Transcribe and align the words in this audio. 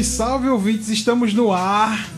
Salve, 0.00 0.04
salve, 0.04 0.48
ouvintes! 0.48 0.88
Estamos 0.88 1.34
no 1.34 1.52
ar. 1.52 2.08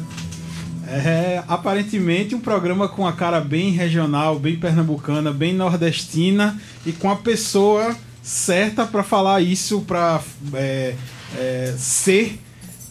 É, 0.89 1.43
aparentemente 1.49 2.35
um 2.35 2.41
programa 2.41 2.89
com 2.89 3.07
a 3.07 3.13
cara 3.13 3.41
bem 3.41 3.71
regional, 3.71 4.39
bem 4.39 4.57
pernambucana, 4.57 5.33
bem 5.33 5.55
nordestina 5.55 6.61
e 6.85 6.93
com 6.93 7.11
a 7.11 7.17
pessoa 7.17 7.97
certa 8.23 8.85
para 8.85 9.03
falar 9.03 9.41
isso, 9.41 9.81
para 9.83 10.21
é, 10.55 10.95
é, 11.37 11.75
ser, 11.79 12.39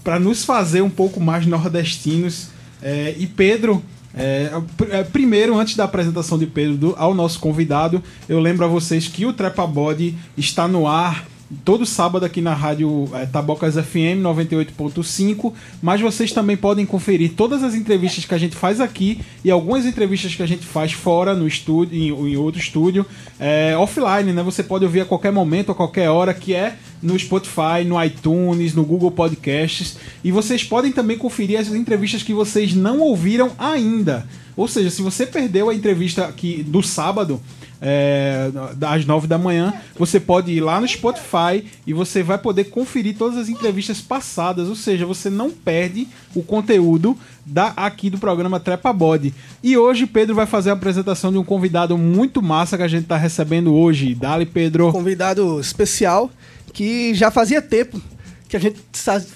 para 0.03 0.19
nos 0.19 0.43
fazer 0.43 0.81
um 0.81 0.89
pouco 0.89 1.19
mais 1.19 1.45
nordestinos. 1.45 2.47
É, 2.81 3.13
e 3.17 3.27
Pedro, 3.27 3.83
é, 4.13 4.51
é, 4.89 5.03
primeiro, 5.03 5.57
antes 5.57 5.75
da 5.75 5.83
apresentação 5.83 6.37
de 6.37 6.47
Pedro 6.47 6.77
do, 6.77 6.95
ao 6.97 7.13
nosso 7.13 7.39
convidado, 7.39 8.01
eu 8.27 8.39
lembro 8.39 8.65
a 8.65 8.67
vocês 8.67 9.07
que 9.07 9.25
o 9.25 9.33
Trepa 9.33 9.67
Body 9.67 10.17
está 10.37 10.67
no 10.67 10.87
ar 10.87 11.30
todo 11.63 11.85
sábado 11.85 12.25
aqui 12.25 12.41
na 12.41 12.53
rádio 12.53 13.09
é, 13.13 13.25
Tabocas 13.25 13.75
FM 13.75 14.21
98.5, 14.21 15.53
mas 15.81 16.01
vocês 16.01 16.31
também 16.31 16.57
podem 16.57 16.85
conferir 16.85 17.33
todas 17.33 17.63
as 17.63 17.75
entrevistas 17.75 18.25
que 18.25 18.33
a 18.33 18.37
gente 18.37 18.55
faz 18.55 18.79
aqui 18.79 19.19
e 19.43 19.51
algumas 19.51 19.85
entrevistas 19.85 20.33
que 20.35 20.43
a 20.43 20.45
gente 20.45 20.65
faz 20.65 20.93
fora 20.93 21.33
no 21.33 21.47
estúdio, 21.47 21.97
em, 21.97 22.07
em 22.07 22.37
outro 22.37 22.59
estúdio, 22.59 23.05
é, 23.39 23.75
offline, 23.77 24.33
né? 24.33 24.43
Você 24.43 24.63
pode 24.63 24.85
ouvir 24.85 25.01
a 25.01 25.05
qualquer 25.05 25.31
momento, 25.31 25.71
a 25.71 25.75
qualquer 25.75 26.09
hora, 26.09 26.33
que 26.33 26.53
é 26.53 26.75
no 27.01 27.17
Spotify, 27.17 27.83
no 27.85 28.01
iTunes, 28.03 28.73
no 28.73 28.83
Google 28.83 29.11
Podcasts. 29.11 29.97
E 30.23 30.31
vocês 30.31 30.63
podem 30.63 30.91
também 30.91 31.17
conferir 31.17 31.59
as 31.59 31.67
entrevistas 31.69 32.23
que 32.23 32.33
vocês 32.33 32.73
não 32.73 32.99
ouviram 32.99 33.51
ainda. 33.57 34.27
Ou 34.55 34.67
seja, 34.67 34.89
se 34.89 35.01
você 35.01 35.25
perdeu 35.25 35.69
a 35.69 35.75
entrevista 35.75 36.25
aqui 36.25 36.63
do 36.63 36.83
sábado, 36.83 37.41
é, 37.81 38.51
às 38.87 39.05
9 39.05 39.27
da 39.27 39.37
manhã. 39.37 39.73
Você 39.97 40.19
pode 40.19 40.51
ir 40.51 40.61
lá 40.61 40.79
no 40.79 40.87
Spotify 40.87 41.65
e 41.85 41.93
você 41.93 42.21
vai 42.21 42.37
poder 42.37 42.65
conferir 42.65 43.17
todas 43.17 43.37
as 43.37 43.49
entrevistas 43.49 43.99
passadas, 43.99 44.69
ou 44.69 44.75
seja, 44.75 45.05
você 45.05 45.29
não 45.29 45.49
perde 45.49 46.07
o 46.35 46.43
conteúdo 46.43 47.17
da, 47.45 47.73
aqui 47.75 48.09
do 48.09 48.19
programa 48.19 48.59
Trepa 48.59 48.93
Body. 48.93 49.33
E 49.63 49.75
hoje 49.75 50.05
Pedro 50.05 50.35
vai 50.35 50.45
fazer 50.45 50.69
a 50.69 50.73
apresentação 50.73 51.31
de 51.31 51.37
um 51.37 51.43
convidado 51.43 51.97
muito 51.97 52.41
massa 52.41 52.77
que 52.77 52.83
a 52.83 52.87
gente 52.87 53.03
está 53.03 53.17
recebendo 53.17 53.73
hoje. 53.73 54.13
Dali, 54.13 54.45
Pedro. 54.45 54.91
Convidado 54.91 55.59
especial 55.59 56.29
que 56.71 57.13
já 57.13 57.31
fazia 57.31 57.61
tempo 57.61 58.01
que 58.47 58.57
a 58.57 58.59
gente 58.59 58.79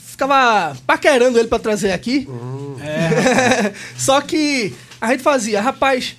ficava 0.02 0.76
paquerando 0.86 1.40
ele 1.40 1.48
para 1.48 1.60
trazer 1.60 1.92
aqui. 1.92 2.28
Uhum. 2.30 2.76
É. 2.82 3.74
Só 3.98 4.20
que 4.22 4.74
a 5.00 5.12
gente 5.12 5.24
fazia, 5.24 5.62
rapaz, 5.62 6.18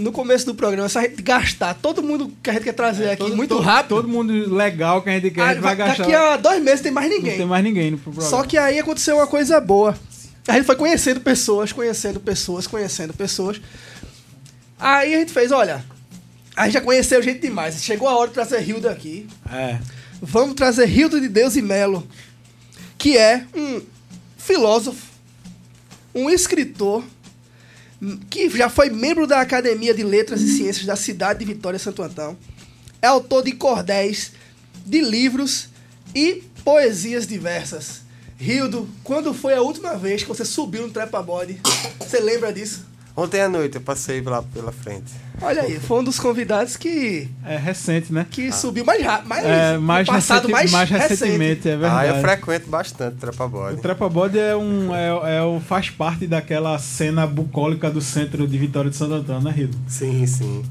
no 0.00 0.12
começo 0.12 0.46
do 0.46 0.54
programa, 0.54 0.88
se 0.88 0.98
a 0.98 1.02
gente 1.02 1.22
gastar 1.22 1.74
todo 1.74 2.02
mundo 2.02 2.32
que 2.42 2.50
a 2.50 2.52
gente 2.52 2.64
quer 2.64 2.72
trazer 2.72 3.04
é, 3.04 3.12
aqui 3.12 3.22
todo, 3.22 3.36
muito 3.36 3.54
todo, 3.54 3.62
rápido. 3.62 3.96
Todo 3.96 4.08
mundo 4.08 4.32
legal 4.54 5.02
que 5.02 5.10
a 5.10 5.12
gente 5.12 5.30
quer, 5.30 5.42
a 5.42 5.52
gente 5.54 5.62
vai 5.62 5.76
gastar. 5.76 6.04
Daqui 6.04 6.14
a 6.14 6.36
dois 6.36 6.62
meses 6.62 6.80
tem 6.80 6.92
mais 6.92 7.08
ninguém. 7.08 7.32
Não 7.32 7.38
tem 7.38 7.46
mais 7.46 7.64
ninguém 7.64 7.90
no 7.92 7.98
programa. 7.98 8.28
Só 8.28 8.42
que 8.42 8.56
aí 8.56 8.78
aconteceu 8.78 9.16
uma 9.16 9.26
coisa 9.26 9.60
boa. 9.60 9.96
A 10.48 10.54
gente 10.54 10.64
foi 10.64 10.76
conhecendo 10.76 11.20
pessoas, 11.20 11.72
conhecendo 11.72 12.18
pessoas, 12.18 12.66
conhecendo 12.66 13.14
pessoas. 13.14 13.60
Aí 14.78 15.14
a 15.14 15.18
gente 15.18 15.32
fez, 15.32 15.52
olha, 15.52 15.84
a 16.56 16.64
gente 16.64 16.74
já 16.74 16.80
conheceu 16.80 17.22
gente 17.22 17.40
demais. 17.40 17.82
Chegou 17.82 18.08
a 18.08 18.16
hora 18.16 18.28
de 18.28 18.34
trazer 18.34 18.66
Hilda 18.66 18.90
aqui. 18.90 19.28
É. 19.52 19.78
Vamos 20.20 20.54
trazer 20.54 20.88
Hilda 20.88 21.20
de 21.20 21.28
Deus 21.28 21.56
e 21.56 21.62
Melo, 21.62 22.06
que 22.98 23.16
é 23.16 23.44
um 23.54 23.80
filósofo, 24.36 25.06
um 26.14 26.28
escritor 26.28 27.04
que 28.28 28.48
já 28.50 28.68
foi 28.68 28.90
membro 28.90 29.26
da 29.26 29.40
Academia 29.40 29.92
de 29.92 30.02
Letras 30.02 30.40
e 30.40 30.56
Ciências 30.56 30.86
da 30.86 30.96
cidade 30.96 31.40
de 31.40 31.44
Vitória 31.44 31.78
Santo 31.78 32.02
Antão. 32.02 32.36
É 33.02 33.06
autor 33.06 33.44
de 33.44 33.52
cordéis, 33.52 34.32
de 34.86 35.00
livros 35.00 35.68
e 36.14 36.42
poesias 36.64 37.26
diversas. 37.26 38.02
Rildo, 38.38 38.88
quando 39.04 39.34
foi 39.34 39.54
a 39.54 39.60
última 39.60 39.96
vez 39.96 40.22
que 40.22 40.28
você 40.28 40.44
subiu 40.44 40.86
no 40.86 40.92
trepa 40.92 41.22
body? 41.22 41.60
Você 41.98 42.20
lembra 42.20 42.52
disso? 42.52 42.86
Ontem 43.20 43.42
à 43.42 43.50
noite 43.50 43.74
eu 43.74 43.82
passei 43.82 44.22
lá 44.22 44.42
pela 44.42 44.72
frente. 44.72 45.12
Olha 45.42 45.60
aí, 45.60 45.78
foi 45.78 46.00
um 46.00 46.04
dos 46.04 46.18
convidados 46.18 46.74
que. 46.74 47.28
É 47.44 47.58
recente, 47.58 48.10
né? 48.10 48.26
Que 48.30 48.48
ah. 48.48 48.52
subiu 48.52 48.82
mais 48.82 49.04
rápido. 49.04 49.28
Mais, 49.28 49.44
é, 49.44 49.76
mais, 49.76 50.06
passado 50.06 50.48
recente, 50.48 50.52
mais, 50.52 50.70
mais 50.70 50.88
recentemente, 50.88 51.44
recente. 51.56 51.68
é 51.68 51.76
verdade. 51.76 52.12
Ah, 52.12 52.16
eu 52.16 52.22
frequento 52.22 52.70
bastante 52.70 53.16
o 53.16 53.18
Trepa 53.18 53.46
Body. 53.46 53.74
O 53.74 53.76
Trepa 53.78 54.08
Body 54.08 54.38
é 54.38 54.56
um, 54.56 54.94
é, 54.94 55.08
é, 55.08 55.60
faz 55.60 55.90
parte 55.90 56.26
daquela 56.26 56.78
cena 56.78 57.26
bucólica 57.26 57.90
do 57.90 58.00
centro 58.00 58.48
de 58.48 58.56
Vitória 58.56 58.90
de 58.90 58.96
Santo 58.96 59.12
Antônio, 59.12 59.42
né, 59.42 59.50
Rildo? 59.50 59.76
Sim, 59.86 60.26
sim. 60.26 60.62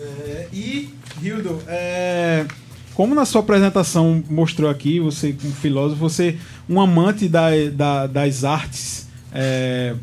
É, 0.00 0.46
e, 0.52 0.94
Rildo, 1.20 1.60
é, 1.66 2.46
como 2.94 3.16
na 3.16 3.24
sua 3.24 3.40
apresentação 3.40 4.22
mostrou 4.30 4.70
aqui, 4.70 5.00
você, 5.00 5.34
um 5.44 5.50
filósofo, 5.50 5.98
você, 5.98 6.38
um 6.70 6.80
amante 6.80 7.28
da, 7.28 7.48
da 7.72 8.06
das 8.06 8.44
artes 8.44 9.07
é, 9.32 9.94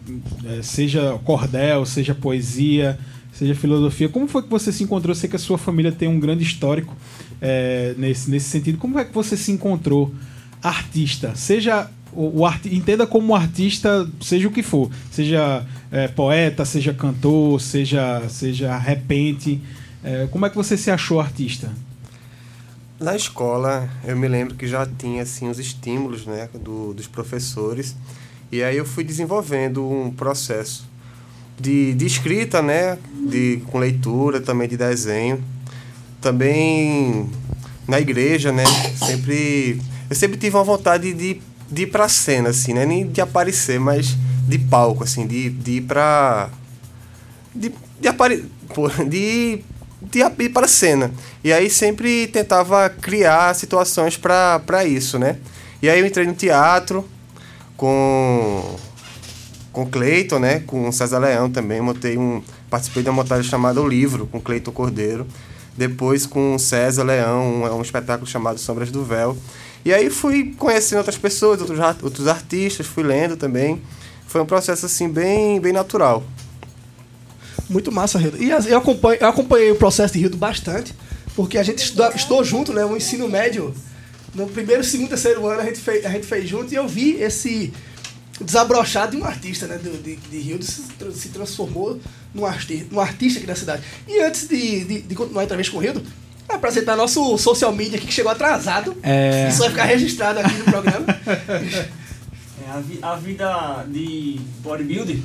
é, 0.46 0.62
seja 0.62 1.20
cordel, 1.24 1.86
seja 1.86 2.14
poesia, 2.14 2.98
seja 3.32 3.56
filosofia. 3.56 4.10
Como 4.10 4.28
foi 4.28 4.44
que 4.44 4.50
você 4.50 4.72
se 4.72 4.84
encontrou? 4.84 5.12
Eu 5.12 5.16
sei 5.16 5.30
que 5.30 5.36
a 5.36 5.40
sua 5.40 5.58
família 5.58 5.92
tem 5.92 6.08
um 6.08 6.20
grande 6.20 6.44
histórico 6.44 6.96
é, 7.42 7.94
nesse, 7.98 8.30
nesse 8.30 8.50
sentido. 8.50 8.78
Como 8.78 9.00
é 9.00 9.06
que 9.06 9.14
você 9.14 9.36
se 9.36 9.52
encontrou 9.52 10.14
artista? 10.62 11.36
Seja 11.36 11.90
o, 12.14 12.40
o 12.40 12.46
art, 12.46 12.66
entenda 12.66 13.06
como 13.06 13.36
artista, 13.36 14.10
seja 14.22 14.48
o 14.48 14.52
que 14.52 14.64
for, 14.64 14.90
seja 15.12 15.66
é, 15.92 16.08
poeta, 16.08 16.64
seja 16.64 16.94
cantor, 16.94 17.60
seja 17.62 18.28
seja 18.30 18.78
repente. 18.78 19.62
É, 20.04 20.28
como 20.32 20.46
é 20.46 20.50
que 20.50 20.56
você 20.56 20.78
se 20.78 20.92
achou 20.92 21.20
artista? 21.20 21.72
Na 22.98 23.14
escola, 23.14 23.90
eu 24.06 24.16
me 24.16 24.28
lembro 24.28 24.56
que 24.56 24.66
já 24.66 24.86
tinha 24.86 25.24
assim 25.24 25.50
os 25.50 25.60
estímulos, 25.60 26.26
né, 26.26 26.48
do, 26.54 26.94
dos 26.94 27.08
professores 27.08 27.94
e 28.56 28.64
aí 28.64 28.78
eu 28.78 28.86
fui 28.86 29.04
desenvolvendo 29.04 29.86
um 29.86 30.10
processo 30.10 30.88
de, 31.60 31.94
de 31.94 32.06
escrita, 32.06 32.62
né? 32.62 32.98
De, 33.30 33.62
com 33.68 33.80
leitura, 33.80 34.40
também 34.40 34.68
de 34.68 34.78
desenho. 34.78 35.44
Também 36.22 37.30
na 37.88 38.00
igreja, 38.00 38.52
né? 38.52 38.64
Sempre. 38.98 39.82
Eu 40.10 40.16
sempre 40.16 40.38
tive 40.38 40.56
uma 40.56 40.64
vontade 40.64 41.14
de, 41.14 41.42
de 41.70 41.84
ir 41.84 41.88
pra 41.88 42.08
cena, 42.08 42.50
assim, 42.50 42.74
né? 42.74 42.86
Nem 42.86 43.08
de 43.08 43.20
aparecer, 43.20 43.80
mas 43.80 44.16
de 44.48 44.58
palco, 44.58 45.04
assim, 45.04 45.28
de, 45.28 45.50
de 45.50 45.72
ir 45.72 45.82
pra. 45.82 46.50
De, 47.54 47.74
de 48.00 48.08
aparecer. 48.08 48.46
De, 49.08 49.62
de 50.02 50.20
ir 50.40 50.50
para 50.50 50.66
a 50.66 50.70
cena. 50.70 51.12
E 51.44 51.52
aí 51.52 51.70
sempre 51.70 52.28
tentava 52.28 52.90
criar 52.90 53.54
situações 53.54 54.18
para 54.18 54.86
isso, 54.86 55.20
né? 55.20 55.38
E 55.82 55.90
aí 55.90 56.00
eu 56.00 56.06
entrei 56.06 56.26
no 56.26 56.34
teatro, 56.34 57.08
com 57.78 58.76
com 59.72 59.86
Cleiton, 59.86 60.40
né? 60.40 60.60
Com 60.66 60.90
César 60.92 61.20
Leão 61.20 61.50
também. 61.50 61.82
Montei 61.82 62.18
um, 62.18 62.42
participei 62.70 63.04
de 63.04 63.10
uma 63.10 63.22
montagem 63.22 63.50
chamada 63.50 63.82
O 63.82 63.88
Livro, 63.88 64.26
com 64.28 64.40
Cleiton 64.40 64.72
Cordeiro. 64.72 65.28
Depois 65.78 66.26
com 66.26 66.58
César 66.58 67.04
Leão, 67.04 67.42
um, 67.42 67.78
um 67.78 67.82
espetáculo 67.82 68.26
chamado 68.26 68.58
Sombras 68.58 68.90
do 68.90 69.04
Véu. 69.04 69.38
E 69.84 69.94
aí 69.94 70.10
fui 70.10 70.56
conhecendo 70.58 71.00
outras 71.00 71.18
pessoas, 71.18 71.60
outros, 71.60 71.78
outros 72.02 72.28
artistas, 72.28 72.88
fui 72.88 73.04
lendo 73.04 73.36
também. 73.36 73.82
Foi 74.26 74.42
um 74.42 74.46
processo 74.46 74.86
assim 74.86 75.10
bem, 75.10 75.60
bem 75.60 75.74
natural. 75.74 76.24
Muito 77.70 77.92
massa, 77.92 78.18
Rildo. 78.18 78.42
E 78.42 78.50
eu 78.50 78.78
acompanhei, 78.78 79.20
eu 79.22 79.28
acompanhei 79.28 79.72
o 79.72 79.76
processo 79.76 80.14
de 80.14 80.20
Rildo 80.20 80.38
bastante, 80.38 80.96
porque 81.36 81.58
a 81.58 81.64
gente 81.64 81.80
estudou 81.80 82.44
junto, 82.44 82.72
né? 82.72 82.86
O 82.86 82.96
ensino 82.96 83.28
médio 83.28 83.74
no 84.36 84.48
primeiro, 84.48 84.84
segundo, 84.84 85.10
terceiro 85.10 85.48
ano 85.48 85.62
a 85.62 85.66
gente 85.66 85.80
fez, 85.80 86.06
a 86.06 86.10
gente 86.10 86.28
fez 86.28 86.48
junto 86.48 86.72
e 86.72 86.76
eu 86.76 86.88
vi 86.88 87.14
esse 87.14 87.74
desabrochado 88.40 89.16
de 89.16 89.18
um 89.22 89.26
artista, 89.26 89.66
né? 89.66 89.78
De, 89.78 89.90
de, 89.98 90.16
de 90.16 90.40
Rio 90.40 90.62
se, 90.62 90.84
se 91.14 91.30
transformou 91.30 92.00
num, 92.34 92.46
arti 92.46 92.86
num 92.92 93.00
artista 93.00 93.40
aqui 93.40 93.48
da 93.48 93.56
cidade. 93.56 93.84
E 94.08 94.20
antes 94.20 94.48
de, 94.48 94.84
de, 94.84 95.02
de 95.02 95.16
continuar 95.16 95.42
a 95.42 95.46
entrevista 95.46 95.72
com 95.72 95.80
o 95.80 95.82
Rio, 95.82 96.04
apresentar 96.50 96.96
nosso 96.96 97.38
social 97.38 97.74
media 97.74 97.98
aqui 97.98 98.08
que 98.08 98.14
chegou 98.14 98.32
atrasado. 98.32 98.96
É... 99.02 99.48
Isso 99.50 99.60
vai 99.60 99.70
ficar 99.70 99.86
registrado 99.86 100.40
aqui 100.40 100.54
no 100.54 100.66
programa. 100.66 101.06
É, 102.66 102.72
a, 102.72 102.80
vi, 102.80 103.00
a 103.02 103.16
vida 103.16 103.86
de 103.90 104.40
bodybuilder 104.64 105.18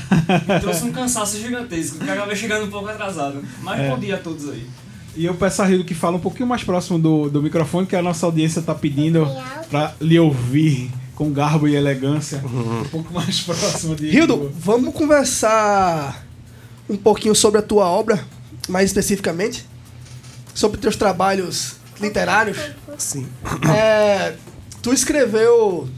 trouxe 0.60 0.82
um 0.84 0.90
cansaço 0.90 1.38
gigantesco, 1.38 1.98
que 1.98 2.10
acabei 2.10 2.34
chegando 2.34 2.66
um 2.66 2.70
pouco 2.70 2.88
atrasado. 2.88 3.44
Mas 3.62 3.80
é. 3.80 3.88
bom 3.88 3.98
dia 3.98 4.16
a 4.16 4.18
todos 4.18 4.48
aí. 4.48 4.66
E 5.16 5.24
eu 5.24 5.34
peço 5.34 5.62
a 5.62 5.66
Rildo 5.66 5.84
que 5.84 5.94
fala 5.94 6.16
um 6.16 6.20
pouquinho 6.20 6.48
mais 6.48 6.62
próximo 6.62 6.98
do, 6.98 7.28
do 7.28 7.42
microfone, 7.42 7.86
que 7.86 7.96
a 7.96 8.02
nossa 8.02 8.26
audiência 8.26 8.60
está 8.60 8.74
pedindo 8.74 9.26
para 9.70 9.94
lhe 10.00 10.18
ouvir 10.18 10.90
com 11.14 11.30
garbo 11.30 11.68
e 11.68 11.74
elegância. 11.74 12.42
Um 12.44 12.84
pouco 12.84 13.12
mais 13.12 13.40
próximo 13.40 13.94
de. 13.94 14.08
Rildo, 14.08 14.50
vamos 14.58 14.94
conversar 14.94 16.24
um 16.88 16.96
pouquinho 16.96 17.34
sobre 17.34 17.58
a 17.58 17.62
tua 17.62 17.86
obra, 17.86 18.24
mais 18.68 18.86
especificamente, 18.86 19.66
sobre 20.54 20.80
teus 20.80 20.96
trabalhos 20.96 21.76
literários. 22.00 22.58
Sim. 22.96 23.26
É, 23.70 24.34
tu 24.82 24.92
escreveu 24.92 25.88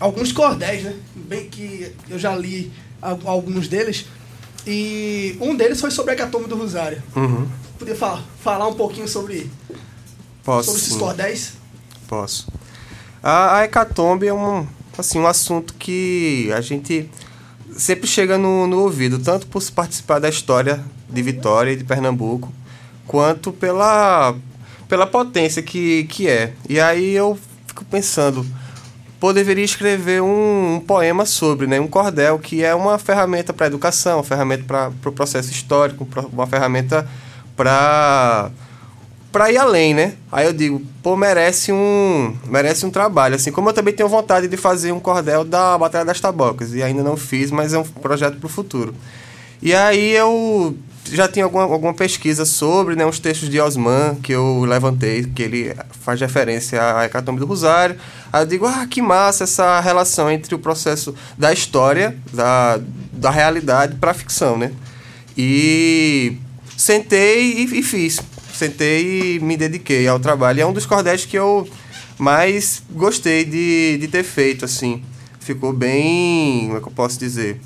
alguns 0.00 0.32
cordéis, 0.32 0.84
né? 0.84 0.94
Bem 1.14 1.48
que 1.48 1.92
eu 2.08 2.18
já 2.18 2.34
li 2.34 2.72
alguns 3.02 3.68
deles. 3.68 4.06
E 4.66 5.36
um 5.40 5.56
deles 5.56 5.80
foi 5.80 5.90
sobre 5.90 6.12
a 6.12 6.14
Hecatombe 6.14 6.48
do 6.48 6.56
Rosário. 6.56 7.02
Uhum 7.16 7.46
poder 7.82 7.96
falar, 7.96 8.22
falar 8.40 8.68
um 8.68 8.74
pouquinho 8.74 9.08
sobre, 9.08 9.50
Posso, 10.44 10.70
sobre 10.70 10.80
esses 10.80 10.96
cordéis? 10.96 11.52
Posso. 12.06 12.48
A, 13.22 13.58
a 13.58 13.64
Hecatombe 13.64 14.28
é 14.28 14.34
um, 14.34 14.66
assim, 14.96 15.18
um 15.18 15.26
assunto 15.26 15.74
que 15.74 16.50
a 16.54 16.60
gente 16.60 17.10
sempre 17.76 18.06
chega 18.06 18.38
no, 18.38 18.66
no 18.66 18.78
ouvido, 18.80 19.18
tanto 19.18 19.46
por 19.48 19.62
participar 19.70 20.20
da 20.20 20.28
história 20.28 20.82
de 21.08 21.22
Vitória 21.22 21.72
e 21.72 21.76
de 21.76 21.84
Pernambuco, 21.84 22.52
quanto 23.06 23.52
pela, 23.52 24.34
pela 24.88 25.06
potência 25.06 25.62
que, 25.62 26.04
que 26.04 26.28
é. 26.28 26.52
E 26.68 26.78
aí 26.78 27.12
eu 27.12 27.36
fico 27.66 27.84
pensando, 27.84 28.46
pô, 29.18 29.32
deveria 29.32 29.64
escrever 29.64 30.22
um, 30.22 30.76
um 30.76 30.80
poema 30.80 31.26
sobre, 31.26 31.66
né, 31.66 31.80
um 31.80 31.88
cordel, 31.88 32.38
que 32.38 32.62
é 32.62 32.74
uma 32.74 32.96
ferramenta 32.96 33.52
para 33.52 33.66
a 33.66 33.68
educação, 33.68 34.18
uma 34.18 34.24
ferramenta 34.24 34.64
para 34.64 34.88
o 34.88 34.92
pro 34.92 35.12
processo 35.12 35.50
histórico, 35.50 36.06
uma 36.32 36.46
ferramenta 36.46 37.08
para 37.56 38.50
para 39.32 39.50
ir 39.50 39.56
além, 39.56 39.94
né? 39.94 40.12
Aí 40.30 40.44
eu 40.44 40.52
digo, 40.52 40.82
pô, 41.02 41.16
merece 41.16 41.72
um, 41.72 42.36
merece 42.46 42.84
um 42.84 42.90
trabalho, 42.90 43.34
assim 43.34 43.50
como 43.50 43.70
eu 43.70 43.72
também 43.72 43.94
tenho 43.94 44.08
vontade 44.08 44.46
de 44.46 44.56
fazer 44.58 44.92
um 44.92 45.00
cordel 45.00 45.42
da 45.42 45.78
Batalha 45.78 46.04
das 46.04 46.20
Tabocas 46.20 46.74
e 46.74 46.82
ainda 46.82 47.02
não 47.02 47.16
fiz, 47.16 47.50
mas 47.50 47.72
é 47.72 47.78
um 47.78 47.82
projeto 47.82 48.36
para 48.36 48.46
o 48.46 48.50
futuro. 48.50 48.94
E 49.62 49.74
aí 49.74 50.10
eu 50.10 50.76
já 51.10 51.26
tinha 51.26 51.44
alguma, 51.44 51.64
alguma 51.64 51.94
pesquisa 51.94 52.44
sobre, 52.44 52.94
né, 52.94 53.06
uns 53.06 53.18
textos 53.18 53.48
de 53.48 53.60
Osman 53.60 54.16
que 54.16 54.32
eu 54.32 54.64
levantei, 54.64 55.24
que 55.24 55.42
ele 55.42 55.74
faz 55.90 56.20
referência 56.20 56.80
à 56.82 57.04
Hecatombe 57.04 57.40
do 57.40 57.46
Rosário. 57.46 57.96
Aí 58.32 58.42
eu 58.42 58.46
digo, 58.46 58.66
ah, 58.66 58.86
que 58.88 59.00
massa 59.00 59.44
essa 59.44 59.80
relação 59.80 60.30
entre 60.30 60.54
o 60.54 60.58
processo 60.58 61.14
da 61.38 61.52
história, 61.52 62.16
da, 62.32 62.78
da 63.12 63.30
realidade 63.30 63.96
para 63.96 64.10
a 64.10 64.14
ficção, 64.14 64.56
né? 64.56 64.72
E 65.36 66.36
sentei 66.76 67.52
e, 67.52 67.78
e 67.78 67.82
fiz 67.82 68.20
sentei 68.62 69.36
e 69.36 69.40
me 69.40 69.56
dediquei 69.56 70.06
ao 70.06 70.20
trabalho. 70.20 70.58
E 70.58 70.62
é 70.62 70.66
um 70.66 70.72
dos 70.72 70.86
cordéis 70.86 71.24
que 71.24 71.36
eu 71.36 71.68
mais 72.18 72.82
gostei 72.90 73.44
de, 73.44 73.98
de 73.98 74.08
ter 74.08 74.22
feito, 74.22 74.64
assim. 74.64 75.02
Ficou 75.40 75.72
bem. 75.72 76.66
Como 76.66 76.76
é 76.76 76.80
que 76.80 76.86
eu 76.86 76.92
posso 76.92 77.18
dizer? 77.18 77.60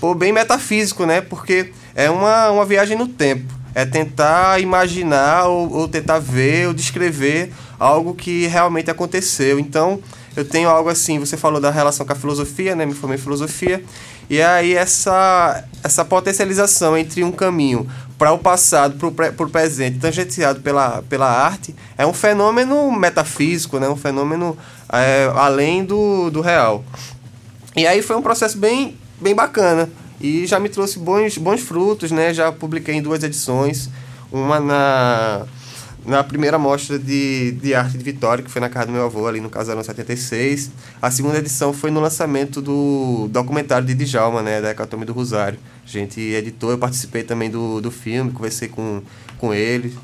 Pô, 0.00 0.14
bem 0.14 0.32
metafísico, 0.32 1.06
né? 1.06 1.20
Porque 1.20 1.72
é 1.94 2.10
uma, 2.10 2.50
uma 2.50 2.64
viagem 2.64 2.96
no 2.96 3.08
tempo. 3.08 3.52
É 3.74 3.84
tentar 3.84 4.60
imaginar 4.60 5.46
ou, 5.46 5.72
ou 5.72 5.88
tentar 5.88 6.18
ver 6.18 6.68
ou 6.68 6.74
descrever 6.74 7.52
algo 7.78 8.14
que 8.14 8.46
realmente 8.46 8.90
aconteceu. 8.90 9.58
Então, 9.58 10.00
eu 10.36 10.44
tenho 10.44 10.68
algo 10.68 10.88
assim, 10.88 11.18
você 11.18 11.36
falou 11.36 11.60
da 11.60 11.70
relação 11.70 12.04
com 12.04 12.12
a 12.12 12.16
filosofia, 12.16 12.76
né? 12.76 12.84
Me 12.84 12.94
formei 12.94 13.16
em 13.16 13.20
filosofia. 13.20 13.82
E 14.28 14.42
aí 14.42 14.74
essa, 14.74 15.64
essa 15.82 16.04
potencialização 16.04 16.96
entre 16.98 17.24
um 17.24 17.32
caminho 17.32 17.88
para 18.18 18.32
o 18.32 18.38
passado, 18.38 18.96
para 19.12 19.46
o 19.46 19.50
presente, 19.50 19.98
tangenciado 19.98 20.60
pela, 20.60 21.02
pela 21.08 21.30
arte, 21.30 21.74
é 21.96 22.04
um 22.04 22.12
fenômeno 22.12 22.90
metafísico, 22.90 23.78
né? 23.78 23.88
um 23.88 23.96
fenômeno 23.96 24.58
é, 24.92 25.30
além 25.36 25.84
do, 25.84 26.28
do 26.28 26.40
real. 26.40 26.84
E 27.76 27.86
aí 27.86 28.02
foi 28.02 28.16
um 28.16 28.22
processo 28.22 28.58
bem, 28.58 28.96
bem 29.20 29.34
bacana 29.34 29.88
e 30.20 30.46
já 30.46 30.58
me 30.58 30.68
trouxe 30.68 30.98
bons, 30.98 31.38
bons 31.38 31.60
frutos, 31.60 32.10
né? 32.10 32.34
Já 32.34 32.50
publiquei 32.50 32.96
em 32.96 33.02
duas 33.02 33.22
edições, 33.22 33.88
uma 34.32 34.58
na 34.58 35.46
na 36.08 36.24
primeira 36.24 36.58
mostra 36.58 36.98
de, 36.98 37.52
de 37.52 37.74
arte 37.74 37.98
de 37.98 38.02
Vitória, 38.02 38.42
que 38.42 38.50
foi 38.50 38.60
na 38.60 38.70
casa 38.70 38.86
do 38.86 38.92
meu 38.92 39.04
avô, 39.04 39.26
ali 39.26 39.40
no 39.40 39.50
Casarão 39.50 39.82
76. 39.82 40.70
A 41.02 41.10
segunda 41.10 41.38
edição 41.38 41.72
foi 41.72 41.90
no 41.90 42.00
lançamento 42.00 42.62
do 42.62 43.28
documentário 43.30 43.86
de 43.86 43.94
Djalma, 43.94 44.42
né, 44.42 44.62
da 44.62 44.70
Hecatombe 44.70 45.04
do 45.04 45.12
Rosário. 45.12 45.58
A 45.84 45.88
gente 45.88 46.18
editou, 46.18 46.70
eu 46.70 46.78
participei 46.78 47.22
também 47.22 47.50
do, 47.50 47.80
do 47.82 47.90
filme, 47.90 48.32
conversei 48.32 48.68
com, 48.68 49.02
com 49.36 49.52
ele. 49.52 49.94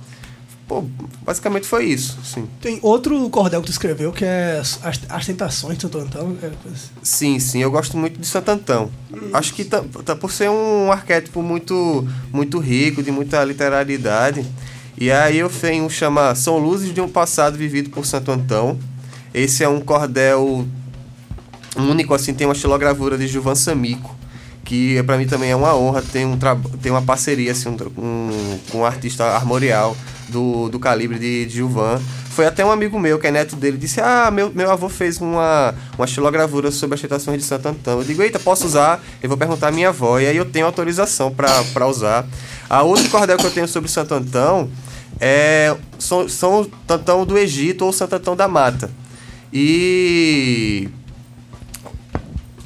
Pô, 0.68 0.82
basicamente 1.22 1.66
foi 1.66 1.84
isso, 1.84 2.18
sim. 2.24 2.48
Tem 2.60 2.78
outro 2.82 3.28
cordel 3.30 3.60
que 3.60 3.66
tu 3.66 3.72
escreveu 3.72 4.12
que 4.12 4.24
é 4.24 4.58
As, 4.58 4.78
As 5.08 5.26
Tentações 5.26 5.76
de 5.76 5.82
Santo 5.82 5.98
Antão. 5.98 6.36
É 6.42 6.46
assim. 6.46 6.90
Sim, 7.02 7.38
sim, 7.38 7.62
eu 7.62 7.70
gosto 7.70 7.96
muito 7.96 8.18
de 8.18 8.26
Santo 8.26 8.50
Antão. 8.50 8.90
Acho 9.32 9.54
que 9.54 9.64
tá, 9.64 9.82
tá, 10.04 10.16
por 10.16 10.32
ser 10.32 10.50
um 10.50 10.90
arquétipo 10.90 11.42
muito, 11.42 12.06
muito 12.32 12.58
rico, 12.58 13.02
de 13.02 13.10
muita 13.10 13.44
literalidade, 13.44 14.44
e 14.96 15.10
aí 15.10 15.38
eu 15.38 15.50
tenho 15.50 15.90
chama 15.90 16.34
São 16.34 16.58
Luzes 16.58 16.94
de 16.94 17.00
um 17.00 17.08
Passado 17.08 17.58
Vivido 17.58 17.90
por 17.90 18.06
Santo 18.06 18.30
Antão. 18.30 18.78
Esse 19.32 19.64
é 19.64 19.68
um 19.68 19.80
cordel 19.80 20.64
único, 21.76 22.14
assim, 22.14 22.32
tem 22.32 22.46
uma 22.46 22.54
estilogravura 22.54 23.18
de 23.18 23.26
Gilvan 23.26 23.56
Samico, 23.56 24.14
que 24.64 25.02
para 25.02 25.18
mim 25.18 25.26
também 25.26 25.50
é 25.50 25.56
uma 25.56 25.76
honra 25.76 26.00
ter, 26.00 26.24
um 26.24 26.38
ter 26.80 26.90
uma 26.90 27.02
parceria 27.02 27.50
assim, 27.50 27.68
um, 27.68 28.02
um, 28.02 28.58
com 28.70 28.78
um 28.78 28.84
artista 28.84 29.24
armorial 29.24 29.96
do, 30.28 30.68
do 30.68 30.78
calibre 30.78 31.18
de, 31.18 31.46
de 31.46 31.54
Gilvan. 31.54 32.00
Foi 32.30 32.46
até 32.46 32.64
um 32.64 32.70
amigo 32.70 32.98
meu, 32.98 33.18
que 33.18 33.26
é 33.26 33.30
neto 33.30 33.54
dele, 33.54 33.76
disse: 33.76 34.00
Ah, 34.00 34.30
meu, 34.30 34.50
meu 34.52 34.70
avô 34.70 34.88
fez 34.88 35.20
uma, 35.20 35.74
uma 35.96 36.04
estilogravura 36.04 36.70
sobre 36.70 36.94
as 36.94 37.00
tentações 37.00 37.38
de 37.38 37.44
Santo 37.44 37.68
Antão. 37.68 37.98
Eu 37.98 38.04
digo: 38.04 38.22
Eita, 38.22 38.40
posso 38.40 38.66
usar? 38.66 39.00
Eu 39.22 39.28
vou 39.28 39.38
perguntar 39.38 39.68
à 39.68 39.72
minha 39.72 39.90
avó. 39.90 40.18
E 40.18 40.26
aí 40.26 40.36
eu 40.36 40.44
tenho 40.44 40.66
autorização 40.66 41.32
para 41.32 41.86
usar. 41.86 42.26
A 42.68 42.82
outro 42.82 43.08
cordel 43.08 43.36
que 43.36 43.44
eu 43.44 43.50
tenho 43.50 43.68
sobre 43.68 43.88
Santo 43.88 44.14
Antão 44.14 44.68
é 45.20 45.76
São, 45.98 46.28
São 46.28 46.66
do 47.26 47.38
Egito 47.38 47.84
ou 47.84 47.92
Santo 47.92 48.16
Antão 48.16 48.36
da 48.36 48.48
Mata. 48.48 48.90
E 49.52 50.88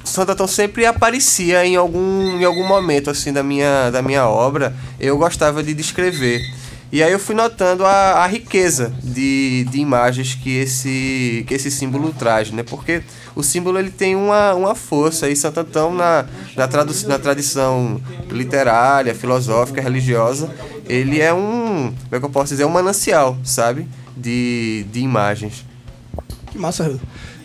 Santo 0.04 0.32
Antão 0.32 0.46
sempre 0.46 0.86
aparecia 0.86 1.64
em 1.64 1.76
algum, 1.76 2.38
em 2.38 2.44
algum 2.44 2.66
momento 2.66 3.10
assim 3.10 3.32
da 3.32 3.42
minha, 3.42 3.90
da 3.90 4.02
minha 4.02 4.26
obra. 4.26 4.74
Eu 4.98 5.18
gostava 5.18 5.62
de 5.62 5.74
descrever. 5.74 6.42
E 6.90 7.02
aí 7.02 7.12
eu 7.12 7.18
fui 7.18 7.34
notando 7.34 7.84
a, 7.84 8.24
a 8.24 8.26
riqueza 8.26 8.90
de, 9.04 9.66
de 9.70 9.78
imagens 9.78 10.34
que 10.34 10.56
esse, 10.56 11.44
que 11.46 11.52
esse 11.52 11.70
símbolo 11.70 12.14
traz, 12.18 12.50
né? 12.50 12.62
Porque 12.62 13.02
o 13.36 13.42
símbolo 13.42 13.78
ele 13.78 13.90
tem 13.90 14.16
uma, 14.16 14.54
uma 14.54 14.74
força. 14.74 15.28
E 15.28 15.36
Santo 15.36 15.60
Antão, 15.60 15.92
na, 15.92 16.24
na, 16.56 16.66
tradu 16.66 16.94
na 17.06 17.18
tradição 17.18 18.00
literária, 18.30 19.14
filosófica, 19.14 19.82
religiosa, 19.82 20.50
ele 20.88 21.20
é 21.20 21.32
um, 21.32 21.92
como 21.92 22.16
é 22.16 22.18
que 22.18 22.24
eu 22.24 22.30
posso 22.30 22.52
dizer, 22.52 22.64
um 22.64 22.70
manancial, 22.70 23.38
sabe? 23.44 23.86
De, 24.16 24.86
de 24.90 25.00
imagens. 25.00 25.64
Que 26.50 26.58
massa. 26.58 26.98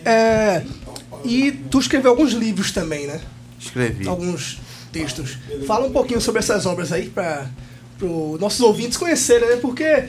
É, 0.06 0.63
e 1.24 1.51
tu 1.51 1.80
escreveu 1.80 2.12
alguns 2.12 2.31
livros 2.31 2.72
também, 2.72 3.06
né? 3.07 3.22
Escrevi. 3.60 4.07
Alguns 4.07 4.60
textos. 4.92 5.38
Fala 5.68 5.88
um 5.88 5.91
pouquinho 5.91 6.22
sobre 6.22 6.39
essas 6.39 6.65
obras 6.65 6.91
aí 6.91 7.10
para 7.10 7.50
os 8.01 8.39
nossos 8.39 8.62
ouvintes 8.62 8.98
conhecerem, 8.98 9.50
né? 9.50 9.56
Porque 9.58 10.06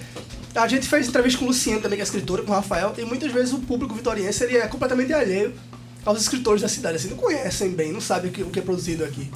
a 0.55 0.69
gente 0.69 0.87
fez 0.87 1.09
entrevista 1.09 1.39
com 1.39 1.47
o 1.47 1.49
Luciano 1.49 1.81
também, 1.81 1.97
que 1.97 2.03
é 2.03 2.05
escritora, 2.05 2.43
com 2.43 2.53
o 2.53 2.55
Rafael, 2.55 2.95
e 2.97 3.05
muitas 3.05 3.33
vezes 3.33 3.53
o 3.53 3.59
público 3.59 3.95
vitoriense 3.95 4.45
ele 4.45 4.57
é 4.57 4.67
completamente 4.69 5.13
alheio 5.13 5.53
aos 6.05 6.21
escritores 6.21 6.61
da 6.63 6.69
cidade, 6.69 6.97
assim, 6.97 7.09
não 7.09 7.17
conhecem 7.17 7.71
bem, 7.71 7.91
não 7.91 8.01
sabem 8.01 8.31
o 8.31 8.33
que, 8.35 8.43
o 8.43 8.51
que 8.51 8.59
é 8.59 8.63
produzido 8.63 9.05
aqui. 9.05 9.31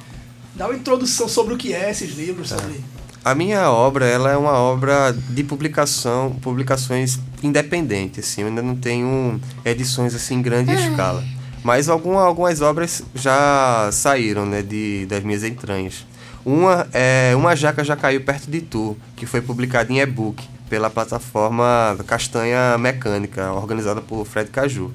Dá 0.55 0.67
uma 0.67 0.75
introdução 0.75 1.27
sobre 1.27 1.53
o 1.53 1.57
que 1.57 1.73
é 1.73 1.89
esses 1.89 2.15
livros, 2.15 2.49
sobre... 2.49 2.83
A 3.23 3.35
minha 3.35 3.69
obra, 3.69 4.05
ela 4.05 4.31
é 4.31 4.37
uma 4.37 4.53
obra 4.53 5.13
de 5.29 5.43
publicação, 5.43 6.31
publicações 6.41 7.19
independentes, 7.43 8.25
assim, 8.25 8.41
eu 8.41 8.47
ainda 8.47 8.61
não 8.61 8.75
tenho 8.75 9.39
edições 9.65 10.15
assim 10.15 10.35
em 10.35 10.41
grande 10.41 10.73
escala. 10.73 11.23
Mas 11.63 11.89
alguma, 11.89 12.21
algumas 12.21 12.61
obras 12.61 13.03
já 13.13 13.89
saíram, 13.91 14.45
né, 14.45 14.61
de, 14.61 15.05
das 15.07 15.23
minhas 15.23 15.43
entranhas. 15.43 16.05
Uma 16.45 16.87
é 16.93 17.33
Uma 17.35 17.55
Jaca 17.55 17.83
Já 17.83 17.97
Caiu 17.97 18.21
Perto 18.21 18.49
de 18.49 18.61
Tu, 18.61 18.95
que 19.15 19.25
foi 19.25 19.41
publicada 19.41 19.91
em 19.91 19.99
e-book 19.99 20.47
pela 20.69 20.89
plataforma 20.89 21.97
Castanha 22.07 22.77
Mecânica, 22.77 23.51
organizada 23.51 23.99
por 23.99 24.25
Fred 24.25 24.49
Caju. 24.49 24.91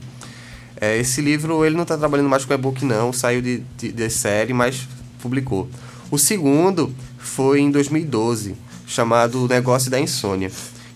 É, 0.80 0.96
esse 0.96 1.20
livro 1.20 1.64
ele 1.64 1.76
não 1.76 1.82
está 1.82 1.96
trabalhando 1.96 2.28
mais 2.28 2.44
com 2.44 2.54
e-book 2.54 2.84
não, 2.84 3.12
saiu 3.12 3.42
de, 3.42 3.62
de, 3.76 3.92
de, 3.92 4.10
série, 4.10 4.52
mas 4.52 4.88
publicou. 5.20 5.68
O 6.10 6.18
segundo 6.18 6.94
foi 7.24 7.60
em 7.60 7.70
2012, 7.70 8.54
chamado 8.86 9.48
Negócio 9.48 9.90
da 9.90 9.98
Insônia, 9.98 10.50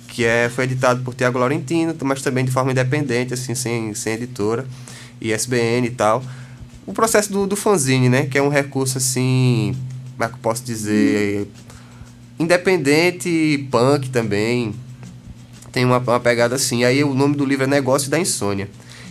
que 0.08 0.24
é, 0.24 0.48
foi 0.48 0.64
editado 0.64 1.02
por 1.02 1.14
Tiago 1.14 1.38
Laurentino, 1.38 1.94
mas 2.04 2.22
também 2.22 2.44
de 2.44 2.50
forma 2.50 2.72
independente, 2.72 3.34
assim, 3.34 3.54
sem, 3.54 3.94
sem 3.94 4.14
editora, 4.14 4.66
e 5.20 5.32
SBN 5.32 5.86
e 5.86 5.90
tal. 5.90 6.22
O 6.86 6.92
processo 6.92 7.32
do, 7.32 7.46
do 7.46 7.56
fanzine, 7.56 8.08
né, 8.08 8.26
que 8.26 8.38
é 8.38 8.42
um 8.42 8.48
recurso 8.48 8.98
assim, 8.98 9.76
como 10.12 10.24
é 10.24 10.28
que 10.28 10.34
eu 10.34 10.40
posso 10.40 10.64
dizer, 10.64 11.48
independente, 12.38 13.68
punk 13.70 14.10
também, 14.10 14.74
tem 15.72 15.84
uma, 15.84 15.98
uma 15.98 16.20
pegada 16.20 16.54
assim. 16.54 16.84
Aí 16.84 17.04
o 17.04 17.14
nome 17.14 17.36
do 17.36 17.44
livro 17.44 17.64
é 17.64 17.66
Negócio 17.66 18.10
da 18.10 18.18
Insônia. 18.18 18.68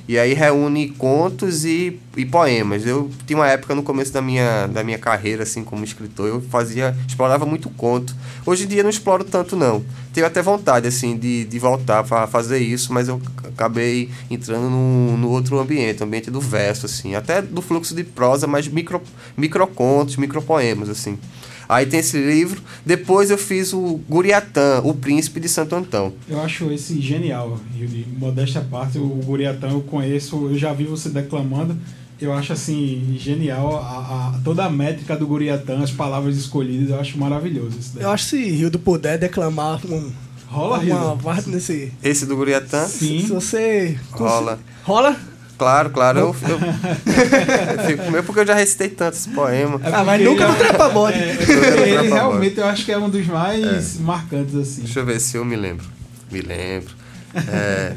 E 0.07 0.17
aí 0.17 0.33
reúne 0.33 0.89
contos 0.89 1.65
e, 1.65 1.99
e 2.15 2.25
poemas. 2.25 2.85
Eu 2.85 3.11
tinha 3.25 3.37
uma 3.37 3.47
época 3.47 3.75
no 3.75 3.83
começo 3.83 4.13
da 4.13 4.21
minha, 4.21 4.65
da 4.67 4.81
minha 4.81 4.97
carreira, 4.97 5.43
assim, 5.43 5.65
como 5.65 5.83
escritor, 5.83 6.27
eu 6.27 6.41
fazia, 6.41 6.95
explorava 7.05 7.45
muito 7.45 7.69
conto. 7.69 8.15
Hoje 8.45 8.63
em 8.63 8.67
dia 8.67 8.83
não 8.83 8.89
exploro 8.89 9.25
tanto, 9.25 9.57
não. 9.57 9.83
Tenho 10.13 10.25
até 10.25 10.41
vontade, 10.41 10.87
assim, 10.87 11.17
de, 11.17 11.43
de 11.43 11.59
voltar 11.59 12.05
para 12.05 12.25
fazer 12.25 12.59
isso, 12.59 12.93
mas 12.93 13.09
eu 13.09 13.21
acabei 13.43 14.09
entrando 14.31 14.69
no, 14.69 15.17
no 15.17 15.29
outro 15.29 15.59
ambiente, 15.59 16.01
ambiente 16.01 16.31
do 16.31 16.39
verso, 16.39 16.85
assim. 16.85 17.13
Até 17.13 17.41
do 17.41 17.61
fluxo 17.61 17.93
de 17.93 18.05
prosa, 18.05 18.47
mas 18.47 18.67
micro, 18.67 19.01
microcontos, 19.35 20.15
micropoemas, 20.15 20.89
assim. 20.89 21.19
Aí 21.69 21.86
tem 21.86 22.00
esse 22.00 22.17
livro. 22.17 22.62
Depois 22.86 23.29
eu 23.29 23.38
fiz 23.38 23.74
o 23.74 24.00
Guriatã, 24.09 24.81
o 24.83 24.93
Príncipe 24.93 25.39
de 25.39 25.50
Santo 25.50 25.75
Antão. 25.75 26.13
Eu 26.29 26.39
acho 26.41 26.71
esse 26.71 27.00
genial, 27.01 27.59
Yuri. 27.77 28.05
Modéstia 28.17 28.62
à 28.62 28.63
parte, 28.63 28.97
o 28.97 29.07
Guriatã 29.07 29.69
eu 29.69 29.81
conheço, 29.81 30.36
eu 30.50 30.57
já 30.57 30.71
vi 30.74 30.86
você 30.86 31.09
declamando. 31.09 31.77
Eu 32.19 32.33
acho 32.33 32.51
assim, 32.53 33.15
genial 33.19 33.77
a, 33.77 34.33
a- 34.36 34.39
toda 34.43 34.65
a 34.65 34.69
métrica 34.69 35.15
do 35.15 35.27
Guriatã, 35.27 35.83
as 35.83 35.91
palavras 35.91 36.36
escolhidas, 36.36 36.89
eu 36.89 37.00
acho 37.00 37.17
maravilhoso 37.17 37.77
isso 37.79 37.91
daí. 37.93 38.03
Eu 38.03 38.09
acho 38.09 38.24
que 38.24 38.29
se 38.29 38.50
Rildo 38.50 38.79
puder 38.79 39.19
declamar 39.19 39.79
um, 39.86 40.12
Rola, 40.47 40.77
uma 40.79 40.83
Rildo? 40.83 41.24
parte 41.24 41.47
nesse. 41.50 41.91
Esse 42.03 42.25
do 42.25 42.36
Guriatã? 42.36 42.88
Sim. 42.88 43.19
Se 43.21 43.27
você. 43.27 44.00
Rola. 44.12 44.57
Rola? 44.83 45.15
Claro, 45.57 45.89
claro. 45.89 46.19
Eu, 46.19 46.35
eu, 46.47 46.59
eu 46.59 47.83
fico 47.87 48.03
com 48.03 48.11
medo 48.11 48.23
porque 48.25 48.41
eu 48.41 48.45
já 48.45 48.53
recitei 48.53 48.89
tanto 48.89 49.15
esse 49.15 49.29
poema. 49.29 49.79
É 49.83 49.89
Ah, 49.93 50.03
mas 50.03 50.21
nunca 50.23 50.43
ele- 50.43 50.51
no 50.53 50.57
trepa-bode. 50.57 51.17
É, 51.17 51.31
é 51.31 51.35
porque 51.35 51.51
ele 51.51 51.61
Trapa-bode. 51.71 52.07
realmente 52.09 52.57
eu 52.59 52.65
acho 52.65 52.85
que 52.85 52.91
é 52.91 52.97
um 52.97 53.09
dos 53.09 53.25
mais 53.27 53.99
marcantes, 53.99 54.55
assim. 54.55 54.81
Deixa 54.83 54.99
eu 54.99 55.05
ver 55.05 55.19
se 55.19 55.35
eu 55.37 55.43
me 55.43 55.55
lembro. 55.55 55.85
Me 56.31 56.41
lembro. 56.41 56.93
É, 57.35 57.93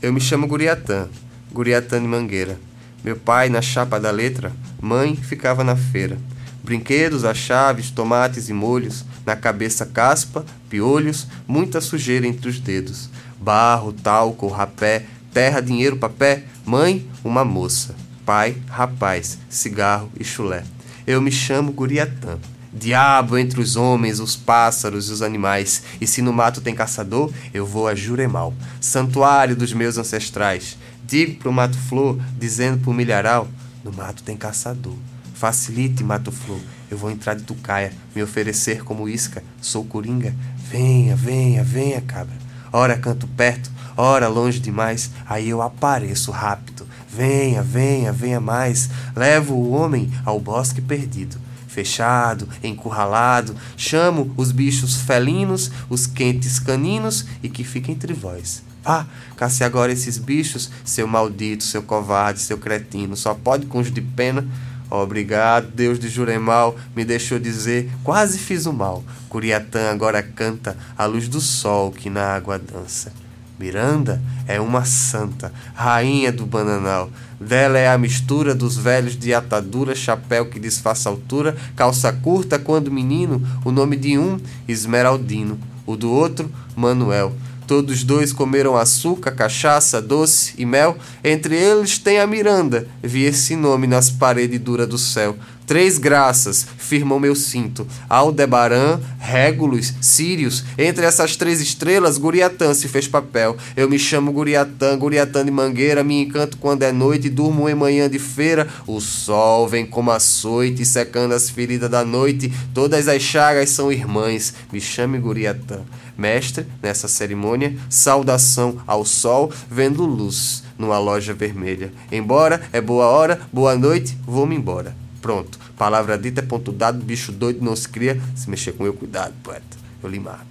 eu 0.00 0.12
me 0.12 0.20
chamo 0.20 0.46
Guriatã, 0.46 1.08
Guriatã 1.52 2.00
de 2.00 2.06
Mangueira. 2.08 2.58
Meu 3.04 3.16
pai 3.16 3.48
na 3.48 3.60
chapa 3.62 3.98
da 3.98 4.10
letra, 4.10 4.52
mãe 4.80 5.16
ficava 5.16 5.62
na 5.64 5.76
feira. 5.76 6.16
Brinquedos, 6.62 7.24
as 7.24 7.36
chaves, 7.36 7.90
tomates 7.90 8.48
e 8.48 8.52
molhos, 8.52 9.04
na 9.26 9.34
cabeça 9.34 9.84
caspa, 9.84 10.44
piolhos, 10.70 11.26
muita 11.46 11.80
sujeira 11.80 12.26
entre 12.26 12.48
os 12.48 12.60
dedos. 12.60 13.10
Barro, 13.40 13.92
talco, 13.92 14.46
rapé, 14.46 15.06
terra, 15.32 15.60
dinheiro, 15.60 15.96
papé. 15.96 16.44
Mãe, 16.64 17.08
uma 17.24 17.44
moça. 17.44 17.94
Pai, 18.24 18.56
rapaz, 18.68 19.38
cigarro 19.48 20.10
e 20.18 20.24
chulé. 20.24 20.62
Eu 21.06 21.20
me 21.20 21.32
chamo 21.32 21.72
Guriatã. 21.72 22.38
Diabo 22.72 23.36
entre 23.36 23.60
os 23.60 23.76
homens, 23.76 24.18
os 24.18 24.34
pássaros 24.34 25.08
e 25.08 25.12
os 25.12 25.20
animais. 25.20 25.82
E 26.00 26.06
se 26.06 26.22
no 26.22 26.32
mato 26.32 26.60
tem 26.60 26.74
caçador, 26.74 27.30
eu 27.52 27.66
vou 27.66 27.86
a 27.86 27.94
Juremal, 27.94 28.54
santuário 28.80 29.54
dos 29.54 29.74
meus 29.74 29.98
ancestrais. 29.98 30.78
Digo 31.04 31.36
pro 31.36 31.52
mato 31.52 31.76
flor, 31.76 32.18
dizendo 32.38 32.78
pro 32.78 32.94
milharal: 32.94 33.46
no 33.84 33.92
mato 33.92 34.22
tem 34.22 34.36
caçador. 34.36 34.96
Facilite, 35.34 36.02
mato 36.02 36.32
flor, 36.32 36.60
eu 36.90 36.96
vou 36.96 37.10
entrar 37.10 37.34
de 37.34 37.42
tucaia, 37.42 37.92
me 38.14 38.22
oferecer 38.22 38.84
como 38.84 39.08
isca. 39.08 39.42
Sou 39.60 39.84
coringa, 39.84 40.34
venha, 40.56 41.14
venha, 41.14 41.62
venha, 41.62 42.00
cabra. 42.00 42.36
Ora 42.72 42.96
canto 42.96 43.26
perto, 43.26 43.70
ora 43.96 44.28
longe 44.28 44.58
demais, 44.58 45.10
aí 45.28 45.48
eu 45.48 45.62
apareço 45.62 46.30
rápido. 46.30 46.86
Venha, 47.08 47.62
venha, 47.62 48.12
venha 48.12 48.40
mais. 48.40 48.88
Levo 49.14 49.54
o 49.54 49.72
homem 49.72 50.10
ao 50.24 50.40
bosque 50.40 50.80
perdido 50.80 51.40
fechado, 51.72 52.46
encurralado, 52.62 53.56
chamo 53.78 54.32
os 54.36 54.52
bichos 54.52 54.96
felinos, 54.96 55.70
os 55.88 56.06
quentes 56.06 56.58
caninos 56.58 57.24
e 57.42 57.48
que 57.48 57.64
fica 57.64 57.90
entre 57.90 58.12
vós. 58.12 58.62
Ah, 58.84 59.06
casse 59.36 59.64
agora 59.64 59.92
esses 59.92 60.18
bichos, 60.18 60.70
seu 60.84 61.06
maldito, 61.06 61.64
seu 61.64 61.82
covarde, 61.82 62.40
seu 62.40 62.58
cretino, 62.58 63.16
só 63.16 63.32
pode 63.32 63.66
com 63.66 63.80
de 63.80 64.00
pena. 64.02 64.46
Obrigado, 64.90 65.68
Deus 65.68 65.98
de 65.98 66.08
Juremal, 66.08 66.76
me 66.94 67.04
deixou 67.04 67.38
dizer, 67.38 67.90
quase 68.04 68.38
fiz 68.38 68.66
o 68.66 68.72
mal. 68.72 69.02
Curiatã 69.28 69.90
agora 69.90 70.22
canta 70.22 70.76
a 70.98 71.06
luz 71.06 71.28
do 71.28 71.40
sol 71.40 71.90
que 71.90 72.10
na 72.10 72.34
água 72.34 72.58
dança. 72.58 73.21
Miranda 73.58 74.20
é 74.46 74.60
uma 74.60 74.84
santa, 74.84 75.52
rainha 75.74 76.32
do 76.32 76.44
bananal. 76.44 77.10
Dela 77.40 77.78
é 77.78 77.88
a 77.88 77.98
mistura 77.98 78.54
dos 78.54 78.76
velhos 78.76 79.18
de 79.18 79.34
atadura, 79.34 79.94
chapéu 79.94 80.46
que 80.46 80.58
disfarça 80.58 81.08
altura, 81.08 81.56
calça 81.76 82.12
curta 82.12 82.58
quando 82.58 82.90
menino, 82.90 83.42
o 83.64 83.70
nome 83.70 83.96
de 83.96 84.18
um, 84.18 84.38
Esmeraldino, 84.66 85.58
o 85.86 85.96
do 85.96 86.10
outro, 86.10 86.50
Manuel. 86.76 87.32
Todos 87.66 88.02
dois 88.04 88.32
comeram 88.32 88.76
açúcar, 88.76 89.30
cachaça, 89.30 90.02
doce 90.02 90.54
e 90.58 90.66
mel. 90.66 90.96
Entre 91.22 91.56
eles 91.56 91.98
tem 91.98 92.18
a 92.18 92.26
Miranda. 92.26 92.86
Vi 93.02 93.22
esse 93.22 93.56
nome 93.56 93.86
nas 93.86 94.10
paredes 94.10 94.60
duras 94.60 94.88
do 94.88 94.98
céu. 94.98 95.36
Três 95.72 95.96
graças 95.96 96.66
firmam 96.76 97.18
meu 97.18 97.34
cinto. 97.34 97.86
Aldebaran, 98.06 99.00
Régulus, 99.18 99.94
Sírios. 100.02 100.62
Entre 100.76 101.06
essas 101.06 101.34
três 101.34 101.62
estrelas, 101.62 102.18
Guriatã 102.18 102.74
se 102.74 102.88
fez 102.88 103.08
papel. 103.08 103.56
Eu 103.74 103.88
me 103.88 103.98
chamo 103.98 104.32
Guriatã, 104.32 104.98
Guriatã 104.98 105.42
de 105.42 105.50
Mangueira. 105.50 106.04
Me 106.04 106.24
encanto 106.24 106.58
quando 106.58 106.82
é 106.82 106.92
noite, 106.92 107.30
durmo 107.30 107.70
em 107.70 107.74
manhã 107.74 108.06
de 108.06 108.18
feira. 108.18 108.68
O 108.86 109.00
sol 109.00 109.66
vem 109.66 109.86
como 109.86 110.10
açoite, 110.10 110.84
secando 110.84 111.32
as 111.32 111.48
feridas 111.48 111.88
da 111.88 112.04
noite. 112.04 112.52
Todas 112.74 113.08
as 113.08 113.22
chagas 113.22 113.70
são 113.70 113.90
irmãs. 113.90 114.52
Me 114.70 114.78
chame 114.78 115.18
Guriatã. 115.18 115.80
Mestre, 116.18 116.66
nessa 116.82 117.08
cerimônia, 117.08 117.74
saudação 117.88 118.76
ao 118.86 119.06
sol, 119.06 119.50
vendo 119.70 120.04
luz 120.04 120.64
numa 120.78 120.98
loja 120.98 121.32
vermelha. 121.32 121.90
Embora, 122.12 122.60
é 122.74 122.80
boa 122.82 123.06
hora, 123.06 123.40
boa 123.50 123.74
noite, 123.74 124.18
vou-me 124.26 124.54
embora. 124.54 125.00
Pronto. 125.22 125.61
Palavra 125.82 126.16
dita 126.16 126.38
é 126.38 126.44
ponto 126.44 126.70
dado, 126.70 127.02
bicho 127.02 127.32
doido 127.32 127.64
não 127.64 127.74
se 127.74 127.88
cria. 127.88 128.16
Se 128.36 128.48
mexer 128.48 128.70
com 128.70 128.86
eu, 128.86 128.94
cuidado, 128.94 129.34
poeta. 129.42 129.76
Eu 130.00 130.08
lhe 130.08 130.20
mato. 130.20 130.46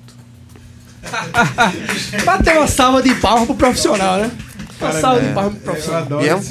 Bater 2.25 2.57
uma 2.57 2.67
salva 2.67 3.01
de 3.01 3.15
palmas 3.15 3.45
pro 3.45 3.55
profissional, 3.55 4.17
né? 4.17 4.29
Cara, 4.81 4.99
salva 5.01 5.21
é. 5.21 5.27
de 5.27 5.33
palmas 5.33 5.53
pro 5.53 5.61
Eu 5.61 5.65
profissional. 5.65 6.01
adoro 6.01 6.25
é 6.25 6.35
um-. 6.35 6.41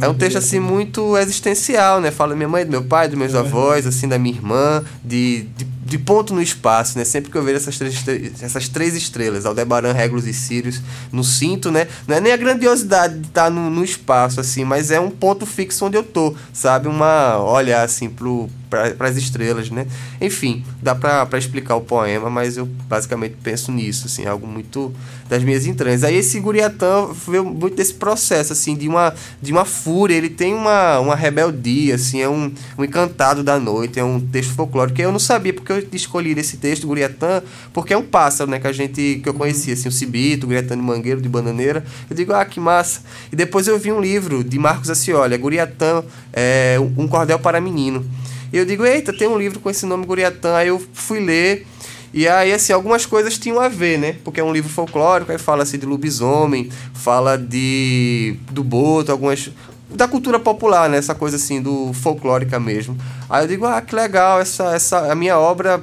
É 0.00 0.08
um 0.08 0.14
texto 0.14 0.36
assim 0.36 0.60
muito 0.60 1.16
existencial, 1.18 2.00
né? 2.00 2.10
Fala 2.10 2.30
da 2.30 2.36
minha 2.36 2.48
mãe, 2.48 2.64
do 2.64 2.70
meu 2.70 2.84
pai, 2.84 3.08
dos 3.08 3.18
meus 3.18 3.34
avós, 3.34 3.86
assim, 3.86 4.06
da 4.06 4.18
minha 4.18 4.34
irmã, 4.34 4.84
de, 5.04 5.42
de, 5.56 5.64
de 5.64 5.98
ponto 5.98 6.32
no 6.34 6.40
espaço, 6.42 6.98
né? 6.98 7.04
Sempre 7.04 7.30
que 7.30 7.36
eu 7.36 7.42
vejo 7.42 7.56
essas 7.56 7.76
três, 7.78 8.04
essas 8.42 8.68
três 8.68 8.94
estrelas, 8.94 9.44
Aldebaran, 9.46 9.92
Regulus 9.92 10.26
e 10.26 10.32
Sirius, 10.32 10.80
no 11.10 11.24
cinto, 11.24 11.70
né? 11.70 11.88
Não 12.06 12.16
é 12.16 12.20
nem 12.20 12.32
a 12.32 12.36
grandiosidade 12.36 13.18
de 13.18 13.26
estar 13.26 13.50
no, 13.50 13.70
no 13.70 13.82
espaço, 13.84 14.40
assim, 14.40 14.64
mas 14.64 14.90
é 14.90 15.00
um 15.00 15.10
ponto 15.10 15.44
fixo 15.46 15.84
onde 15.86 15.96
eu 15.96 16.02
tô, 16.02 16.34
sabe? 16.52 16.88
Uma 16.88 17.38
olhar 17.38 17.82
assim 17.82 18.08
pro 18.08 18.48
para 18.68 19.08
as 19.08 19.16
estrelas, 19.16 19.70
né? 19.70 19.86
Enfim, 20.20 20.64
dá 20.82 20.94
pra 20.94 21.38
explicar 21.38 21.76
o 21.76 21.80
poema, 21.80 22.28
mas 22.28 22.56
eu 22.56 22.66
basicamente 22.66 23.36
penso 23.42 23.72
nisso, 23.72 24.06
assim, 24.06 24.26
algo 24.26 24.46
muito 24.46 24.92
das 25.28 25.42
minhas 25.42 25.66
entranhas. 25.66 26.04
Aí 26.04 26.16
esse 26.16 26.38
Guriatã 26.40 27.08
veio 27.26 27.44
muito 27.44 27.76
desse 27.76 27.94
processo, 27.94 28.52
assim, 28.52 28.74
de 28.74 28.88
uma, 28.88 29.14
de 29.40 29.52
uma 29.52 29.64
fúria, 29.64 30.14
ele 30.14 30.30
tem 30.30 30.54
uma, 30.54 30.98
uma 31.00 31.14
rebeldia, 31.14 31.94
assim, 31.94 32.20
é 32.20 32.28
um, 32.28 32.52
um 32.76 32.84
encantado 32.84 33.42
da 33.42 33.58
noite, 33.58 33.98
é 33.98 34.04
um 34.04 34.20
texto 34.20 34.54
folclórico 34.54 34.98
eu 35.00 35.12
não 35.12 35.18
sabia 35.18 35.52
porque 35.52 35.72
eu 35.72 35.86
escolhi 35.92 36.32
esse 36.38 36.56
texto, 36.56 36.86
Guriatã, 36.86 37.42
porque 37.72 37.92
é 37.92 37.96
um 37.96 38.02
pássaro, 38.02 38.50
né, 38.50 38.58
que 38.58 38.66
a 38.66 38.72
gente, 38.72 39.20
que 39.22 39.28
eu 39.28 39.34
conhecia, 39.34 39.74
assim, 39.74 39.88
o 39.88 39.92
Cibito, 39.92 40.44
o 40.44 40.48
Guriatã 40.48 40.76
de 40.76 40.82
Mangueiro, 40.82 41.20
de 41.20 41.28
Bananeira, 41.28 41.84
eu 42.08 42.16
digo, 42.16 42.32
ah, 42.32 42.44
que 42.44 42.60
massa. 42.60 43.02
E 43.32 43.36
depois 43.36 43.66
eu 43.66 43.78
vi 43.78 43.92
um 43.92 44.00
livro 44.00 44.42
de 44.42 44.58
Marcos 44.58 44.90
Acioli, 44.90 45.36
Guriatã, 45.36 46.02
é, 46.32 46.76
um 46.96 47.06
cordel 47.06 47.38
para 47.38 47.60
menino. 47.60 48.04
E 48.52 48.56
eu 48.56 48.64
digo, 48.64 48.84
eita, 48.84 49.12
tem 49.12 49.28
um 49.28 49.38
livro 49.38 49.60
com 49.60 49.70
esse 49.70 49.84
nome 49.86 50.06
Guriatã. 50.06 50.56
Aí 50.56 50.68
eu 50.68 50.82
fui 50.92 51.20
ler. 51.20 51.66
E 52.12 52.26
aí, 52.26 52.52
assim, 52.52 52.72
algumas 52.72 53.04
coisas 53.04 53.38
tinham 53.38 53.60
a 53.60 53.68
ver, 53.68 53.98
né? 53.98 54.16
Porque 54.24 54.40
é 54.40 54.44
um 54.44 54.52
livro 54.52 54.70
folclórico, 54.70 55.30
aí 55.30 55.38
fala 55.38 55.62
assim 55.62 55.78
de 55.78 55.84
lobisomem, 55.84 56.70
fala 56.94 57.36
de 57.36 58.36
do 58.50 58.64
boto, 58.64 59.12
algumas 59.12 59.50
da 59.90 60.08
cultura 60.08 60.38
popular, 60.38 60.88
né? 60.88 60.96
Essa 60.96 61.14
coisa 61.14 61.36
assim 61.36 61.60
do 61.60 61.92
folclórica 61.92 62.58
mesmo. 62.58 62.96
Aí 63.28 63.44
eu 63.44 63.48
digo, 63.48 63.66
ah, 63.66 63.80
que 63.82 63.94
legal, 63.94 64.40
essa 64.40 64.74
essa 64.74 65.12
a 65.12 65.14
minha 65.14 65.38
obra 65.38 65.82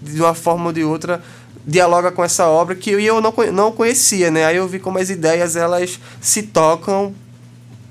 de 0.00 0.20
uma 0.20 0.34
forma 0.34 0.66
ou 0.66 0.72
de 0.72 0.84
outra 0.84 1.22
dialoga 1.66 2.10
com 2.10 2.24
essa 2.24 2.46
obra 2.46 2.74
que 2.74 2.90
eu, 2.90 3.00
eu 3.00 3.20
não, 3.20 3.32
não 3.52 3.72
conhecia, 3.72 4.30
né? 4.30 4.44
Aí 4.44 4.56
eu 4.56 4.68
vi 4.68 4.78
como 4.78 4.98
as 4.98 5.10
ideias 5.10 5.56
elas 5.56 5.98
se 6.20 6.42
tocam 6.44 7.14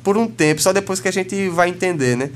por 0.04 0.18
um 0.18 0.28
tempo, 0.28 0.62
só 0.62 0.72
depois 0.72 1.00
que 1.00 1.08
a 1.08 1.12
gente 1.12 1.50
vai 1.50 1.70
entender, 1.70 2.16
né? 2.16 2.32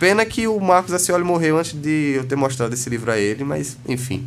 Pena 0.00 0.24
que 0.24 0.48
o 0.48 0.58
Marcos 0.58 0.92
Acioli 0.94 1.22
morreu 1.22 1.58
antes 1.58 1.74
de 1.74 2.14
eu 2.16 2.24
ter 2.24 2.34
mostrado 2.34 2.72
esse 2.74 2.88
livro 2.90 3.12
a 3.12 3.18
ele, 3.18 3.44
mas 3.44 3.76
enfim. 3.86 4.24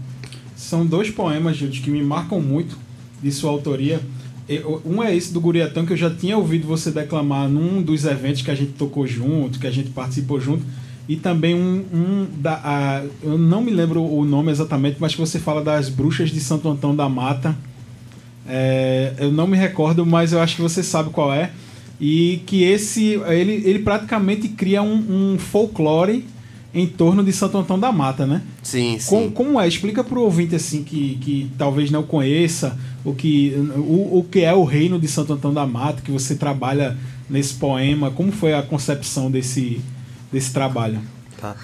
São 0.56 0.86
dois 0.86 1.10
poemas, 1.10 1.58
Gildes, 1.58 1.84
que 1.84 1.89
me 1.89 2.01
marcam 2.03 2.39
muito 2.39 2.77
de 3.22 3.32
sua 3.32 3.50
autoria. 3.50 4.00
Um 4.86 5.01
é 5.01 5.15
esse 5.15 5.34
do 5.34 5.42
Guriatã, 5.42 5.84
que 5.86 5.94
eu 5.94 5.98
já 5.98 6.10
tinha 6.13 6.38
ouvido 6.38 6.68
você 6.68 6.92
declamar 6.92 7.50
num 7.50 7.82
dos 7.82 8.06
eventos 8.06 8.44
que 8.44 8.51
a 8.51 8.56
gente 8.56 8.74
tocou 8.74 9.08
junto, 9.08 9.58
que 9.60 9.65
a 9.65 9.72
gente 9.72 9.89
participou 9.89 10.39
junto. 10.39 10.63
E 11.10 11.15
também 11.15 11.56
um, 11.56 11.84
um 11.92 12.27
da. 12.39 12.62
a- 12.63 13.03
eu 13.24 13.38
não 13.38 13.62
me 13.62 13.72
lembro 13.72 14.01
o 14.03 14.24
nome 14.24 14.51
exatamente, 14.51 14.98
mas 15.00 15.13
que 15.15 15.20
você 15.20 15.39
fala 15.39 15.62
das 15.63 15.89
bruxas 15.89 16.30
de 16.30 16.39
Santo 16.39 16.70
Antão 16.70 16.96
da 16.96 17.10
Mata. 17.10 17.58
É, 18.48 19.13
eu 19.18 19.32
não 19.32 19.48
me 19.48 19.58
recordo, 19.58 20.06
mas 20.06 20.34
eu 20.34 20.39
acho 20.42 20.56
que 20.58 20.62
você 20.62 20.84
sabe 20.84 21.10
qual 21.10 21.34
é. 21.34 21.51
E 22.05 22.41
que 22.45 22.63
esse. 22.63 23.13
Ele, 23.29 23.62
ele 23.65 23.79
praticamente 23.79 24.50
cria 24.50 24.81
um, 24.83 25.33
um 25.33 25.39
folclore 25.39 26.25
em 26.74 26.86
torno 26.86 27.24
de 27.24 27.31
Santo 27.31 27.57
Antão 27.57 27.79
da 27.79 27.91
Mata, 27.93 28.25
né? 28.25 28.41
Sim, 28.62 28.98
sim. 29.00 29.10
Com- 29.10 29.31
como 29.31 29.62
é? 29.62 29.65
Explica 29.67 30.03
pro 30.03 30.22
ouvinte 30.22 30.53
assim 30.53 30.83
que, 30.83 31.17
que 31.22 31.50
talvez 31.57 31.89
não 31.91 32.03
conheça 32.03 32.77
o 33.05 33.13
que, 33.13 33.53
o, 33.77 34.19
o 34.19 34.27
que 34.29 34.41
é 34.41 34.53
o 34.53 34.63
reino 34.65 35.00
de 35.00 35.07
Santo 35.07 35.31
Antão 35.31 35.53
da 35.53 35.65
Mata, 35.65 36.01
que 36.01 36.12
você 36.12 36.36
trabalha 36.36 36.98
nesse 37.29 37.53
poema. 37.53 38.12
Como 38.12 38.31
foi 38.33 38.53
a 38.53 38.62
concepção 38.63 39.31
desse, 39.31 39.79
desse 40.31 40.51
trabalho? 40.51 41.00
Tá. 41.39 41.55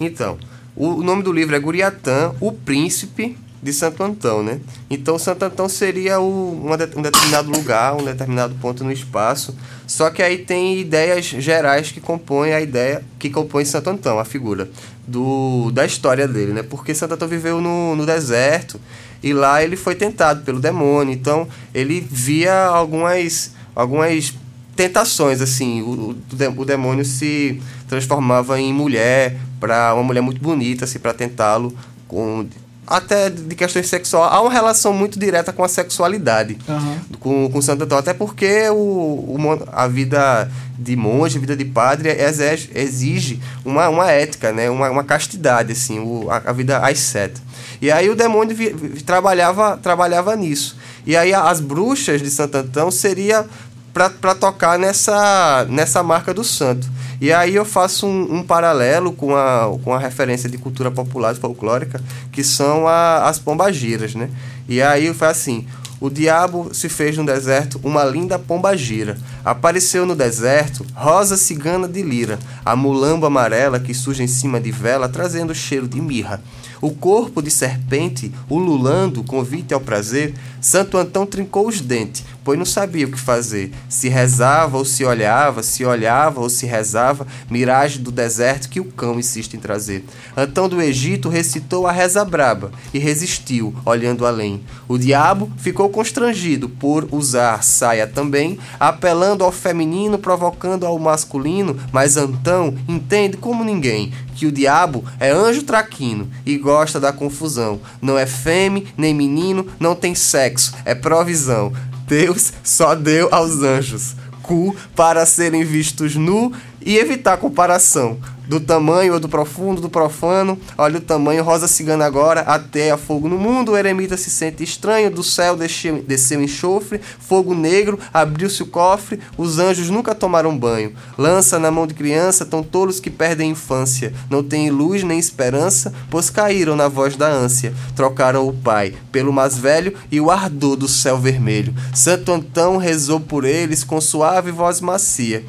Então, 0.00 0.38
O 0.74 1.04
nome 1.04 1.22
do 1.22 1.30
livro 1.32 1.54
é 1.54 1.60
Guriatã, 1.60 2.32
o 2.40 2.50
Príncipe 2.50 3.36
de 3.64 3.72
Santo 3.72 4.02
Antão, 4.02 4.42
né? 4.42 4.60
Então 4.90 5.18
Santo 5.18 5.42
Antão 5.42 5.70
seria 5.70 6.20
o, 6.20 6.66
um 6.66 7.02
determinado 7.02 7.50
lugar, 7.50 7.94
um 7.94 8.04
determinado 8.04 8.54
ponto 8.60 8.84
no 8.84 8.92
espaço. 8.92 9.56
Só 9.86 10.10
que 10.10 10.22
aí 10.22 10.36
tem 10.36 10.78
ideias 10.78 11.24
gerais 11.24 11.90
que 11.90 11.98
compõem 11.98 12.52
a 12.52 12.60
ideia 12.60 13.02
que 13.18 13.30
compõe 13.30 13.64
Santo 13.64 13.88
Antão, 13.88 14.18
a 14.18 14.24
figura 14.26 14.68
do, 15.08 15.70
da 15.70 15.86
história 15.86 16.28
dele, 16.28 16.52
né? 16.52 16.62
Porque 16.62 16.94
Santo 16.94 17.14
Antão 17.14 17.26
viveu 17.26 17.58
no, 17.58 17.96
no 17.96 18.04
deserto 18.04 18.78
e 19.22 19.32
lá 19.32 19.64
ele 19.64 19.76
foi 19.76 19.94
tentado 19.94 20.42
pelo 20.42 20.60
demônio. 20.60 21.14
Então 21.14 21.48
ele 21.74 22.06
via 22.06 22.66
algumas 22.66 23.52
algumas 23.74 24.34
tentações 24.76 25.40
assim. 25.40 25.80
O, 25.80 26.14
o 26.58 26.64
demônio 26.66 27.04
se 27.04 27.62
transformava 27.88 28.60
em 28.60 28.74
mulher 28.74 29.38
para 29.58 29.94
uma 29.94 30.02
mulher 30.02 30.20
muito 30.20 30.42
bonita, 30.42 30.84
assim, 30.84 30.98
para 30.98 31.14
tentá-lo 31.14 31.74
com 32.06 32.46
até 32.86 33.30
de 33.30 33.54
questões 33.54 33.88
sexuais, 33.88 34.32
há 34.32 34.40
uma 34.40 34.52
relação 34.52 34.92
muito 34.92 35.18
direta 35.18 35.52
com 35.52 35.64
a 35.64 35.68
sexualidade 35.68 36.58
uhum. 36.68 36.98
com, 37.18 37.50
com 37.50 37.62
Santo 37.62 37.84
Antônio, 37.84 38.00
até 38.00 38.12
porque 38.12 38.68
o, 38.68 38.74
o, 38.74 39.38
a 39.72 39.88
vida 39.88 40.50
de 40.78 40.96
monge, 40.96 41.38
a 41.38 41.40
vida 41.40 41.56
de 41.56 41.64
padre 41.64 42.10
exige, 42.10 42.70
exige 42.74 43.40
uma, 43.64 43.88
uma 43.88 44.10
ética, 44.10 44.52
né? 44.52 44.68
uma, 44.68 44.90
uma 44.90 45.04
castidade, 45.04 45.72
assim, 45.72 45.98
o, 45.98 46.30
a, 46.30 46.42
a 46.46 46.52
vida 46.52 46.78
asceta. 46.78 47.40
E 47.80 47.90
aí 47.90 48.10
o 48.10 48.16
demônio 48.16 48.54
vi, 48.54 48.70
trabalhava, 49.02 49.76
trabalhava 49.76 50.34
nisso. 50.36 50.76
E 51.06 51.16
aí 51.16 51.32
as 51.32 51.60
bruxas 51.60 52.20
de 52.20 52.30
Santo 52.30 52.56
Antão 52.56 52.90
seria 52.90 53.46
para 53.92 54.34
tocar 54.34 54.78
nessa, 54.78 55.66
nessa 55.68 56.02
marca 56.02 56.34
do 56.34 56.42
santo. 56.42 56.88
E 57.20 57.32
aí 57.32 57.54
eu 57.54 57.64
faço 57.64 58.06
um, 58.06 58.36
um, 58.36 58.42
paralelo 58.42 59.12
com 59.12 59.34
a, 59.34 59.76
com 59.82 59.94
a 59.94 59.98
referência 59.98 60.48
de 60.48 60.58
cultura 60.58 60.90
popular 60.90 61.34
folclórica, 61.34 62.02
que 62.32 62.42
são 62.42 62.86
a, 62.86 63.28
as 63.28 63.38
pombagiras, 63.38 64.14
né? 64.14 64.30
E 64.68 64.82
aí 64.82 65.12
faço 65.14 65.40
assim, 65.40 65.66
o 66.00 66.10
diabo 66.10 66.68
se 66.72 66.88
fez 66.88 67.16
no 67.16 67.24
deserto 67.24 67.80
uma 67.82 68.04
linda 68.04 68.38
pombagira. 68.38 69.16
Apareceu 69.44 70.04
no 70.04 70.14
deserto 70.14 70.84
rosa 70.94 71.36
cigana 71.36 71.88
de 71.88 72.02
lira, 72.02 72.38
a 72.64 72.76
mulambo 72.76 73.26
amarela 73.26 73.80
que 73.80 73.94
surge 73.94 74.22
em 74.22 74.26
cima 74.26 74.60
de 74.60 74.70
vela, 74.70 75.08
trazendo 75.08 75.54
cheiro 75.54 75.88
de 75.88 76.00
mirra. 76.00 76.42
O 76.84 76.90
corpo 76.90 77.40
de 77.40 77.50
serpente, 77.50 78.30
ululando, 78.46 79.24
convite 79.24 79.72
ao 79.72 79.80
prazer, 79.80 80.34
Santo 80.60 80.98
Antão 80.98 81.24
trincou 81.24 81.66
os 81.66 81.80
dentes, 81.80 82.22
pois 82.44 82.58
não 82.58 82.66
sabia 82.66 83.06
o 83.06 83.10
que 83.10 83.18
fazer. 83.18 83.72
Se 83.88 84.10
rezava 84.10 84.76
ou 84.76 84.84
se 84.84 85.02
olhava, 85.02 85.62
se 85.62 85.82
olhava 85.82 86.42
ou 86.42 86.50
se 86.50 86.66
rezava, 86.66 87.26
miragem 87.48 88.02
do 88.02 88.12
deserto 88.12 88.68
que 88.68 88.80
o 88.80 88.84
cão 88.84 89.18
insiste 89.18 89.54
em 89.54 89.60
trazer. 89.60 90.04
Antão 90.36 90.68
do 90.68 90.78
Egito 90.78 91.30
recitou 91.30 91.86
a 91.86 91.92
reza 91.92 92.22
braba 92.22 92.70
e 92.92 92.98
resistiu, 92.98 93.74
olhando 93.86 94.26
além. 94.26 94.60
O 94.86 94.98
diabo 94.98 95.50
ficou 95.56 95.88
constrangido 95.88 96.68
por 96.68 97.08
usar 97.10 97.64
saia 97.64 98.06
também, 98.06 98.58
apelando 98.78 99.42
ao 99.42 99.50
feminino, 99.50 100.18
provocando 100.18 100.84
ao 100.84 100.98
masculino, 100.98 101.78
mas 101.90 102.18
Antão 102.18 102.74
entende 102.86 103.38
como 103.38 103.64
ninguém 103.64 104.12
que 104.34 104.46
o 104.46 104.52
diabo 104.52 105.04
é 105.18 105.30
anjo 105.30 105.62
traquino 105.62 106.28
e 106.44 106.56
gosta 106.56 106.98
da 106.98 107.12
confusão. 107.12 107.80
Não 108.02 108.18
é 108.18 108.26
fêmea 108.26 108.84
nem 108.96 109.14
menino, 109.14 109.66
não 109.78 109.94
tem 109.94 110.14
sexo, 110.14 110.74
é 110.84 110.94
provisão. 110.94 111.72
Deus 112.06 112.52
só 112.62 112.94
deu 112.94 113.28
aos 113.32 113.62
anjos 113.62 114.14
cu 114.44 114.76
para 114.94 115.24
serem 115.24 115.64
vistos 115.64 116.14
nu 116.14 116.52
e 116.84 116.98
evitar 116.98 117.36
comparação 117.38 118.18
do 118.46 118.60
tamanho 118.60 119.14
ou 119.14 119.20
do 119.20 119.28
profundo, 119.28 119.80
do 119.80 119.88
profano. 119.88 120.58
Olha 120.76 120.98
o 120.98 121.00
tamanho, 121.00 121.42
Rosa 121.42 121.66
Cigana 121.66 122.04
agora, 122.04 122.42
até 122.42 122.90
a 122.90 122.98
fogo 122.98 123.28
no 123.28 123.38
mundo. 123.38 123.72
O 123.72 123.76
eremita 123.76 124.16
se 124.16 124.30
sente 124.30 124.62
estranho, 124.62 125.10
do 125.10 125.22
céu 125.22 125.56
desceu, 125.56 126.02
desceu 126.02 126.42
enxofre, 126.42 127.00
fogo 127.18 127.54
negro, 127.54 127.98
abriu-se 128.12 128.62
o 128.62 128.66
cofre. 128.66 129.20
Os 129.36 129.58
anjos 129.58 129.90
nunca 129.90 130.14
tomaram 130.14 130.56
banho. 130.56 130.92
Lança 131.16 131.58
na 131.58 131.70
mão 131.70 131.86
de 131.86 131.94
criança, 131.94 132.44
tão 132.44 132.62
tolos 132.62 133.00
que 133.00 133.10
perdem 133.10 133.48
a 133.48 133.52
infância. 133.52 134.12
Não 134.28 134.42
têm 134.42 134.70
luz 134.70 135.02
nem 135.02 135.18
esperança, 135.18 135.92
pois 136.10 136.30
caíram 136.30 136.76
na 136.76 136.88
voz 136.88 137.16
da 137.16 137.28
ânsia. 137.28 137.72
Trocaram 137.96 138.46
o 138.46 138.52
pai 138.52 138.94
pelo 139.10 139.32
mais 139.32 139.56
velho 139.56 139.94
e 140.10 140.20
o 140.20 140.30
ardor 140.30 140.76
do 140.76 140.88
céu 140.88 141.18
vermelho. 141.18 141.74
Santo 141.94 142.32
Antão 142.32 142.76
rezou 142.76 143.20
por 143.20 143.44
eles 143.44 143.84
com 143.84 144.00
suave 144.00 144.50
voz 144.50 144.80
macia. 144.80 145.44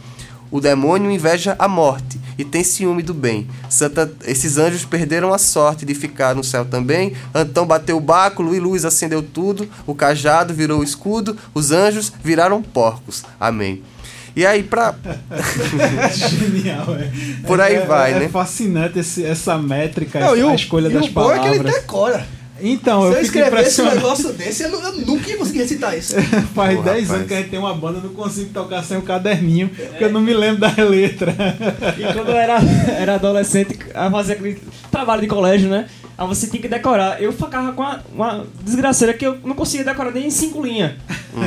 O 0.51 0.61
demônio 0.61 1.11
inveja 1.11 1.55
a 1.57 1.67
morte 1.67 2.19
e 2.37 2.43
tem 2.43 2.63
ciúme 2.63 3.01
do 3.01 3.13
bem. 3.13 3.47
Santa, 3.69 4.11
esses 4.25 4.57
anjos 4.57 4.85
perderam 4.85 5.33
a 5.33 5.37
sorte 5.37 5.85
de 5.85 5.93
ficar 5.93 6.35
no 6.35 6.43
céu 6.43 6.65
também. 6.65 7.13
Antão 7.33 7.65
bateu 7.65 7.97
o 7.97 8.01
báculo 8.01 8.55
e 8.55 8.59
luz 8.59 8.85
acendeu 8.85 9.21
tudo. 9.23 9.69
O 9.87 9.95
cajado 9.95 10.53
virou 10.53 10.83
escudo. 10.83 11.37
Os 11.53 11.71
anjos 11.71 12.11
viraram 12.23 12.61
porcos. 12.61 13.23
Amém. 13.39 13.81
E 14.35 14.45
aí, 14.45 14.63
pra. 14.63 14.93
Genial, 16.13 16.93
é. 16.95 17.09
Por 17.47 17.61
aí 17.61 17.75
é, 17.75 17.85
vai, 17.85 18.11
é, 18.11 18.19
né? 18.19 18.25
É 18.25 18.29
fascinante 18.29 18.99
esse, 18.99 19.23
essa 19.23 19.57
métrica, 19.57 20.19
Não, 20.19 20.35
essa, 20.35 20.49
a 20.49 20.55
escolha 20.55 20.89
das 20.89 21.07
palavras. 21.07 21.39
O 21.39 21.41
bom 21.41 21.47
é 21.47 21.49
que 21.49 21.59
ele 21.59 21.71
decora. 21.71 22.27
Então, 22.59 23.01
Se 23.01 23.07
eu, 23.07 23.13
eu 23.13 23.21
escrevesse 23.21 23.81
um 23.81 23.85
negócio 23.85 24.31
desse, 24.33 24.63
eu, 24.63 24.69
nunca 25.05 25.29
ia 25.29 25.37
conseguir 25.37 25.59
recitar 25.59 25.97
isso. 25.97 26.15
Faz 26.55 26.81
10 26.81 27.11
anos 27.11 27.27
que 27.27 27.33
a 27.33 27.37
gente 27.37 27.49
tem 27.49 27.59
uma 27.59 27.73
banda, 27.73 27.99
eu 27.99 28.03
não 28.03 28.13
consigo 28.13 28.51
tocar 28.53 28.83
sem 28.83 28.97
o 28.97 29.01
caderninho, 29.01 29.69
é. 29.77 29.85
porque 29.85 30.03
eu 30.05 30.11
não 30.11 30.21
me 30.21 30.33
lembro 30.33 30.61
da 30.61 30.73
letra. 30.83 31.35
E 31.97 32.13
quando 32.13 32.29
eu 32.29 32.37
era, 32.37 32.59
era 32.97 33.15
adolescente, 33.15 33.77
a 33.93 34.09
fazer 34.09 34.33
aquele 34.33 34.61
trabalho 34.89 35.21
de 35.21 35.27
colégio, 35.27 35.69
né? 35.69 35.87
Aí 36.17 36.27
você 36.27 36.47
tinha 36.47 36.61
que 36.61 36.67
decorar. 36.67 37.21
Eu 37.21 37.33
ficava 37.33 37.73
com 37.73 37.81
uma, 37.81 38.03
uma 38.13 38.47
desgraceira 38.63 39.13
que 39.13 39.25
eu 39.25 39.37
não 39.43 39.55
conseguia 39.55 39.85
decorar 39.85 40.11
nem 40.11 40.27
em 40.27 40.31
cinco 40.31 40.63
linhas. 40.63 40.93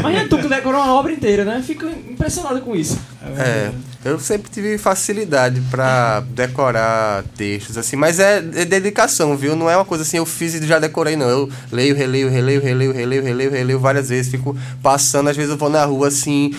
Mas 0.03 0.17
é 0.17 0.25
tu 0.27 0.39
que 0.39 0.49
decorou 0.49 0.81
uma 0.81 0.93
obra 0.95 1.13
inteira, 1.13 1.45
né? 1.45 1.63
Fico 1.67 1.87
impressionado 1.87 2.61
com 2.61 2.77
isso. 2.77 2.99
É, 3.37 3.71
eu 4.05 4.19
sempre 4.19 4.51
tive 4.51 4.77
facilidade 4.77 5.61
para 5.71 6.21
decorar 6.21 7.25
textos, 7.37 7.77
assim, 7.77 7.97
mas 7.97 8.21
é, 8.21 8.39
é, 8.39 8.65
dedicação, 8.65 9.37
viu? 9.37 9.57
Não 9.57 9.69
é 9.69 9.77
uma 9.77 9.85
coisa 9.85 10.03
assim, 10.03 10.19
eu 10.19 10.27
fiz 10.27 10.55
e 10.55 10.67
já 10.67 10.79
decorei, 10.79 11.17
não. 11.17 11.29
Eu 11.29 11.49
leio, 11.73 11.97
releio, 11.97 12.29
releio, 12.29 12.61
releio, 12.61 12.93
releio, 12.93 13.23
releio, 13.23 13.51
releio 13.51 13.81
várias 13.81 14.09
vezes, 14.11 14.31
fico 14.31 14.57
passando, 14.83 15.29
às 15.29 15.37
vezes 15.37 15.51
eu 15.51 15.57
vou 15.57 15.71
na 15.71 15.85
rua 15.85 16.09
assim, 16.09 16.55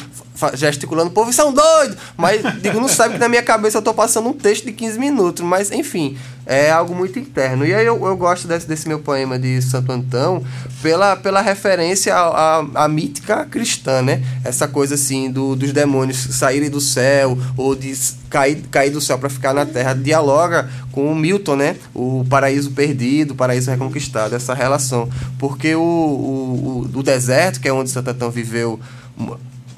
gesticulando, 0.53 1.11
povo, 1.11 1.31
são 1.33 1.53
doidos! 1.53 1.97
Mas, 2.17 2.41
digo, 2.61 2.79
não 2.79 2.87
sabe 2.87 3.15
que 3.15 3.19
na 3.19 3.29
minha 3.29 3.43
cabeça 3.43 3.77
eu 3.77 3.81
tô 3.81 3.93
passando 3.93 4.29
um 4.29 4.33
texto 4.33 4.65
de 4.65 4.71
15 4.71 4.99
minutos, 4.99 5.43
mas, 5.43 5.71
enfim, 5.71 6.17
é 6.45 6.71
algo 6.71 6.95
muito 6.95 7.19
interno. 7.19 7.65
E 7.65 7.73
aí 7.73 7.85
eu, 7.85 8.03
eu 8.03 8.17
gosto 8.17 8.47
desse, 8.47 8.67
desse 8.67 8.87
meu 8.87 8.99
poema 8.99 9.37
de 9.37 9.61
Santo 9.61 9.91
Antão 9.91 10.43
pela, 10.81 11.15
pela 11.15 11.41
referência 11.41 12.15
à, 12.15 12.59
à, 12.59 12.85
à 12.85 12.87
mítica 12.87 13.45
cristã, 13.45 14.01
né? 14.01 14.23
Essa 14.43 14.67
coisa, 14.67 14.95
assim, 14.95 15.29
do, 15.31 15.55
dos 15.55 15.71
demônios 15.71 16.17
saírem 16.17 16.69
do 16.69 16.81
céu 16.81 17.37
ou 17.55 17.75
de 17.75 17.95
cair, 18.29 18.63
cair 18.71 18.89
do 18.89 18.99
céu 18.99 19.19
para 19.19 19.29
ficar 19.29 19.53
na 19.53 19.65
terra, 19.65 19.93
dialoga 19.93 20.67
com 20.91 21.11
o 21.11 21.15
Milton, 21.15 21.55
né? 21.55 21.75
O 21.93 22.25
paraíso 22.27 22.71
perdido, 22.71 23.31
o 23.31 23.35
paraíso 23.35 23.69
reconquistado, 23.69 24.35
essa 24.35 24.55
relação. 24.55 25.07
Porque 25.37 25.75
o, 25.75 25.81
o, 25.81 26.89
o 26.91 27.03
deserto, 27.03 27.59
que 27.59 27.67
é 27.67 27.73
onde 27.73 27.91
Santo 27.91 28.09
Antão 28.09 28.31
viveu 28.31 28.79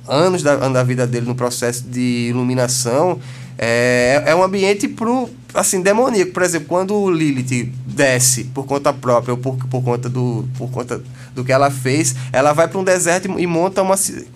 anos 0.07 0.43
da, 0.43 0.55
da 0.55 0.83
vida 0.83 1.05
dele 1.05 1.25
no 1.25 1.35
processo 1.35 1.83
de 1.83 2.27
iluminação, 2.29 3.19
é, 3.57 4.23
é 4.25 4.35
um 4.35 4.41
ambiente 4.41 4.87
pro, 4.87 5.29
assim, 5.53 5.81
demoníaco. 5.81 6.31
Por 6.31 6.41
exemplo, 6.41 6.67
quando 6.67 6.95
o 6.95 7.11
Lilith 7.11 7.71
desce 7.85 8.45
por 8.45 8.65
conta 8.65 8.91
própria 8.91 9.33
ou 9.33 9.37
por, 9.37 9.55
por, 9.67 9.83
conta, 9.83 10.09
do, 10.09 10.47
por 10.57 10.69
conta 10.71 11.01
do 11.35 11.43
que 11.43 11.51
ela 11.51 11.69
fez, 11.69 12.15
ela 12.31 12.53
vai 12.53 12.67
para 12.67 12.79
um 12.79 12.83
deserto 12.83 13.29
e, 13.39 13.45
monta 13.47 13.81
uma, 13.81 13.95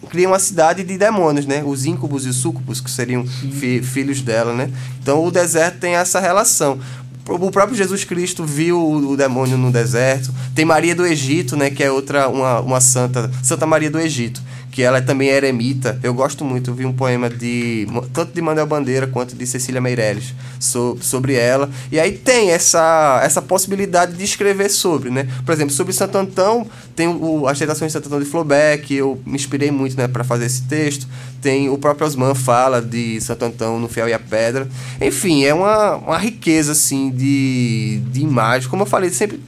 cria 0.09 0.27
uma 0.27 0.39
cidade 0.39 0.83
de 0.83 0.97
demônios, 0.97 1.45
né? 1.45 1.63
Os 1.65 1.85
íncubos 1.85 2.25
e 2.25 2.33
súcubos, 2.33 2.79
que 2.79 2.91
seriam 2.91 3.25
fi, 3.25 3.81
filhos 3.81 4.21
dela, 4.21 4.53
né? 4.53 4.69
Então 5.01 5.25
o 5.25 5.31
deserto 5.31 5.79
tem 5.79 5.95
essa 5.95 6.19
relação 6.19 6.79
o 7.27 7.51
próprio 7.51 7.75
Jesus 7.75 8.03
Cristo 8.03 8.43
viu 8.43 8.79
o 8.79 9.17
demônio 9.17 9.57
no 9.57 9.71
deserto. 9.71 10.31
Tem 10.53 10.63
Maria 10.63 10.93
do 10.93 11.05
Egito, 11.05 11.57
né, 11.57 11.71
que 11.71 11.83
é 11.83 11.91
outra 11.91 12.29
uma, 12.29 12.59
uma 12.59 12.79
santa, 12.79 13.31
Santa 13.41 13.65
Maria 13.65 13.89
do 13.89 13.99
Egito, 13.99 14.41
que 14.75 14.83
ela 14.83 15.01
também 15.01 15.29
é 15.29 15.37
eremita. 15.37 15.97
Eu 16.03 16.13
gosto 16.13 16.43
muito, 16.43 16.69
eu 16.69 16.73
vi 16.73 16.85
um 16.85 16.91
poema 16.91 17.29
de 17.29 17.87
tanto 18.11 18.33
de 18.33 18.41
Manuel 18.41 18.67
Bandeira 18.67 19.07
quanto 19.07 19.33
de 19.33 19.47
Cecília 19.47 19.79
Meirelles 19.79 20.33
so, 20.59 20.97
sobre 20.99 21.33
ela. 21.33 21.69
E 21.89 21.97
aí 21.97 22.11
tem 22.11 22.51
essa, 22.51 23.21
essa 23.23 23.41
possibilidade 23.41 24.17
de 24.17 24.23
escrever 24.25 24.67
sobre, 24.67 25.09
né? 25.09 25.29
Por 25.45 25.53
exemplo, 25.53 25.73
sobre 25.73 25.93
Santo 25.93 26.17
Antão, 26.17 26.67
tem 26.93 27.07
o, 27.07 27.47
as 27.47 27.57
citações 27.57 27.87
de 27.89 27.93
Santo 27.93 28.07
Antão 28.07 28.19
de 28.19 28.25
Flaubert, 28.25 28.81
que 28.81 28.95
eu 28.95 29.17
me 29.25 29.35
inspirei 29.35 29.71
muito, 29.71 29.95
né, 29.95 30.09
para 30.09 30.25
fazer 30.25 30.45
esse 30.45 30.63
texto. 30.63 31.07
Tem 31.41 31.69
o 31.69 31.77
próprio 31.77 32.05
Osman 32.05 32.35
fala 32.35 32.81
de 32.81 33.21
Santo 33.21 33.45
Antão 33.45 33.79
no 33.79 33.87
Fiel 33.87 34.09
e 34.09 34.13
a 34.13 34.19
Pedra. 34.19 34.67
Enfim, 34.99 35.45
é 35.45 35.53
uma, 35.53 35.95
uma 35.95 36.17
riqueza 36.17 36.73
assim 36.73 37.11
de, 37.11 38.01
de 38.11 38.19
imagens. 38.19 38.67
Como 38.67 38.81
eu 38.81 38.87
falei, 38.87 39.09
sempre 39.09 39.39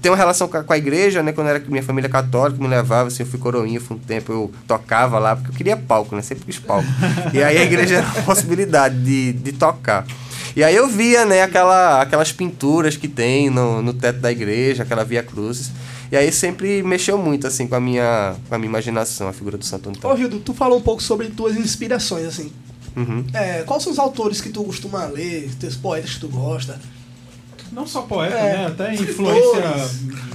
tem 0.00 0.10
uma 0.10 0.16
relação 0.16 0.46
com 0.48 0.72
a, 0.72 0.78
igreja, 0.78 1.22
né? 1.22 1.32
Quando 1.32 1.48
era 1.48 1.58
minha 1.66 1.82
família 1.82 2.10
católica, 2.10 2.60
me 2.60 2.68
levava, 2.68 3.08
assim, 3.08 3.22
eu 3.22 3.26
fui 3.26 3.38
coroinha 3.38 3.80
por 3.80 3.94
um 3.94 3.98
tempo, 3.98 4.32
eu 4.32 4.52
tocava 4.66 5.18
lá, 5.18 5.34
porque 5.34 5.50
eu 5.50 5.54
queria 5.54 5.76
palco, 5.76 6.14
né? 6.14 6.22
Sempre 6.22 6.44
quis 6.44 6.58
palco. 6.58 6.86
E 7.32 7.42
aí 7.42 7.56
a 7.56 7.64
igreja 7.64 7.96
era 7.96 8.06
uma 8.06 8.22
possibilidade 8.24 9.02
de, 9.02 9.32
de 9.32 9.52
tocar. 9.52 10.06
E 10.56 10.62
aí 10.62 10.76
eu 10.76 10.86
via, 10.86 11.24
né, 11.24 11.42
aquela, 11.42 12.00
aquelas 12.00 12.30
pinturas 12.30 12.96
que 12.96 13.08
tem 13.08 13.50
no, 13.50 13.82
no 13.82 13.92
teto 13.92 14.20
da 14.20 14.30
igreja, 14.30 14.84
aquela 14.84 15.04
Via 15.04 15.22
Cruzes. 15.22 15.72
E 16.12 16.16
aí 16.16 16.30
sempre 16.30 16.82
mexeu 16.82 17.18
muito, 17.18 17.46
assim, 17.46 17.66
com 17.66 17.74
a 17.74 17.80
minha, 17.80 18.36
com 18.48 18.54
a 18.54 18.58
minha 18.58 18.68
imaginação, 18.68 19.26
a 19.26 19.32
figura 19.32 19.58
do 19.58 19.64
Santo 19.64 19.88
Ô, 19.88 19.90
Antônio. 19.90 20.16
Gildo, 20.16 20.38
tu 20.38 20.54
falou 20.54 20.78
um 20.78 20.82
pouco 20.82 21.02
sobre 21.02 21.28
tuas 21.28 21.56
inspirações, 21.56 22.26
assim. 22.26 22.52
Uhum. 22.96 23.24
É, 23.32 23.62
quais 23.62 23.82
são 23.82 23.90
os 23.90 23.98
autores 23.98 24.40
que 24.40 24.48
tu 24.48 24.62
costuma 24.62 25.06
ler, 25.06 25.50
teus 25.58 25.74
poetas 25.74 26.14
que 26.14 26.20
tu 26.20 26.28
gosta? 26.28 26.78
Não 27.74 27.86
só 27.86 28.02
poeta, 28.02 28.34
É, 28.36 28.56
né? 28.58 28.66
Até 28.66 28.94
influência 28.94 29.60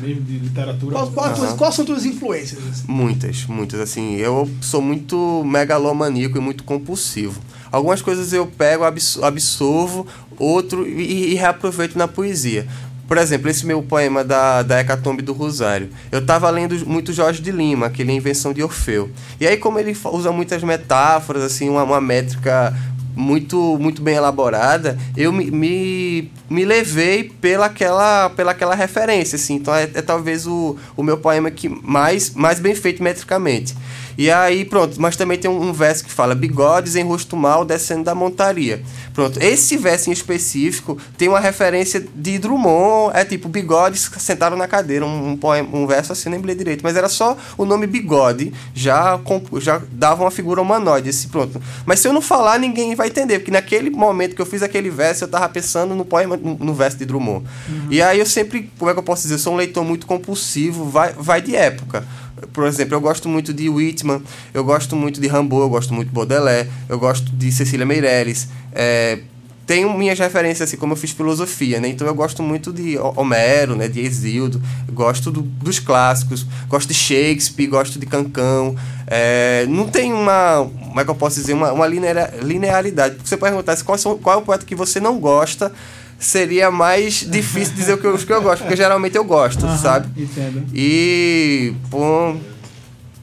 mesmo 0.01 0.21
de 0.23 0.37
literatura. 0.39 0.95
Quais, 0.95 1.09
quais, 1.13 1.35
tuas- 1.37 1.49
Aham. 1.49 1.57
quais 1.57 1.75
são 1.75 1.85
tuas 1.85 2.05
influências? 2.05 2.59
assim? 2.69 2.83
Muitas, 2.87 3.45
muitas. 3.45 3.79
Assim, 3.79 4.15
eu 4.17 4.49
sou 4.61 4.81
muito 4.81 5.43
megalomaníaco 5.45 6.37
e 6.37 6.41
muito 6.41 6.63
compulsivo. 6.63 7.39
Algumas 7.71 8.01
coisas 8.01 8.33
eu 8.33 8.45
pego, 8.47 8.83
abs- 8.83 9.19
absorvo, 9.21 10.05
outro 10.37 10.87
e, 10.87 11.31
e 11.31 11.35
reaproveito 11.35 11.97
na 11.97 12.07
poesia. 12.07 12.67
Por 13.07 13.17
exemplo, 13.17 13.49
esse 13.49 13.65
meu 13.65 13.81
poema 13.81 14.23
da, 14.23 14.61
da 14.61 14.79
Hecatombe 14.81 15.21
do 15.23 15.33
Rosário. 15.33 15.89
Eu 16.11 16.19
estava 16.19 16.47
lendo 16.51 16.75
muito 16.85 17.11
Jorge 17.11 17.41
de 17.41 17.51
Lima, 17.51 17.87
aquele 17.87 18.11
Invenção 18.11 18.53
de 18.53 18.61
Orfeu. 18.61 19.09
E 19.39 19.47
aí, 19.47 19.57
como 19.57 19.79
ele 19.79 19.97
usa 20.11 20.31
muitas 20.31 20.61
metáforas, 20.63 21.41
assim, 21.43 21.69
uma, 21.69 21.81
uma 21.83 21.99
métrica 21.99 22.75
muito 23.15 23.77
muito 23.79 24.01
bem 24.01 24.15
elaborada, 24.15 24.97
eu 25.15 25.31
me, 25.31 25.51
me, 25.51 26.31
me 26.49 26.65
levei 26.65 27.23
pela 27.23 27.65
aquela, 27.67 28.29
pela 28.29 28.51
aquela 28.51 28.75
referência, 28.75 29.35
assim. 29.35 29.55
Então 29.55 29.73
é, 29.73 29.83
é 29.83 30.01
talvez 30.01 30.47
o, 30.47 30.77
o 30.95 31.03
meu 31.03 31.17
poema 31.17 31.51
que 31.51 31.69
mais, 31.69 32.33
mais 32.33 32.59
bem 32.59 32.75
feito 32.75 33.03
metricamente. 33.03 33.75
E 34.19 34.29
aí, 34.29 34.65
pronto, 34.65 34.99
mas 34.99 35.15
também 35.15 35.37
tem 35.37 35.49
um, 35.49 35.69
um 35.69 35.71
verso 35.71 36.03
que 36.03 36.11
fala 36.11 36.35
bigodes 36.35 36.97
em 36.97 37.05
rosto 37.05 37.37
mal 37.37 37.63
descendo 37.63 38.03
da 38.03 38.13
montaria. 38.13 38.83
Pronto, 39.13 39.41
esse 39.41 39.77
verso 39.77 40.09
em 40.09 40.11
específico 40.11 40.97
tem 41.17 41.29
uma 41.29 41.39
referência 41.39 42.05
de 42.13 42.37
Drummond, 42.37 43.17
é 43.17 43.23
tipo 43.23 43.47
bigodes 43.47 44.11
sentaram 44.17 44.57
na 44.57 44.67
cadeira, 44.67 45.05
um, 45.05 45.29
um, 45.29 45.37
poema, 45.37 45.69
um 45.71 45.87
verso 45.87 46.11
assim, 46.11 46.27
nem 46.27 46.37
lembro 46.37 46.53
direito, 46.53 46.81
mas 46.83 46.97
era 46.97 47.07
só 47.07 47.37
o 47.57 47.63
nome 47.63 47.87
bigode, 47.87 48.51
já, 48.75 49.17
já 49.61 49.81
dava 49.89 50.25
uma 50.25 50.31
figura 50.31 50.61
humanoide, 50.61 51.07
esse 51.07 51.27
pronto. 51.27 51.61
Mas 51.85 52.01
se 52.01 52.07
eu 52.09 52.11
não 52.11 52.21
falar, 52.21 52.59
ninguém 52.59 52.95
vai 52.95 53.07
entender, 53.07 53.39
porque 53.39 53.51
naquele 53.51 53.89
momento 53.89 54.35
que 54.35 54.41
eu 54.41 54.45
fiz 54.45 54.61
aquele 54.61 54.89
verso, 54.89 55.23
eu 55.23 55.27
tava 55.29 55.47
pensando 55.47 55.95
no 55.95 56.03
poema, 56.03 56.35
no, 56.35 56.57
no 56.57 56.73
verso 56.73 56.97
de 56.97 57.05
Drummond. 57.05 57.45
E 57.89 58.01
aí 58.01 58.19
eu 58.19 58.25
sempre, 58.25 58.69
como 58.77 58.91
é 58.91 58.93
que 58.93 58.99
eu 58.99 59.03
posso 59.03 59.21
dizer, 59.21 59.35
eu 59.35 59.39
sou 59.39 59.53
um 59.53 59.55
leitor 59.55 59.85
muito 59.85 60.05
compulsivo, 60.05 60.89
vai, 60.89 61.13
vai 61.13 61.41
de 61.41 61.55
época. 61.55 62.05
Por 62.53 62.65
exemplo, 62.65 62.95
eu 62.95 63.01
gosto 63.01 63.27
muito 63.29 63.53
de 63.53 63.69
Whitman, 63.69 64.21
eu 64.53 64.63
gosto 64.63 64.95
muito 64.95 65.19
de 65.19 65.27
Rimbaud, 65.27 65.63
eu 65.63 65.69
gosto 65.69 65.93
muito 65.93 66.09
de 66.09 66.13
Baudelaire, 66.13 66.69
eu 66.87 66.97
gosto 66.99 67.31
de 67.31 67.51
Cecília 67.51 67.85
Meirelles. 67.85 68.47
É, 68.73 69.19
tenho 69.65 69.93
minhas 69.95 70.17
referências, 70.17 70.67
assim, 70.67 70.77
como 70.77 70.93
eu 70.93 70.97
fiz 70.97 71.11
filosofia, 71.11 71.79
né? 71.79 71.87
Então 71.89 72.07
eu 72.07 72.15
gosto 72.15 72.41
muito 72.41 72.73
de 72.73 72.97
Homero, 72.97 73.75
né? 73.75 73.87
De 73.87 73.99
Exildo, 73.99 74.59
gosto 74.91 75.29
do- 75.31 75.41
dos 75.43 75.77
clássicos, 75.79 76.43
gosto 76.67 76.87
de 76.87 76.95
Shakespeare, 76.95 77.67
gosto 77.67 77.99
de 77.99 78.05
Cancão. 78.07 78.75
É, 79.05 79.67
não 79.69 79.87
tem 79.87 80.11
uma, 80.11 80.67
como 80.87 80.99
é 80.99 81.03
que 81.05 81.09
eu 81.11 81.15
posso 81.15 81.35
dizer, 81.39 81.53
uma, 81.53 81.71
uma 81.71 81.85
linear- 81.85 82.33
linearidade. 82.41 83.17
Você 83.23 83.37
perguntasse 83.37 83.83
qual, 83.83 83.97
são- 83.97 84.17
qual 84.17 84.37
é 84.39 84.41
o 84.41 84.41
poeta 84.43 84.65
que 84.65 84.73
você 84.75 84.99
não 84.99 85.19
gosta, 85.19 85.71
seria 86.19 86.69
mais 86.69 87.25
difícil 87.25 87.73
dizer 87.73 87.93
o 87.93 87.97
que 87.97 88.05
eu, 88.05 88.13
os 88.13 88.25
que 88.25 88.33
eu 88.33 88.41
gosto, 88.41 88.61
porque 88.61 88.75
geralmente 88.75 89.15
eu 89.15 89.23
gosto, 89.23 89.65
Aham, 89.65 89.77
sabe? 89.77 90.21
Entendo. 90.21 90.63
E, 90.73 91.73
pô, 91.89 92.35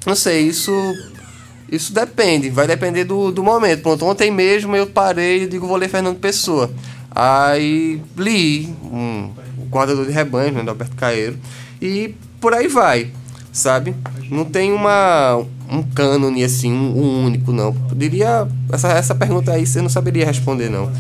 não 0.07 0.15
sei, 0.15 0.49
isso 0.49 0.73
isso 1.71 1.93
depende, 1.93 2.49
vai 2.49 2.67
depender 2.67 3.05
do, 3.05 3.33
do 3.33 3.43
momento. 3.43 3.83
Pronto, 3.83 4.05
ontem 4.07 4.31
mesmo 4.31 4.75
eu 4.77 4.87
parei 4.87 5.43
e 5.43 5.47
digo, 5.47 5.67
vou 5.67 5.77
ler 5.77 5.89
Fernando 5.89 6.17
Pessoa. 6.17 6.71
Aí 7.11 8.01
li 8.17 8.73
um, 8.85 9.31
o 9.59 9.65
Guardador 9.69 10.07
de 10.07 10.13
Rebanhos, 10.13 10.55
né, 10.55 10.63
do 10.63 10.71
Alberto 10.71 10.95
Caeiro, 10.97 11.37
e 11.81 12.15
por 12.41 12.55
aí 12.55 12.69
vai, 12.69 13.11
sabe? 13.53 13.95
Não 14.31 14.45
tem 14.45 14.73
uma, 14.73 15.43
um 15.69 15.83
cânone 15.83 16.45
assim, 16.45 16.73
um, 16.73 16.99
um 16.99 17.25
único, 17.25 17.53
não. 17.53 17.75
Eu 17.91 17.97
diria, 17.97 18.47
essa, 18.73 18.89
essa 18.93 19.15
pergunta 19.15 19.53
aí 19.53 19.67
você 19.67 19.81
não 19.81 19.89
saberia 19.89 20.25
responder, 20.25 20.69
não. 20.69 20.93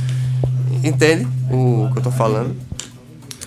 Entende 0.84 1.26
o 1.50 1.88
que 1.92 1.98
eu 1.98 2.02
tô 2.02 2.10
falando? 2.10 2.56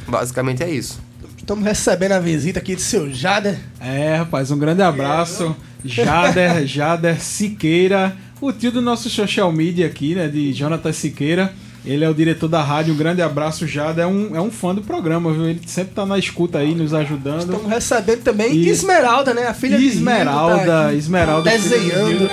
Basicamente 0.08 0.63
é 0.63 0.70
isso. 0.70 1.00
Estamos 1.38 1.63
recebendo 1.65 2.12
a 2.13 2.20
visita 2.20 2.60
aqui 2.60 2.76
do 2.76 2.82
seu 2.82 3.12
Jader. 3.12 3.58
É, 3.82 4.15
rapaz, 4.18 4.52
um 4.52 4.58
grande 4.58 4.82
abraço. 4.82 5.56
Jader, 5.84 6.65
Jader 6.68 7.20
Siqueira, 7.22 8.15
o 8.42 8.52
tio 8.52 8.72
do 8.72 8.82
nosso 8.82 9.10
social 9.10 9.52
media 9.52 9.88
aqui, 9.88 10.13
né, 10.15 10.28
de 10.28 10.54
Jonathan 10.54 10.92
Siqueira. 10.94 11.54
Ele 11.86 12.04
é 12.04 12.10
o 12.10 12.13
diretor 12.13 12.50
da 12.50 12.62
rádio. 12.62 12.94
Um 12.94 12.98
grande 12.98 13.22
abraço, 13.22 13.65
Jader. 13.65 14.04
É 14.04 14.08
um, 14.08 14.36
é 14.36 14.42
um 14.42 14.52
fã 14.52 14.76
do 14.76 14.82
programa, 14.82 15.32
viu? 15.32 15.48
Ele 15.50 15.62
sempre 15.65 15.94
tá 15.96 16.06
na 16.06 16.18
escuta 16.20 16.58
aí, 16.60 16.76
nos 16.76 16.94
ajudando. 16.94 17.39
Estamos 17.54 17.68
recebendo 17.70 18.22
também 18.22 18.54
E- 18.54 18.68
Esmeralda, 18.70 19.34
né? 19.34 19.48
A 19.48 19.54
filha 19.54 19.78
de 19.78 19.86
tá 19.88 19.94
Esmeralda, 19.96 20.88
aqui 20.88 20.98
Esmeralda. 20.98 21.50
filha 21.52 21.62
de 21.63 21.70
Desenhando. 21.70 22.30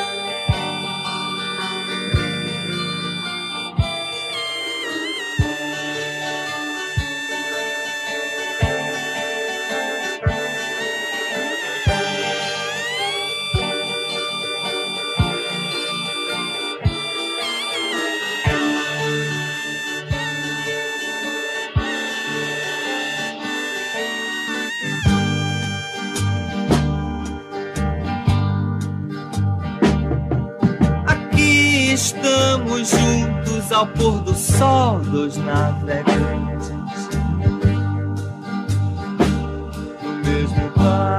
Estamos 32.06 32.88
juntos 32.90 33.72
ao 33.72 33.84
pôr 33.88 34.20
do 34.20 34.32
sol 34.34 35.00
dos 35.00 35.36
navegantes. 35.38 36.70
No 40.02 40.12
mesmo 40.24 40.70
barco. 40.76 41.16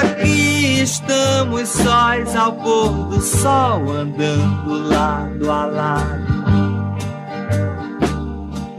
Aqui 0.00 0.80
estamos 0.82 1.68
sós 1.68 2.34
ao 2.34 2.52
pôr 2.52 2.90
do 3.08 3.20
sol, 3.20 3.90
andando 3.90 4.88
lado 4.88 5.50
a 5.50 5.66
lado. 5.66 6.28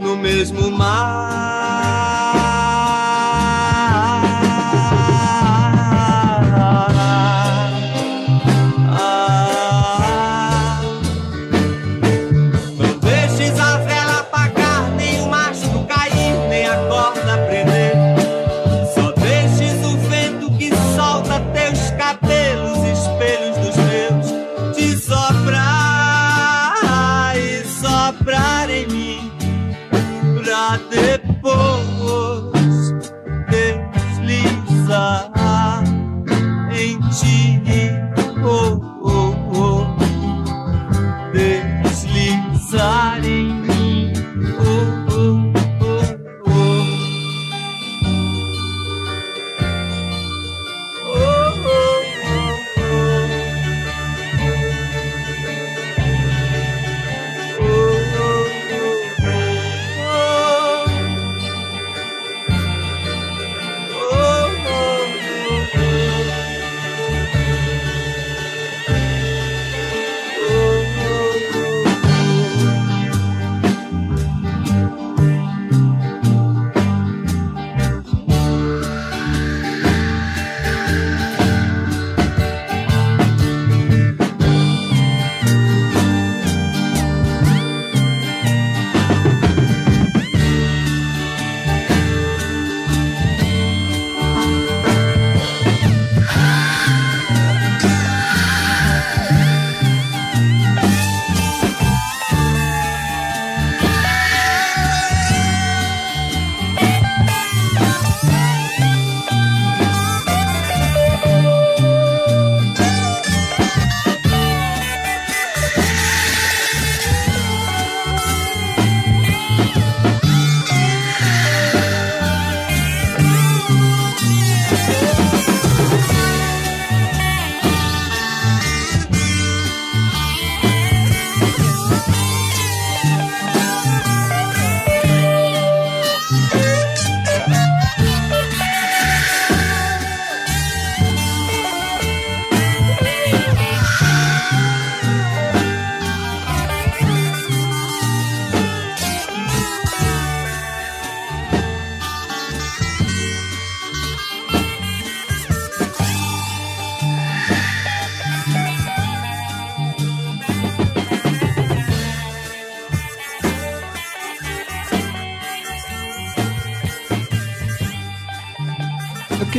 No 0.00 0.16
mesmo 0.16 0.68
mar. 0.72 1.59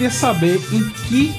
Queria 0.02 0.10
saber 0.10 0.60
em 0.74 0.90
que 0.90 1.32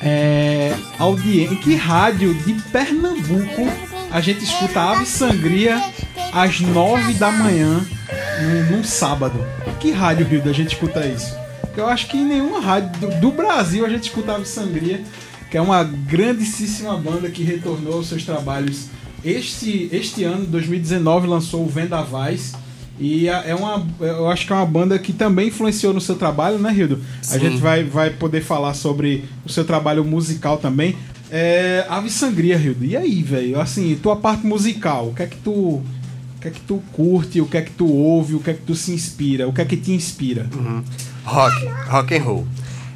é, 0.00 0.72
audiência, 1.00 1.52
em 1.52 1.56
que 1.56 1.74
rádio 1.74 2.32
de 2.32 2.54
Pernambuco 2.70 3.66
a 4.12 4.20
gente 4.20 4.44
escuta 4.44 4.80
Ave 4.80 5.04
Sangria 5.04 5.82
às 6.32 6.60
nove 6.60 7.14
da 7.14 7.32
manhã 7.32 7.84
num, 8.40 8.76
num 8.76 8.84
sábado. 8.84 9.44
Que 9.80 9.90
rádio, 9.90 10.24
Rio, 10.28 10.48
a 10.48 10.52
gente 10.52 10.74
escuta 10.74 11.04
isso? 11.04 11.34
Eu 11.76 11.88
acho 11.88 12.06
que 12.06 12.18
em 12.18 12.24
nenhuma 12.24 12.60
rádio 12.60 13.00
do, 13.00 13.20
do 13.20 13.30
Brasil 13.32 13.84
a 13.84 13.88
gente 13.88 14.04
escuta 14.04 14.36
Ave 14.36 14.46
Sangria, 14.46 15.02
que 15.50 15.56
é 15.56 15.60
uma 15.60 15.82
grandíssima 15.82 16.96
banda 16.96 17.28
que 17.28 17.42
retornou 17.42 17.94
aos 17.94 18.06
seus 18.06 18.24
trabalhos 18.24 18.90
este, 19.24 19.88
este 19.90 20.22
ano, 20.22 20.46
2019, 20.46 21.26
lançou 21.26 21.64
o 21.64 21.68
Vendavais. 21.68 22.52
E 23.00 23.28
a- 23.28 23.42
é 23.46 23.54
uma, 23.54 23.86
eu 24.00 24.28
acho 24.28 24.46
que 24.46 24.52
é 24.52 24.56
uma 24.56 24.66
banda 24.66 24.98
que 24.98 25.12
também 25.12 25.48
influenciou 25.48 25.92
no 25.94 26.00
seu 26.00 26.16
trabalho, 26.16 26.58
né, 26.58 26.70
Rildo? 26.70 27.00
A 27.20 27.24
Sim. 27.24 27.38
gente 27.40 27.56
vai, 27.58 27.84
vai 27.84 28.10
poder 28.10 28.42
falar 28.42 28.74
sobre 28.74 29.24
o 29.44 29.48
seu 29.48 29.64
trabalho 29.64 30.04
musical 30.04 30.58
também. 30.58 30.96
É, 31.30 31.84
Ave 31.88 32.10
Sangria, 32.10 32.56
Rildo. 32.56 32.84
E 32.84 32.96
aí, 32.96 33.22
velho? 33.22 33.60
Assim, 33.60 33.96
tua 34.02 34.16
parte 34.16 34.46
musical, 34.46 35.08
o 35.08 35.14
que 35.14 35.22
é 35.22 35.26
que 35.26 35.36
tu. 35.36 35.52
O 35.52 36.40
que 36.40 36.46
é 36.48 36.50
que 36.52 36.60
tu 36.60 36.80
curte, 36.92 37.40
o 37.40 37.46
que 37.46 37.56
é 37.56 37.62
que 37.62 37.72
tu 37.72 37.84
ouve, 37.92 38.36
o 38.36 38.38
que 38.40 38.50
é 38.50 38.54
que 38.54 38.62
tu 38.62 38.72
se 38.74 38.92
inspira, 38.92 39.48
o 39.48 39.52
que 39.52 39.60
é 39.60 39.64
que 39.64 39.76
te 39.76 39.90
inspira? 39.90 40.46
Rock, 41.24 41.66
rock 41.88 42.14
and 42.16 42.22
roll. 42.22 42.46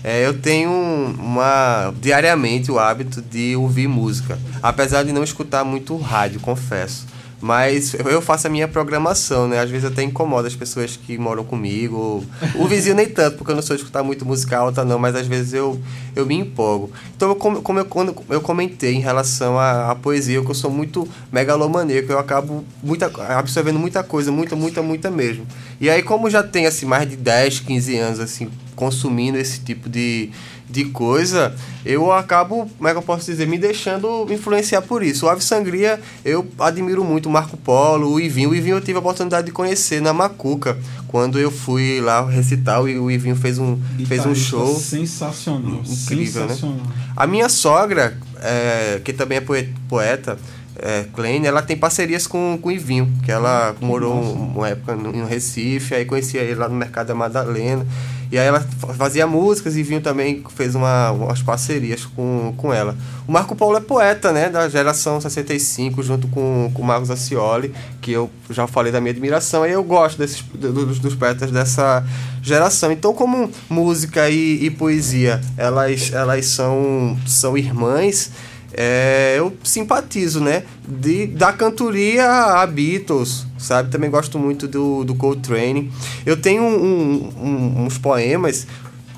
É, 0.04 0.24
eu 0.24 0.34
tenho 0.38 0.70
uma 1.18 1.92
diariamente 2.00 2.70
o 2.70 2.78
hábito 2.78 3.20
de 3.20 3.56
ouvir 3.56 3.88
música, 3.88 4.38
apesar 4.62 5.02
de 5.02 5.10
não 5.12 5.24
escutar 5.24 5.64
muito 5.64 5.96
rádio, 5.96 6.38
confesso. 6.38 7.04
Mas 7.42 7.92
eu 7.94 8.22
faço 8.22 8.46
a 8.46 8.50
minha 8.50 8.68
programação, 8.68 9.48
né? 9.48 9.58
Às 9.58 9.68
vezes 9.68 9.90
até 9.90 10.00
incomoda 10.00 10.46
as 10.46 10.54
pessoas 10.54 10.96
que 10.96 11.18
moram 11.18 11.42
comigo. 11.42 12.24
O 12.54 12.68
vizinho 12.68 12.94
nem 12.94 13.08
tanto, 13.08 13.36
porque 13.36 13.50
eu 13.50 13.56
não 13.56 13.62
sou 13.62 13.74
de 13.74 13.82
escutar 13.82 14.04
muito 14.04 14.24
música 14.24 14.56
alta, 14.56 14.84
não, 14.84 14.96
mas 14.96 15.16
às 15.16 15.26
vezes 15.26 15.52
eu, 15.52 15.80
eu 16.14 16.24
me 16.24 16.36
empolgo. 16.36 16.92
Então, 17.16 17.34
como, 17.34 17.60
como 17.60 17.80
eu, 17.80 17.84
quando 17.84 18.14
eu 18.28 18.40
comentei 18.40 18.94
em 18.94 19.00
relação 19.00 19.58
à, 19.58 19.90
à 19.90 19.94
poesia, 19.96 20.40
que 20.40 20.50
eu 20.50 20.54
sou 20.54 20.70
muito 20.70 21.06
megalomaníaco, 21.32 22.12
eu 22.12 22.18
acabo 22.20 22.64
muita, 22.80 23.10
absorvendo 23.36 23.78
muita 23.78 24.04
coisa, 24.04 24.30
muita, 24.30 24.54
muita, 24.54 24.80
muita 24.80 25.10
mesmo. 25.10 25.44
E 25.80 25.90
aí, 25.90 26.00
como 26.00 26.30
já 26.30 26.44
tem 26.44 26.66
assim, 26.66 26.86
mais 26.86 27.10
de 27.10 27.16
10, 27.16 27.58
15 27.58 27.96
anos 27.98 28.20
assim, 28.20 28.48
consumindo 28.82 29.38
esse 29.38 29.60
tipo 29.60 29.88
de, 29.88 30.30
de 30.68 30.86
coisa, 30.86 31.54
eu 31.86 32.10
acabo, 32.10 32.68
como 32.76 32.88
é 32.88 32.92
que 32.92 32.98
eu 32.98 33.02
posso 33.02 33.26
dizer, 33.30 33.46
me 33.46 33.56
deixando 33.56 34.26
influenciar 34.28 34.82
por 34.82 35.04
isso. 35.04 35.26
O 35.26 35.28
Ave 35.28 35.40
Sangria, 35.44 36.00
eu 36.24 36.44
admiro 36.58 37.04
muito 37.04 37.28
o 37.28 37.30
Marco 37.32 37.56
Polo, 37.56 38.10
o 38.10 38.18
Ivinho. 38.20 38.50
O 38.50 38.54
Ivinho 38.54 38.76
eu 38.76 38.80
tive 38.80 38.96
a 38.96 38.98
oportunidade 38.98 39.46
de 39.46 39.52
conhecer 39.52 40.00
na 40.02 40.12
Macuca, 40.12 40.76
quando 41.06 41.38
eu 41.38 41.50
fui 41.52 42.00
lá 42.00 42.28
recitar, 42.28 42.84
e 42.88 42.98
o 42.98 43.08
Ivinho 43.08 43.36
fez 43.36 43.56
um, 43.58 43.78
fez 44.06 44.26
um 44.26 44.34
show. 44.34 44.76
Sensacional. 44.76 45.80
Incrível, 45.88 46.42
né? 46.42 46.48
sensacional. 46.48 46.86
A 47.16 47.24
minha 47.26 47.48
sogra, 47.48 48.16
é, 48.42 49.00
que 49.04 49.12
também 49.12 49.38
é 49.38 49.40
poe- 49.40 49.68
poeta, 49.88 50.36
é, 50.76 51.04
Kleine, 51.14 51.46
ela 51.46 51.62
tem 51.62 51.76
parcerias 51.76 52.26
com, 52.26 52.58
com 52.60 52.68
o 52.68 52.72
Ivinho, 52.72 53.12
que 53.24 53.30
ela 53.30 53.76
morou 53.80 54.14
um- 54.14 54.56
uma 54.56 54.68
época 54.70 54.96
no, 54.96 55.12
no 55.12 55.26
Recife, 55.26 55.94
aí 55.94 56.04
conhecia 56.04 56.40
ele 56.40 56.56
lá 56.56 56.68
no 56.68 56.74
Mercado 56.74 57.06
da 57.08 57.14
Madalena. 57.14 57.86
E 58.32 58.38
aí 58.38 58.46
ela 58.46 58.60
fa- 58.60 58.94
fazia 58.94 59.26
músicas 59.26 59.76
e 59.76 59.80
Ivinho 59.80 60.00
também 60.00 60.42
fez 60.56 60.74
uma, 60.74 61.10
umas 61.10 61.42
parcerias 61.42 62.06
com, 62.06 62.54
com 62.56 62.72
ela. 62.72 62.96
O 63.28 63.30
Marco 63.32 63.54
Paulo 63.54 63.76
é 63.76 63.80
poeta, 63.80 64.32
né, 64.32 64.48
da 64.48 64.66
geração 64.70 65.20
65, 65.20 66.02
junto 66.02 66.26
com, 66.28 66.70
com 66.72 66.80
o 66.80 66.84
Marcos 66.84 67.10
Acioli, 67.10 67.74
que 68.00 68.12
eu 68.12 68.30
já 68.48 68.66
falei 68.66 68.90
da 68.90 69.02
minha 69.02 69.10
admiração, 69.12 69.66
e 69.66 69.72
eu 69.72 69.84
gosto 69.84 70.16
desses, 70.16 70.40
dos, 70.54 70.98
dos 70.98 71.14
poetas 71.14 71.50
dessa 71.50 72.02
geração. 72.42 72.90
Então, 72.90 73.12
como 73.12 73.50
música 73.68 74.30
e, 74.30 74.64
e 74.64 74.70
poesia, 74.70 75.38
elas, 75.56 76.10
elas 76.12 76.46
são, 76.46 77.18
são 77.26 77.56
irmãs, 77.58 78.30
é, 78.74 79.34
eu 79.38 79.52
simpatizo, 79.62 80.40
né? 80.40 80.62
De, 80.86 81.26
da 81.26 81.52
cantoria 81.52 82.24
a 82.30 82.66
Beatles, 82.66 83.46
sabe? 83.58 83.90
Também 83.90 84.10
gosto 84.10 84.38
muito 84.38 84.66
do, 84.68 85.04
do 85.04 85.14
Coltrane. 85.14 85.90
Eu 86.24 86.36
tenho 86.36 86.62
um- 86.62 87.32
um- 87.42 87.84
uns 87.86 87.98
poemas 87.98 88.66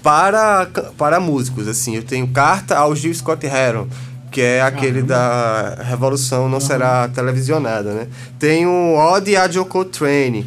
para, 0.03 0.67
para 0.99 1.21
músicos, 1.21 1.67
assim. 1.69 1.97
Eu 1.97 2.03
tenho 2.03 2.27
Carta 2.29 2.77
ao 2.77 2.95
Gil 2.95 3.14
Scott 3.14 3.47
Heron, 3.47 3.87
que 4.31 4.40
é 4.40 4.61
aquele 4.61 5.03
da 5.03 5.77
Revolução 5.88 6.49
Não 6.49 6.61
Será 6.61 7.09
Televisionada, 7.09 7.93
né? 7.95 8.09
Tenho 8.38 8.71
Ode 8.97 9.37
a 9.37 9.49
Joe 9.49 9.64
Coltrane. 9.64 10.45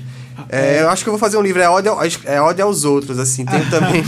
É, 0.49 0.81
eu 0.81 0.89
acho 0.89 1.03
que 1.03 1.09
eu 1.09 1.13
vou 1.13 1.19
fazer 1.19 1.37
um 1.37 1.41
livro, 1.41 1.61
é 1.61 1.65
ao- 1.65 1.79
é 2.25 2.41
Ode 2.41 2.61
aos 2.61 2.83
Outros, 2.85 3.19
assim. 3.19 3.45
Tenho 3.45 3.65
também... 3.69 4.03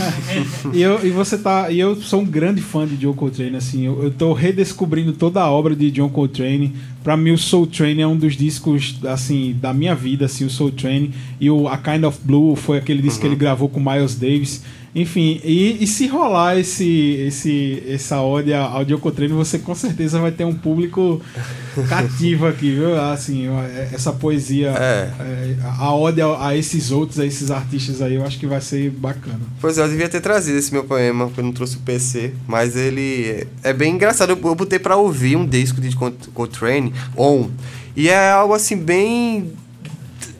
E, 0.72 0.80
eu, 0.82 1.04
e 1.04 1.10
você 1.10 1.36
tá. 1.36 1.70
E 1.70 1.78
eu 1.80 1.96
sou 1.96 2.20
um 2.20 2.24
grande 2.24 2.60
fã 2.62 2.86
de 2.86 2.96
John 2.96 3.12
Coltrane, 3.14 3.56
assim. 3.56 3.86
Eu, 3.86 4.02
eu 4.04 4.10
tô 4.10 4.32
redescobrindo 4.32 5.12
toda 5.12 5.40
a 5.40 5.50
obra 5.50 5.74
de 5.74 5.90
John 5.90 6.08
Coltrane. 6.08 6.74
Pra 7.02 7.16
mim, 7.16 7.30
o 7.32 7.38
Soul 7.38 7.66
Train 7.66 8.00
é 8.02 8.06
um 8.06 8.16
dos 8.16 8.36
discos, 8.36 8.98
assim, 9.08 9.56
da 9.60 9.72
minha 9.72 9.94
vida, 9.94 10.26
assim, 10.26 10.44
o 10.44 10.50
Soul 10.50 10.70
Train. 10.70 11.12
E 11.40 11.50
o 11.50 11.66
A 11.66 11.78
Kind 11.78 12.04
of 12.04 12.18
Blue 12.22 12.54
foi 12.54 12.76
aquele 12.78 13.00
disco 13.00 13.20
que 13.22 13.26
ele 13.26 13.36
gravou 13.36 13.68
com 13.68 13.80
Miles 13.80 14.14
Davis. 14.14 14.62
Enfim, 14.92 15.40
e, 15.44 15.76
e 15.84 15.86
se 15.86 16.08
rolar 16.08 16.58
esse, 16.58 16.84
esse, 17.26 17.80
essa 17.88 18.20
ode 18.22 18.52
ao 18.52 18.84
Coltrane, 18.98 19.32
você 19.32 19.56
com 19.60 19.72
certeza 19.72 20.18
vai 20.18 20.32
ter 20.32 20.44
um 20.44 20.52
público 20.54 21.20
cativo 21.88 22.46
aqui, 22.48 22.72
viu? 22.72 23.00
Assim, 23.00 23.46
essa 23.92 24.12
poesia, 24.12 24.70
É. 24.70 25.10
é, 25.20 25.54
a 25.78 25.94
ode 25.94 26.20
a, 26.20 26.56
esses 26.56 26.90
outros, 26.90 27.20
a 27.20 27.24
esses 27.26 27.52
artistas 27.52 28.02
aí, 28.02 28.14
eu 28.16 28.24
acho 28.24 28.36
que 28.38 28.48
vai 28.48 28.60
ser 28.60 28.90
bacana. 28.90 29.38
Pois 29.60 29.78
é, 29.78 29.82
eu 29.84 29.88
devia 29.88 30.08
ter 30.08 30.20
trazido 30.20 30.58
esse 30.58 30.72
meu 30.72 30.82
poema, 30.82 31.26
porque 31.26 31.40
eu 31.40 31.44
não 31.44 31.52
trouxe 31.52 31.76
o 31.76 31.80
PC, 31.80 32.32
mas 32.48 32.74
ele 32.74 33.46
é 33.62 33.72
bem 33.72 33.94
engraçado. 33.94 34.30
Eu, 34.30 34.40
eu 34.42 34.54
botei 34.56 34.80
pra 34.80 34.96
ouvir 34.96 35.36
um 35.36 35.46
disco 35.46 35.80
de 35.80 35.94
Col- 35.94 36.12
Coltrane, 36.34 36.92
On, 37.16 37.48
e 37.96 38.08
é 38.08 38.30
algo 38.32 38.54
assim 38.54 38.76
bem. 38.76 39.52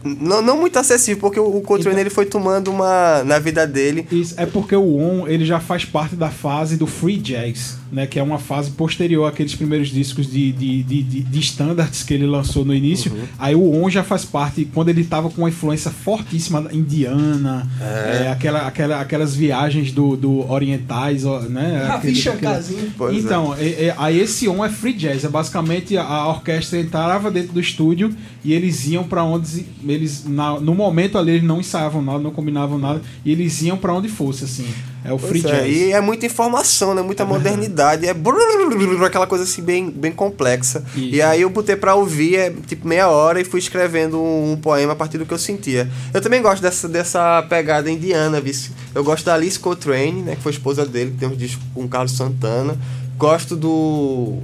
Não, 0.04 0.40
não 0.40 0.56
muito 0.56 0.78
acessível, 0.78 1.20
porque 1.20 1.38
o, 1.38 1.56
o 1.56 1.60
Coltrane 1.60 2.00
ele 2.00 2.10
foi 2.10 2.26
tomando 2.26 2.70
uma. 2.70 3.22
na 3.24 3.38
vida 3.38 3.66
dele. 3.66 4.06
Isso, 4.10 4.34
é 4.36 4.46
porque 4.46 4.74
o 4.74 4.96
On 4.96 5.26
ele 5.26 5.44
já 5.44 5.60
faz 5.60 5.84
parte 5.84 6.16
da 6.16 6.30
fase 6.30 6.76
do 6.76 6.86
free 6.86 7.18
jazz, 7.18 7.76
né? 7.92 8.06
Que 8.06 8.18
é 8.18 8.22
uma 8.22 8.38
fase 8.38 8.70
posterior 8.70 9.26
àqueles 9.26 9.54
primeiros 9.54 9.88
discos 9.88 10.30
de, 10.30 10.52
de, 10.52 10.82
de, 10.82 11.02
de, 11.02 11.20
de 11.22 11.38
standards 11.40 12.02
que 12.02 12.14
ele 12.14 12.26
lançou 12.26 12.64
no 12.64 12.74
início. 12.74 13.12
Aí 13.38 13.54
o 13.54 13.72
On 13.82 13.88
já 13.90 14.02
faz 14.04 14.24
parte 14.24 14.64
quando 14.72 14.88
ele 14.88 15.04
tava 15.04 15.28
com 15.30 15.42
uma 15.42 15.48
influência 15.48 15.90
fortíssima 15.90 16.68
indiana, 16.72 17.68
é, 17.80 18.28
aquela, 18.30 18.66
aquela, 18.66 19.00
aquelas 19.00 19.34
viagens 19.34 19.92
do, 19.92 20.16
do 20.16 20.50
orientais, 20.50 21.24
né? 21.48 21.88
Aquele- 21.90 22.14
Shankarzinho. 22.14 22.92
Pois 22.96 23.16
é. 23.16 23.18
então, 23.20 23.54
é- 23.58 23.68
é- 23.86 23.94
aí 23.98 24.18
esse 24.20 24.48
on 24.48 24.64
é 24.64 24.68
free 24.68 24.92
jazz. 24.92 25.24
É 25.24 25.28
basicamente 25.28 25.96
a, 25.96 26.02
a 26.04 26.28
orquestra 26.28 26.78
entrava 26.78 27.30
dentro 27.30 27.52
do 27.52 27.60
estúdio 27.60 28.14
e 28.44 28.52
eles 28.52 28.86
iam 28.88 29.04
pra 29.04 29.22
onde 29.24 29.64
eles 29.86 30.24
na- 30.26 30.60
no 30.60 30.74
momento 30.74 31.18
ali 31.18 31.32
eles 31.32 31.42
não 31.44 31.60
ensaiavam 31.60 32.02
nada, 32.02 32.18
não 32.18 32.30
combinavam 32.30 32.78
nada 32.78 33.00
e 33.24 33.32
eles 33.32 33.60
iam 33.62 33.76
pra 33.76 33.94
onde 33.94 34.08
fosse 34.08 34.44
assim. 34.44 34.66
É 35.04 35.12
o 35.12 35.18
free 35.18 35.40
Pois 35.40 35.54
é, 35.54 35.60
jazz. 35.62 35.76
e 35.76 35.92
é 35.92 36.00
muita 36.00 36.26
informação, 36.26 36.94
né? 36.94 37.02
Muita 37.02 37.24
modernidade. 37.24 38.06
É 38.06 38.12
brrr, 38.12 39.04
aquela 39.04 39.26
coisa 39.26 39.44
assim 39.44 39.62
bem, 39.62 39.90
bem 39.90 40.12
complexa. 40.12 40.84
Isso. 40.94 41.14
E 41.14 41.22
aí 41.22 41.40
eu 41.40 41.50
botei 41.50 41.76
pra 41.76 41.94
ouvir, 41.94 42.36
é 42.36 42.52
tipo 42.66 42.86
meia 42.86 43.08
hora, 43.08 43.40
e 43.40 43.44
fui 43.44 43.60
escrevendo 43.60 44.22
um, 44.22 44.56
poema 44.60 44.92
a 44.92 44.96
partir 44.96 45.18
do 45.18 45.24
que 45.24 45.32
eu 45.32 45.38
sentia. 45.38 45.90
Eu 46.12 46.20
também 46.20 46.42
gosto 46.42 46.60
dessa, 46.60 46.88
dessa 46.88 47.42
pegada 47.48 47.90
indiana, 47.90 48.40
vice. 48.40 48.72
Eu 48.94 49.02
gosto 49.02 49.24
da 49.24 49.34
Alice 49.34 49.58
Coltrane, 49.58 50.22
né? 50.22 50.36
Que 50.36 50.42
foi 50.42 50.52
esposa 50.52 50.84
dele, 50.84 51.12
que 51.12 51.16
tem 51.18 51.28
um 51.28 51.36
disco 51.36 51.62
com 51.74 51.84
o 51.84 51.88
Carlos 51.88 52.16
Santana. 52.16 52.76
Gosto 53.16 53.56
do 53.56 54.38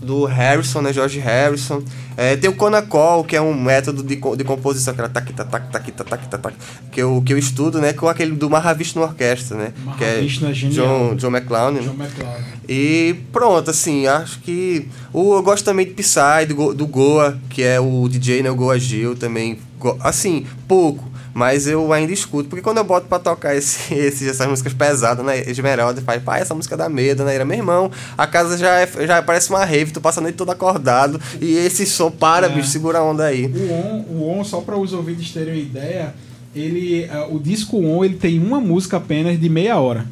do 0.00 0.24
Harrison, 0.24 0.80
né, 0.80 0.92
George 0.92 1.18
Harrison. 1.18 1.82
É, 2.16 2.36
tem 2.36 2.50
o 2.50 2.54
Conacol, 2.54 3.24
que 3.24 3.36
é 3.36 3.40
um 3.40 3.54
método 3.54 4.02
de, 4.02 4.16
de 4.16 4.44
composição, 4.44 4.92
aquela 4.92 5.08
tac 5.08 5.32
tac 5.32 5.48
tac 5.48 5.70
tac 5.70 5.92
tac 5.92 6.28
tac 6.28 6.42
tac 6.42 6.54
que 6.90 7.00
eu 7.00 7.22
que 7.24 7.32
eu 7.32 7.38
estudo, 7.38 7.80
né, 7.80 7.92
com 7.92 8.08
aquele 8.08 8.32
do 8.32 8.50
Mahavishnu 8.50 9.02
Orquestra, 9.02 9.56
né, 9.56 9.72
Mahavishnu 9.84 10.52
que 10.52 10.66
é, 10.66 10.68
é. 10.68 10.70
John 10.70 11.14
John 11.16 11.28
McClown, 11.28 11.72
né? 11.72 11.80
McClown. 11.80 12.34
E 12.68 13.16
pronto, 13.32 13.70
assim, 13.70 14.06
acho 14.06 14.40
que 14.40 14.88
o 15.12 15.34
eu 15.34 15.42
gosto 15.42 15.64
também 15.64 15.86
de 15.86 15.92
Psy, 15.92 16.46
do, 16.48 16.74
do 16.74 16.86
Goa, 16.86 17.38
que 17.50 17.62
é 17.62 17.78
o 17.78 18.08
DJ, 18.08 18.42
né, 18.42 18.50
o 18.50 18.56
Goa 18.56 18.78
Gil 18.78 19.14
também, 19.14 19.58
assim, 20.00 20.44
pouco 20.66 21.08
mas 21.38 21.68
eu 21.68 21.92
ainda 21.92 22.12
escuto, 22.12 22.48
porque 22.48 22.60
quando 22.60 22.78
eu 22.78 22.84
boto 22.84 23.06
pra 23.06 23.20
tocar 23.20 23.54
esse, 23.54 23.94
esses, 23.94 24.26
essas 24.26 24.44
músicas 24.48 24.72
pesadas, 24.74 25.24
né? 25.24 25.38
Esmeralda 25.48 26.02
faz, 26.02 26.20
pai, 26.20 26.40
essa 26.40 26.52
música 26.52 26.76
dá 26.76 26.88
medo, 26.88 27.22
né? 27.22 27.32
Era 27.32 27.44
meu 27.44 27.56
irmão, 27.56 27.92
a 28.16 28.26
casa 28.26 28.58
já, 28.58 28.80
é, 28.80 28.88
já 29.06 29.22
parece 29.22 29.48
uma 29.48 29.64
rave, 29.64 29.92
tu 29.92 30.00
passa 30.00 30.18
a 30.18 30.22
noite 30.22 30.34
todo 30.34 30.50
acordado, 30.50 31.20
e 31.40 31.56
esse 31.56 31.86
som, 31.86 32.10
para, 32.10 32.48
É. 32.48 32.48
bicho, 32.48 32.66
segura 32.70 32.98
a 32.98 33.04
onda 33.04 33.24
aí. 33.24 33.46
O 33.46 33.72
On, 33.72 34.04
o 34.10 34.28
On 34.40 34.42
só 34.42 34.60
para 34.62 34.76
os 34.76 34.92
ouvintes 34.92 35.32
terem 35.32 35.54
uma 35.54 35.60
ideia, 35.60 36.12
ele, 36.56 37.04
eh, 37.04 37.28
o 37.30 37.38
disco 37.38 37.78
On 37.80 38.04
ele 38.04 38.16
tem 38.16 38.42
uma 38.42 38.58
música 38.60 38.96
apenas 38.96 39.38
de 39.38 39.48
meia 39.48 39.78
hora, 39.78 40.06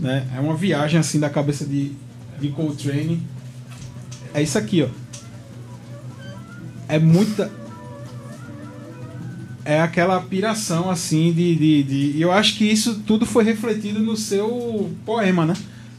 né? 0.00 0.26
É 0.34 0.40
uma 0.40 0.56
viagem 0.56 0.98
assim 0.98 1.20
da 1.20 1.28
cabeça 1.28 1.66
de, 1.66 1.92
de 2.40 2.48
Coltrane. 2.48 3.20
É 4.32 4.40
isso 4.42 4.56
aqui, 4.56 4.82
ó. 4.82 4.88
É 6.88 6.98
muita 6.98 7.50
é 9.64 9.80
aquela 9.80 10.20
piração 10.20 10.90
assim 10.90 11.32
de, 11.32 11.54
de, 11.56 11.82
de. 11.82 12.20
Eu 12.20 12.30
acho 12.32 12.56
que 12.56 12.64
isso 12.64 13.00
tudo 13.06 13.24
foi 13.24 13.44
refletido 13.44 14.00
no 14.00 14.16
seu 14.16 14.90
poema, 15.06 15.46
né? 15.46 15.54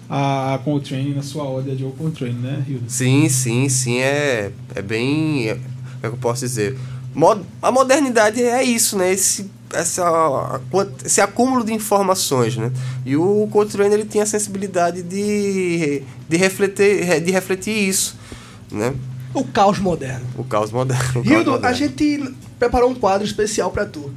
A, 0.09 0.53
a 0.53 0.57
Coltrane, 0.59 1.15
na 1.15 1.23
sua 1.23 1.49
ode 1.49 1.71
de 1.71 1.79
Joe 1.81 1.91
Coltrane, 1.93 2.33
né, 2.35 2.63
Hildo? 2.67 2.83
Sim, 2.87 3.27
sim, 3.27 3.67
sim. 3.69 3.97
É, 3.99 4.51
é 4.75 4.81
bem. 4.81 5.49
é- 5.49 5.55
Como 5.55 5.65
é 6.03 6.07
que 6.09 6.13
eu 6.13 6.17
posso 6.17 6.41
dizer? 6.45 6.77
Mo- 7.13 7.43
A 7.61 7.71
modernidade 7.71 8.41
é 8.43 8.61
isso, 8.63 8.97
né? 8.97 9.11
Esse, 9.11 9.49
essa, 9.73 10.61
esse 11.03 11.19
acúmulo 11.21 11.63
de 11.65 11.73
informações, 11.73 12.55
né? 12.55 12.71
E 13.05 13.15
o 13.15 13.47
Coltrane 13.51 13.93
ele 13.95 14.05
tinha 14.05 14.23
a 14.23 14.27
sensibilidade 14.27 15.01
de, 15.01 16.03
de, 16.29 16.37
refletir, 16.37 17.21
de 17.21 17.31
refletir 17.31 17.71
isso, 17.75 18.15
né? 18.71 18.93
O 19.35 19.43
caos 19.43 19.77
moderno. 19.79 20.25
O 20.37 20.43
caos 20.43 20.71
moderno. 20.71 21.03
o 21.09 21.13
caos 21.13 21.25
Hildo, 21.27 21.51
a 21.51 21.53
moderno. 21.55 21.75
gente 21.77 22.33
preparou 22.57 22.89
um 22.89 22.95
quadro 22.95 23.25
especial 23.25 23.69
pra 23.71 23.85
tu. 23.85 24.11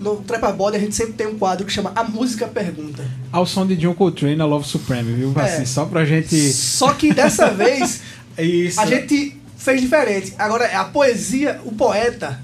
No 0.00 0.16
Trepa 0.16 0.50
Body 0.50 0.76
a 0.76 0.80
gente 0.80 0.96
sempre 0.96 1.12
tem 1.12 1.26
um 1.28 1.38
quadro 1.38 1.64
que 1.64 1.72
chama 1.72 1.92
A 1.94 2.02
Música 2.02 2.48
Pergunta. 2.48 3.04
Ao 3.30 3.46
som 3.46 3.64
de 3.64 3.76
John 3.76 3.94
Coltrane, 3.94 4.40
a 4.40 4.44
Love 4.44 4.66
Supreme, 4.66 5.12
viu? 5.12 5.32
É. 5.36 5.42
Assim, 5.42 5.64
só 5.64 5.84
pra 5.84 6.04
gente. 6.04 6.36
Só 6.52 6.92
que 6.92 7.14
dessa 7.14 7.50
vez 7.54 8.00
É 8.36 8.42
Isso. 8.44 8.80
a 8.80 8.86
gente 8.86 9.36
fez 9.56 9.80
diferente. 9.80 10.34
Agora 10.36 10.64
é 10.64 10.74
a 10.74 10.82
poesia, 10.84 11.60
o 11.64 11.70
poeta. 11.72 12.40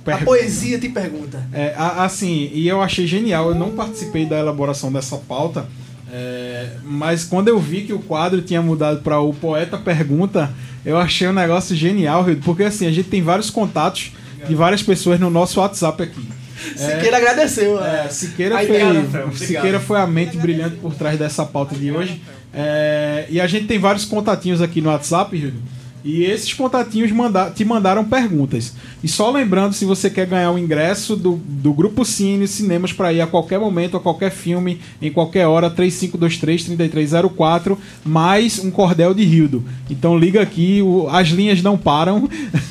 A 0.00 0.02
Pergunta. 0.04 0.24
poesia 0.26 0.78
te 0.78 0.88
pergunta. 0.88 1.46
É, 1.52 1.74
a- 1.76 2.04
assim, 2.04 2.50
e 2.52 2.66
eu 2.68 2.82
achei 2.82 3.06
genial. 3.06 3.48
Eu 3.50 3.54
não 3.54 3.70
participei 3.70 4.26
da 4.26 4.38
elaboração 4.38 4.90
dessa 4.92 5.16
pauta, 5.16 5.66
é, 6.12 6.70
mas 6.82 7.24
quando 7.24 7.48
eu 7.48 7.58
vi 7.58 7.82
que 7.82 7.92
o 7.92 8.00
quadro 8.00 8.42
tinha 8.42 8.60
mudado 8.60 9.00
para 9.00 9.20
o 9.20 9.32
Poeta 9.32 9.78
Pergunta, 9.78 10.50
eu 10.84 10.98
achei 10.98 11.28
um 11.28 11.32
negócio 11.32 11.74
genial, 11.76 12.22
Rildo, 12.24 12.42
porque 12.44 12.64
assim, 12.64 12.86
a 12.86 12.90
gente 12.90 13.08
tem 13.08 13.22
vários 13.22 13.50
contatos 13.50 14.12
de 14.46 14.54
várias 14.54 14.82
pessoas 14.82 15.20
no 15.20 15.30
nosso 15.30 15.60
WhatsApp 15.60 16.02
aqui. 16.02 16.28
Siqueira 16.76 17.16
agradeceu. 17.16 17.82
É, 17.82 18.06
É. 18.06 18.08
Siqueira, 18.08 18.58
foi, 18.58 18.82
obrigado. 18.82 19.36
Siqueira 19.36 19.80
foi 19.80 19.98
a 19.98 20.06
mente 20.06 20.36
brilhante 20.36 20.76
por 20.76 20.94
trás 20.94 21.18
dessa 21.18 21.44
pauta 21.44 21.74
de 21.74 21.90
hoje. 21.90 22.20
É, 22.52 23.26
e 23.30 23.40
a 23.40 23.46
gente 23.46 23.66
tem 23.66 23.78
vários 23.78 24.04
contatinhos 24.04 24.60
aqui 24.60 24.80
no 24.80 24.90
WhatsApp, 24.90 25.36
Rildo. 25.36 25.58
E 26.02 26.24
esses 26.24 26.54
contatinhos 26.54 27.12
manda 27.12 27.50
te 27.50 27.62
mandaram 27.64 28.02
perguntas. 28.04 28.72
E 29.04 29.08
só 29.08 29.30
lembrando, 29.30 29.74
se 29.74 29.84
você 29.84 30.08
quer 30.08 30.26
ganhar 30.26 30.50
o 30.50 30.58
ingresso 30.58 31.14
do, 31.14 31.38
do 31.46 31.74
Grupo 31.74 32.04
Cine 32.06 32.48
Cinemas 32.48 32.90
para 32.92 33.12
ir 33.12 33.20
a 33.20 33.26
qualquer 33.26 33.58
momento, 33.60 33.96
a 33.96 34.00
qualquer 34.00 34.30
filme, 34.30 34.80
em 35.02 35.12
qualquer 35.12 35.46
hora, 35.46 35.70
3523-3304, 35.70 37.76
mais 38.04 38.58
um 38.58 38.70
cordel 38.70 39.14
de 39.14 39.24
Rildo. 39.24 39.64
Então 39.88 40.18
liga 40.18 40.40
aqui, 40.40 40.80
o- 40.82 41.08
as 41.08 41.28
linhas 41.28 41.62
não 41.62 41.76
param. 41.76 42.28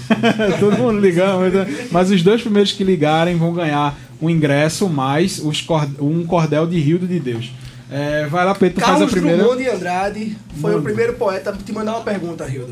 Todo 0.60 0.78
mundo 0.78 1.00
ligando, 1.00 1.40
mas- 1.54 1.92
mas 1.92 2.12
os 2.12 2.22
dois 2.24 2.42
primeiros 2.42 2.72
que 2.72 2.84
ligarem 2.84 3.36
vão 3.36 3.54
ganhar 3.54 3.98
um 4.22 4.30
ingresso 4.30 4.90
mais 4.90 5.40
os 5.40 5.66
um 6.02 6.26
cordel 6.26 6.68
de 6.68 6.80
Rildo 6.80 7.08
de 7.08 7.20
Deus. 7.20 7.52
É, 7.92 8.28
vai 8.28 8.46
lá, 8.46 8.54
Pedro, 8.54 8.80
faz 8.82 8.92
a 8.92 8.94
Carlos 8.98 9.12
primeira. 9.12 9.38
Drummond 9.38 9.64
de 9.64 9.70
Andrade 9.70 10.38
foi 10.62 10.72
Manda. 10.72 10.82
o 10.82 10.84
primeiro 10.84 11.14
poeta 11.14 11.50
a 11.50 11.54
te 11.54 11.72
mandar 11.72 11.94
uma 11.94 12.02
pergunta, 12.04 12.48
Hildo. 12.48 12.72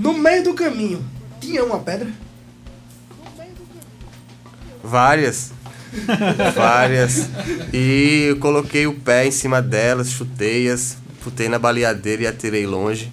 No 0.00 0.14
meio 0.14 0.42
do 0.42 0.54
caminho, 0.54 1.04
tinha 1.40 1.62
uma 1.64 1.78
pedra? 1.78 2.08
Várias. 4.82 5.52
Várias. 6.54 7.28
E 7.72 8.26
eu 8.30 8.38
coloquei 8.38 8.86
o 8.86 8.94
pé 8.94 9.26
em 9.26 9.30
cima 9.30 9.60
delas, 9.60 10.10
chutei-as, 10.10 10.96
botei 11.24 11.48
na 11.48 11.58
baleadeira 11.58 12.22
e 12.22 12.26
atirei 12.26 12.66
longe. 12.66 13.12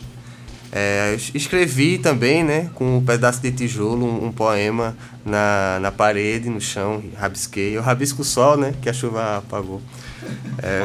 É, 0.71 1.13
es- 1.15 1.31
escrevi 1.33 1.97
também, 1.97 2.43
né, 2.43 2.69
com 2.75 2.97
um 2.97 3.03
pedaço 3.03 3.41
de 3.41 3.51
tijolo, 3.51 4.05
um, 4.05 4.25
um 4.27 4.31
poema 4.31 4.95
na, 5.25 5.79
na 5.81 5.91
parede, 5.91 6.49
no 6.49 6.61
chão, 6.61 7.03
rabisquei. 7.17 7.75
Eu 7.75 7.81
rabisco 7.81 8.21
o 8.21 8.25
sol, 8.25 8.57
né, 8.57 8.73
que 8.81 8.89
a 8.89 8.93
chuva 8.93 9.37
apagou. 9.37 9.81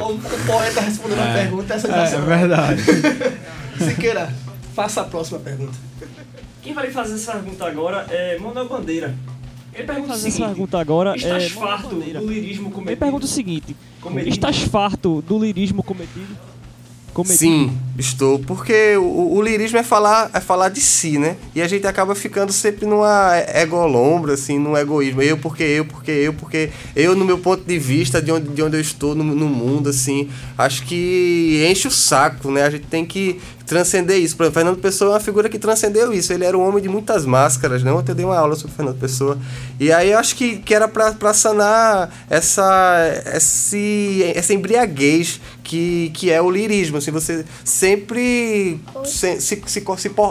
O, 0.03 0.13
o 0.13 0.47
poeta 0.47 0.81
respondendo 0.81 1.21
a 1.21 1.33
pergunta 1.33 1.75
é 1.75 1.77
É, 1.77 1.79
é 1.79 1.81
sensacional. 1.81 2.27
verdade. 2.27 2.83
Siqueira, 3.85 4.33
faça 4.75 5.01
a 5.01 5.05
próxima 5.05 5.39
pergunta. 5.39 5.79
Quem 6.63 6.73
vai 6.73 6.87
lhe 6.87 6.93
fazer 6.93 7.15
essa 7.15 7.33
pergunta 7.33 7.67
agora 7.67 8.07
é 8.11 8.39
Manuel 8.39 8.69
Bandeira. 8.69 9.15
Ele 9.75 9.85
pergunta 9.85 10.07
o 10.07 10.13
fazer 10.13 10.29
essa 10.29 10.37
seguinte, 10.37 10.49
pergunta 10.55 10.79
agora 10.79 11.17
Estás 11.17 11.45
é 11.45 11.49
farto 11.49 11.89
Bandeira. 11.89 12.21
do 12.21 12.27
lirismo 12.27 12.65
cometido? 12.71 12.91
Ele 12.91 12.97
pergunta 12.97 13.25
o 13.25 13.29
seguinte: 13.29 13.77
Cometido. 14.01 14.35
Estás 14.35 14.59
farto 14.63 15.23
do 15.23 15.39
lirismo 15.39 15.83
cometido? 15.83 16.37
cometido? 17.13 17.39
Sim, 17.39 17.79
estou. 17.99 18.39
Porque 18.39 18.97
o, 18.97 19.35
o 19.37 19.43
lirismo 19.43 19.79
é 19.79 19.83
falar, 19.83 20.31
é 20.33 20.41
falar 20.41 20.69
de 20.69 20.81
si, 20.81 21.19
né? 21.19 21.37
E 21.55 21.63
a 21.63 21.69
gente 21.69 21.87
acaba 21.87 22.15
ficando 22.15 22.53
sempre 22.53 22.87
numa 22.87 23.33
egolombra, 23.55 24.35
assim, 24.35 24.59
num 24.59 24.77
egoísmo. 24.77 25.23
Eu 25.23 25.39
porque 25.39 25.63
eu, 25.63 25.85
porque 25.85 26.11
eu, 26.11 26.33
porque 26.35 26.71
eu, 26.97 27.15
no 27.15 27.25
meu 27.25 27.39
ponto 27.39 27.65
de 27.65 27.79
vista, 27.79 28.21
de 28.21 28.33
onde, 28.33 28.49
de 28.49 28.63
onde 28.63 28.77
eu 28.77 28.81
estou 28.81 29.15
no, 29.15 29.23
no 29.23 29.47
mundo, 29.47 29.89
assim, 29.91 30.29
acho 30.57 30.85
que 30.85 31.67
enche 31.71 31.87
o 31.87 31.91
saco, 31.91 32.51
né? 32.51 32.63
A 32.65 32.71
gente 32.71 32.87
tem 32.87 33.05
que 33.05 33.41
transcender 33.73 34.19
isso. 34.19 34.37
Por 34.37 34.45
exemplo, 34.45 34.61
Fernando 34.61 34.79
Pessoa 34.81 35.13
é 35.13 35.15
uma 35.15 35.21
figura 35.21 35.49
que 35.49 35.59
transcendeu 35.59 36.13
isso. 36.13 36.33
Ele 36.33 36.45
era 36.45 36.57
um 36.57 36.61
homem 36.61 36.83
de 36.83 36.89
muitas 36.89 37.25
máscaras, 37.25 37.83
né? 37.83 37.91
Ontem 37.91 38.13
eu 38.13 38.17
dei 38.17 38.25
uma 38.25 38.37
aula 38.37 38.55
sobre 38.55 38.77
Fernando 38.77 38.99
Pessoa. 38.99 39.39
E 39.81 39.91
aí 39.91 40.11
eu 40.11 40.19
acho 40.19 40.37
que, 40.37 40.59
que 40.59 40.75
era 40.75 40.87
pra 40.87 41.33
sanar 41.33 42.13
essa, 42.29 43.23
esse, 43.35 44.23
essa 44.35 44.53
embriaguez 44.53 45.41
que, 45.65 46.11
que 46.15 46.31
é 46.31 46.41
o 46.41 46.51
lirismo. 46.51 46.99
Assim, 46.99 47.11
você 47.11 47.45
sempre 47.65 48.79
se, 49.05 49.41
se, 49.41 49.63
se, 49.67 49.85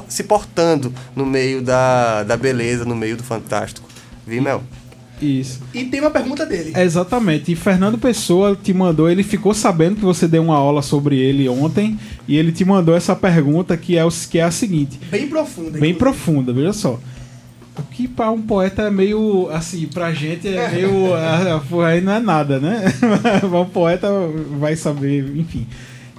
se 0.07 0.23
portando 0.23 0.93
no 1.15 1.25
meio 1.25 1.61
da, 1.61 2.23
da 2.23 2.37
beleza, 2.37 2.85
no 2.85 2.95
meio 2.95 3.17
do 3.17 3.23
fantástico. 3.23 3.87
Vi, 4.25 4.39
Mel? 4.39 4.63
Isso. 5.21 5.59
E 5.73 5.85
tem 5.85 5.99
uma 5.99 6.09
pergunta 6.09 6.45
dele. 6.45 6.73
Exatamente. 6.75 7.51
E 7.51 7.55
Fernando 7.55 7.97
Pessoa 7.97 8.57
te 8.61 8.73
mandou, 8.73 9.09
ele 9.09 9.23
ficou 9.23 9.53
sabendo 9.53 9.97
que 9.97 10.01
você 10.03 10.27
deu 10.27 10.43
uma 10.43 10.55
aula 10.55 10.81
sobre 10.81 11.17
ele 11.17 11.47
ontem 11.47 11.99
e 12.27 12.35
ele 12.37 12.51
te 12.51 12.65
mandou 12.65 12.95
essa 12.95 13.15
pergunta 13.15 13.77
que 13.77 13.97
é, 13.97 14.03
o, 14.05 14.09
que 14.09 14.39
é 14.39 14.43
a 14.43 14.51
seguinte, 14.51 14.99
Bem 15.11 15.27
profunda. 15.27 15.71
bem 15.79 15.91
inclusive. 15.91 15.99
profunda, 15.99 16.53
veja 16.53 16.73
só. 16.73 16.99
O 17.77 17.83
que 17.83 18.07
para 18.07 18.29
um 18.31 18.41
poeta 18.41 18.83
é 18.83 18.91
meio 18.91 19.49
assim, 19.49 19.87
pra 19.87 20.11
gente 20.11 20.47
é 20.47 20.69
meio. 20.69 21.13
ah, 21.15 21.61
pô, 21.69 21.81
aí 21.81 22.01
não 22.01 22.11
é 22.13 22.19
nada, 22.19 22.59
né? 22.59 22.83
um 23.43 23.65
poeta 23.65 24.07
vai 24.59 24.75
saber, 24.75 25.35
enfim. 25.37 25.65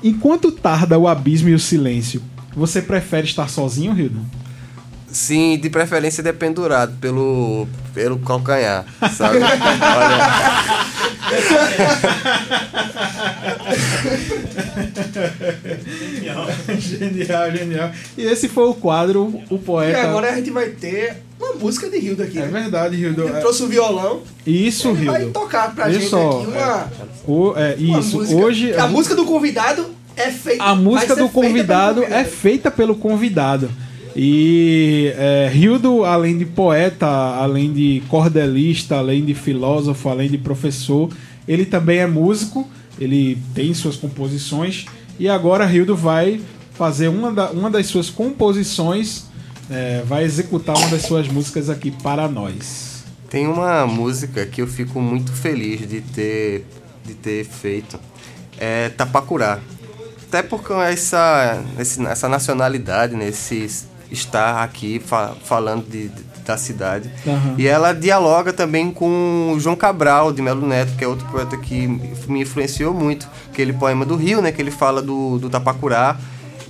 Enquanto 0.03 0.51
tarda 0.51 0.99
o 0.99 1.07
abismo 1.07 1.49
e 1.49 1.55
o 1.55 1.59
silêncio, 1.59 2.23
você 2.57 2.81
prefere 2.83 3.27
estar 3.27 3.49
sozinho, 3.49 3.97
Hildo? 3.97 4.21
Sim, 5.13 5.59
de 5.59 5.69
preferência 5.69 6.23
dependurado 6.23 6.95
pelo, 7.01 7.69
pelo 7.95 8.19
calcanhar, 8.21 8.85
sabe? 9.15 9.39
Olha, 9.39 10.23
genial, 16.81 17.51
genial. 17.51 17.91
E 18.17 18.23
esse 18.25 18.49
foi 18.49 18.65
o 18.65 18.75
quadro, 18.75 19.25
o 19.51 19.55
E 19.57 19.59
poeta. 19.59 20.01
agora 20.03 20.31
a 20.31 20.37
gente 20.37 20.51
vai 20.51 20.69
ter 20.71 21.17
uma 21.41 21.55
música 21.55 21.89
de 21.91 21.99
Hildo 21.99 22.23
aqui. 22.23 22.39
É 22.39 22.43
né? 22.43 22.61
verdade, 22.61 22.97
Hildo. 22.97 23.23
Ele 23.25 23.41
trouxe 23.41 23.63
o 23.63 23.69
violão. 23.69 24.21
Isso, 24.47 24.89
ele 24.91 25.07
vai 25.07 25.23
Hildo. 25.23 25.33
tocar 25.33 25.75
pra 25.75 25.85
Olha 25.85 25.95
gente 25.95 26.09
só, 26.09 26.41
aqui 26.41 26.47
uma, 26.47 26.91
O, 27.27 27.55
é, 27.57 27.77
uma 27.79 27.99
isso, 28.01 28.17
música. 28.17 28.41
hoje. 28.41 28.75
A 28.77 28.87
música 28.87 29.15
do 29.15 29.25
convidado 29.25 29.87
é 30.17 30.31
feita. 30.31 30.63
A 30.65 30.75
música 30.75 31.15
vai 31.15 31.25
do 31.25 31.29
feita 31.29 31.33
pelo 31.33 31.49
convidado 31.49 32.01
é 32.03 32.07
convidado. 32.07 32.29
feita 32.31 32.71
pelo 32.71 32.95
convidado. 32.97 33.71
E 34.15 35.13
é, 35.17 35.51
Hildo, 35.55 36.05
além 36.05 36.37
de 36.39 36.45
poeta, 36.45 37.07
além 37.07 37.73
de 37.73 38.03
cordelista, 38.09 38.97
além 38.97 39.25
de 39.25 39.35
filósofo, 39.35 40.09
além 40.09 40.29
de 40.31 40.39
professor, 40.39 41.11
ele 41.49 41.65
também 41.65 41.99
é 41.99 42.07
músico, 42.07 42.69
ele 43.01 43.39
tem 43.55 43.73
suas 43.75 43.97
composições. 43.97 44.87
E 45.19 45.29
agora 45.29 45.71
Hildo 45.73 45.97
vai 45.97 46.41
fazer 46.75 47.09
uma, 47.09 47.33
da- 47.33 47.51
uma 47.51 47.71
das 47.71 47.87
suas 47.87 48.11
composições, 48.11 49.25
é, 49.71 50.03
vai 50.07 50.25
executar 50.25 50.77
uma 50.77 50.89
das 50.89 51.03
suas 51.03 51.29
músicas 51.29 51.71
aqui 51.71 51.91
para 51.91 52.29
nós. 52.29 53.05
Tem 53.31 53.47
uma 53.47 53.87
música 53.87 54.45
que 54.45 54.61
eu 54.61 54.67
fico 54.67 55.01
muito 55.01 55.33
feliz 55.33 55.89
de 55.89 56.01
ter, 56.03 56.67
de 57.05 57.15
ter 57.15 57.45
feito. 57.45 57.99
É 58.59 58.91
Tapacurá. 58.91 59.59
Até 60.29 60.43
por 60.43 60.63
essa, 60.83 61.63
essa 61.79 62.29
nacionalidade, 62.29 63.15
né? 63.15 63.31
Estar 64.13 64.63
aqui 64.63 65.01
fa- 65.05 65.33
falando 65.45 65.85
de, 65.89 66.09
de- 66.09 66.33
da 66.45 66.57
cidade. 66.57 67.09
Aham. 67.27 67.55
E 67.57 67.67
ela 67.67 67.93
dialoga 67.93 68.53
também 68.53 68.91
com 68.93 69.53
o 69.57 69.61
João 69.61 69.77
Cabral 69.77 70.33
de 70.33 70.43
Melo 70.43 70.67
Neto, 70.67 70.97
que 70.97 71.05
é 71.05 71.09
outro 71.09 71.27
poeta 71.29 71.57
que 71.57 71.87
me 72.29 72.41
influenciou 72.43 72.93
muito. 72.93 73.29
Aquele 73.51 73.73
poema 73.73 74.05
do 74.05 74.17
Rio, 74.17 74.43
né? 74.43 74.51
Que 74.53 74.61
ele 74.61 74.71
fala 74.73 75.01
do, 75.01 75.39
do 75.39 75.49
Tapacurá. 75.49 76.17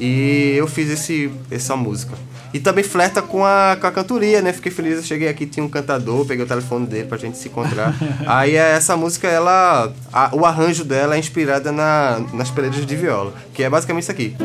E 0.00 0.54
eu 0.56 0.66
fiz 0.66 0.90
esse, 0.90 1.30
essa 1.50 1.76
música. 1.76 2.12
E 2.52 2.60
também 2.60 2.84
flerta 2.84 3.22
com 3.22 3.46
a, 3.46 3.78
com 3.80 3.86
a 3.86 3.90
cantoria, 3.90 4.42
né? 4.42 4.52
Fiquei 4.52 4.70
feliz, 4.70 4.96
eu 4.98 5.02
cheguei 5.02 5.26
aqui, 5.28 5.46
tinha 5.46 5.64
um 5.64 5.68
cantador, 5.70 6.26
peguei 6.26 6.44
o 6.44 6.48
telefone 6.48 6.86
dele 6.86 7.06
pra 7.08 7.16
gente 7.16 7.38
se 7.38 7.48
encontrar. 7.48 7.94
Aí 8.26 8.56
é, 8.56 8.72
essa 8.72 8.94
música, 8.94 9.26
ela. 9.26 9.90
a- 10.12 10.30
o 10.34 10.44
arranjo 10.44 10.84
dela 10.84 11.14
é 11.16 11.18
inspirada 11.18 11.72
na, 11.72 12.20
nas 12.34 12.50
peleiras 12.50 12.84
de 12.84 12.94
viola, 12.96 13.32
que 13.54 13.62
é 13.62 13.70
basicamente 13.70 14.02
isso 14.02 14.12
aqui. 14.12 14.36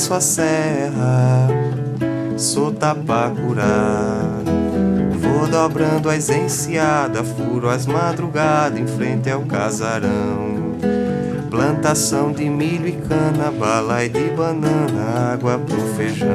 Desço 0.00 0.14
a 0.14 0.20
serra, 0.20 1.48
sou 2.38 2.72
tapacurá. 2.72 4.40
Vou 5.12 5.46
dobrando 5.46 6.08
as 6.08 6.30
enseadas, 6.30 7.28
furo 7.28 7.68
as 7.68 7.84
madrugadas 7.84 8.80
em 8.80 8.86
frente 8.86 9.28
ao 9.28 9.42
casarão. 9.42 10.78
Plantação 11.50 12.32
de 12.32 12.48
milho 12.48 12.88
e 12.88 12.92
cana, 12.92 13.50
bala 13.50 14.02
e 14.02 14.08
de 14.08 14.30
banana, 14.30 15.34
água 15.34 15.58
pro 15.58 15.78
feijão. 15.94 16.30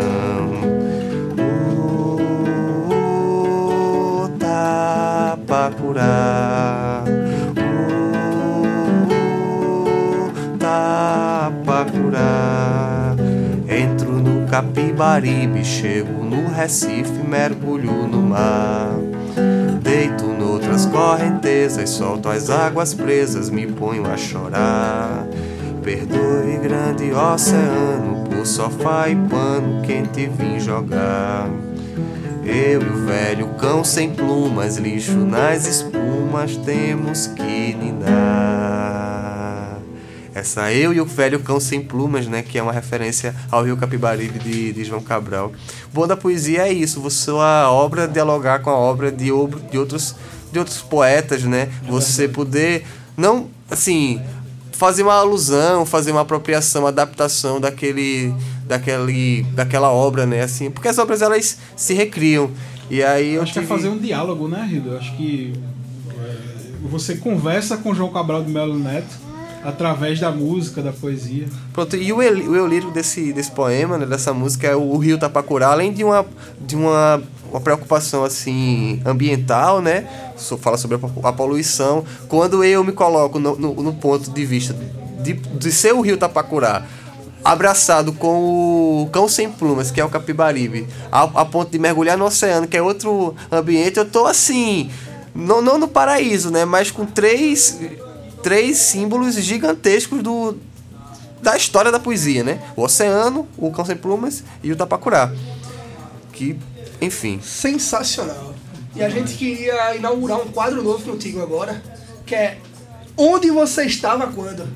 Ô, 2.91 4.29
Tapacurá. 4.37 5.95
Capibaribe, 14.55 15.65
chego 15.65 16.23
no 16.23 16.47
Recife, 16.47 17.21
mergulho 17.27 18.07
no 18.07 18.21
mar. 18.21 18.95
Deito 19.81 20.27
noutras 20.27 20.85
correntezas, 20.85 21.89
solto 21.89 22.29
as 22.29 22.49
águas 22.49 22.93
presas, 22.93 23.49
me 23.49 23.67
ponho 23.67 24.09
a 24.09 24.15
chorar. 24.15 25.27
Perdoe, 25.83 26.57
grande 26.63 27.11
oceano, 27.11 28.23
por 28.29 28.45
sofá 28.45 29.09
e 29.09 29.15
pano 29.27 29.81
quente 29.81 30.25
vim 30.25 30.57
jogar. 30.57 31.49
Eu 32.45 32.81
e 32.81 32.85
o 32.85 33.05
velho 33.05 33.47
cão 33.59 33.83
sem 33.83 34.11
plumas, 34.11 34.77
lixo 34.77 35.17
nas 35.17 35.67
espumas, 35.67 36.55
temos 36.55 37.27
que 37.27 37.75
ninar. 37.75 38.44
Essa 40.45 40.71
eu 40.71 40.93
e 40.93 41.01
o 41.01 41.05
velho 41.05 41.39
cão 41.39 41.59
sem 41.59 41.81
plumas, 41.81 42.27
né? 42.27 42.43
Que 42.43 42.59
é 42.59 42.61
uma 42.61 42.71
referência 42.71 43.35
ao 43.51 43.63
Rio 43.65 43.75
Capibaribe 43.75 44.37
de, 44.37 44.71
de 44.73 44.83
João 44.83 45.01
Cabral. 45.01 45.51
O 45.91 45.93
bom 45.93 46.05
da 46.05 46.15
poesia 46.15 46.67
é 46.67 46.71
isso, 46.71 47.01
você 47.01 47.31
a 47.31 47.67
obra 47.71 48.07
dialogar 48.07 48.59
com 48.59 48.69
a 48.69 48.75
obra 48.77 49.11
de, 49.11 49.25
de 49.25 49.77
outros 49.77 50.15
de 50.51 50.59
outros 50.59 50.81
poetas, 50.83 51.43
né? 51.43 51.67
Você 51.89 52.27
poder 52.27 52.85
não 53.17 53.47
assim 53.71 54.21
fazer 54.71 55.01
uma 55.01 55.15
alusão, 55.15 55.83
fazer 55.83 56.11
uma 56.11 56.21
apropriação, 56.21 56.83
uma 56.83 56.89
adaptação 56.89 57.59
daquele 57.59 58.31
daquele 58.67 59.41
daquela 59.55 59.89
obra, 59.91 60.27
né? 60.27 60.43
Assim, 60.43 60.69
porque 60.69 60.87
as 60.87 60.99
obras 60.99 61.23
elas 61.23 61.57
se 61.75 61.95
recriam. 61.95 62.51
E 62.87 63.01
aí 63.01 63.33
eu 63.33 63.41
Acho 63.41 63.51
que 63.53 63.57
é 63.57 63.61
tive- 63.63 63.73
fazer 63.73 63.89
um 63.89 63.97
diálogo, 63.97 64.47
né, 64.47 64.63
Rido? 64.69 64.95
Acho 64.95 65.17
que 65.17 65.53
é, 66.19 66.35
você 66.87 67.15
conversa 67.15 67.77
com 67.77 67.95
João 67.95 68.11
Cabral 68.11 68.43
de 68.43 68.51
Melo 68.51 68.77
Neto 68.77 69.24
através 69.65 70.19
da 70.19 70.31
música, 70.31 70.81
da 70.81 70.93
poesia. 70.93 71.47
Pronto, 71.73 71.95
e 71.95 72.13
o, 72.13 72.21
el, 72.21 72.49
o 72.49 72.55
eu 72.55 72.67
lírico 72.67 72.91
desse, 72.91 73.33
desse 73.33 73.51
poema, 73.51 73.97
né, 73.97 74.05
dessa 74.05 74.31
música, 74.31 74.67
é 74.67 74.75
o, 74.75 74.81
o 74.81 74.97
Rio 74.97 75.17
Tapacurá, 75.17 75.69
além 75.69 75.91
de 75.91 76.03
uma, 76.03 76.25
de 76.61 76.75
uma, 76.75 77.21
uma 77.49 77.59
preocupação 77.59 78.23
assim 78.23 79.01
ambiental, 79.05 79.81
né? 79.81 80.07
Fala 80.59 80.77
sobre 80.77 80.97
a, 80.97 81.29
a 81.29 81.33
poluição. 81.33 82.05
Quando 82.27 82.63
eu 82.63 82.83
me 82.83 82.91
coloco 82.91 83.39
no, 83.39 83.55
no, 83.57 83.73
no 83.73 83.93
ponto 83.93 84.29
de 84.29 84.45
vista 84.45 84.75
de, 85.21 85.33
de 85.33 85.71
ser 85.71 85.93
o 85.93 86.01
Rio 86.01 86.17
Tapacurá, 86.17 86.85
abraçado 87.43 88.13
com 88.13 89.03
o 89.03 89.09
Cão 89.11 89.27
Sem 89.27 89.49
Plumas, 89.49 89.91
que 89.91 89.99
é 89.99 90.05
o 90.05 90.09
Capibaribe, 90.09 90.87
a, 91.11 91.23
a 91.23 91.45
ponto 91.45 91.71
de 91.71 91.79
mergulhar 91.79 92.17
no 92.17 92.25
oceano, 92.25 92.67
que 92.67 92.77
é 92.77 92.81
outro 92.81 93.35
ambiente, 93.51 93.97
eu 93.97 94.05
tô 94.05 94.25
assim, 94.25 94.89
não, 95.33 95.61
não 95.61 95.77
no 95.77 95.87
paraíso, 95.87 96.49
né? 96.49 96.65
Mas 96.65 96.89
com 96.89 97.05
três, 97.05 97.79
três 98.45 98.77
símbolos 98.77 99.33
gigantescos 99.33 100.21
do, 100.21 100.55
da 101.41 101.57
história 101.57 101.91
da 101.91 101.99
poesia, 101.99 102.43
né? 102.43 102.61
O 102.75 102.83
oceano, 102.83 103.47
o 103.57 103.71
Cão 103.71 103.83
Sem 103.83 103.95
Plumas 103.95 104.43
e 104.61 104.71
o 104.71 104.75
Tapacurá. 104.75 105.33
Que, 106.31 106.55
enfim. 107.01 107.39
Sensacional. 107.41 108.53
E 108.95 109.03
a 109.03 109.09
gente 109.09 109.33
queria 109.33 109.95
inaugurar 109.95 110.39
um 110.39 110.49
quadro 110.49 110.83
novo 110.83 111.03
contigo 111.03 111.41
agora, 111.41 111.81
que 112.23 112.35
é 112.35 112.59
Onde 113.17 113.49
você 113.49 113.85
estava 113.85 114.27
quando? 114.27 114.67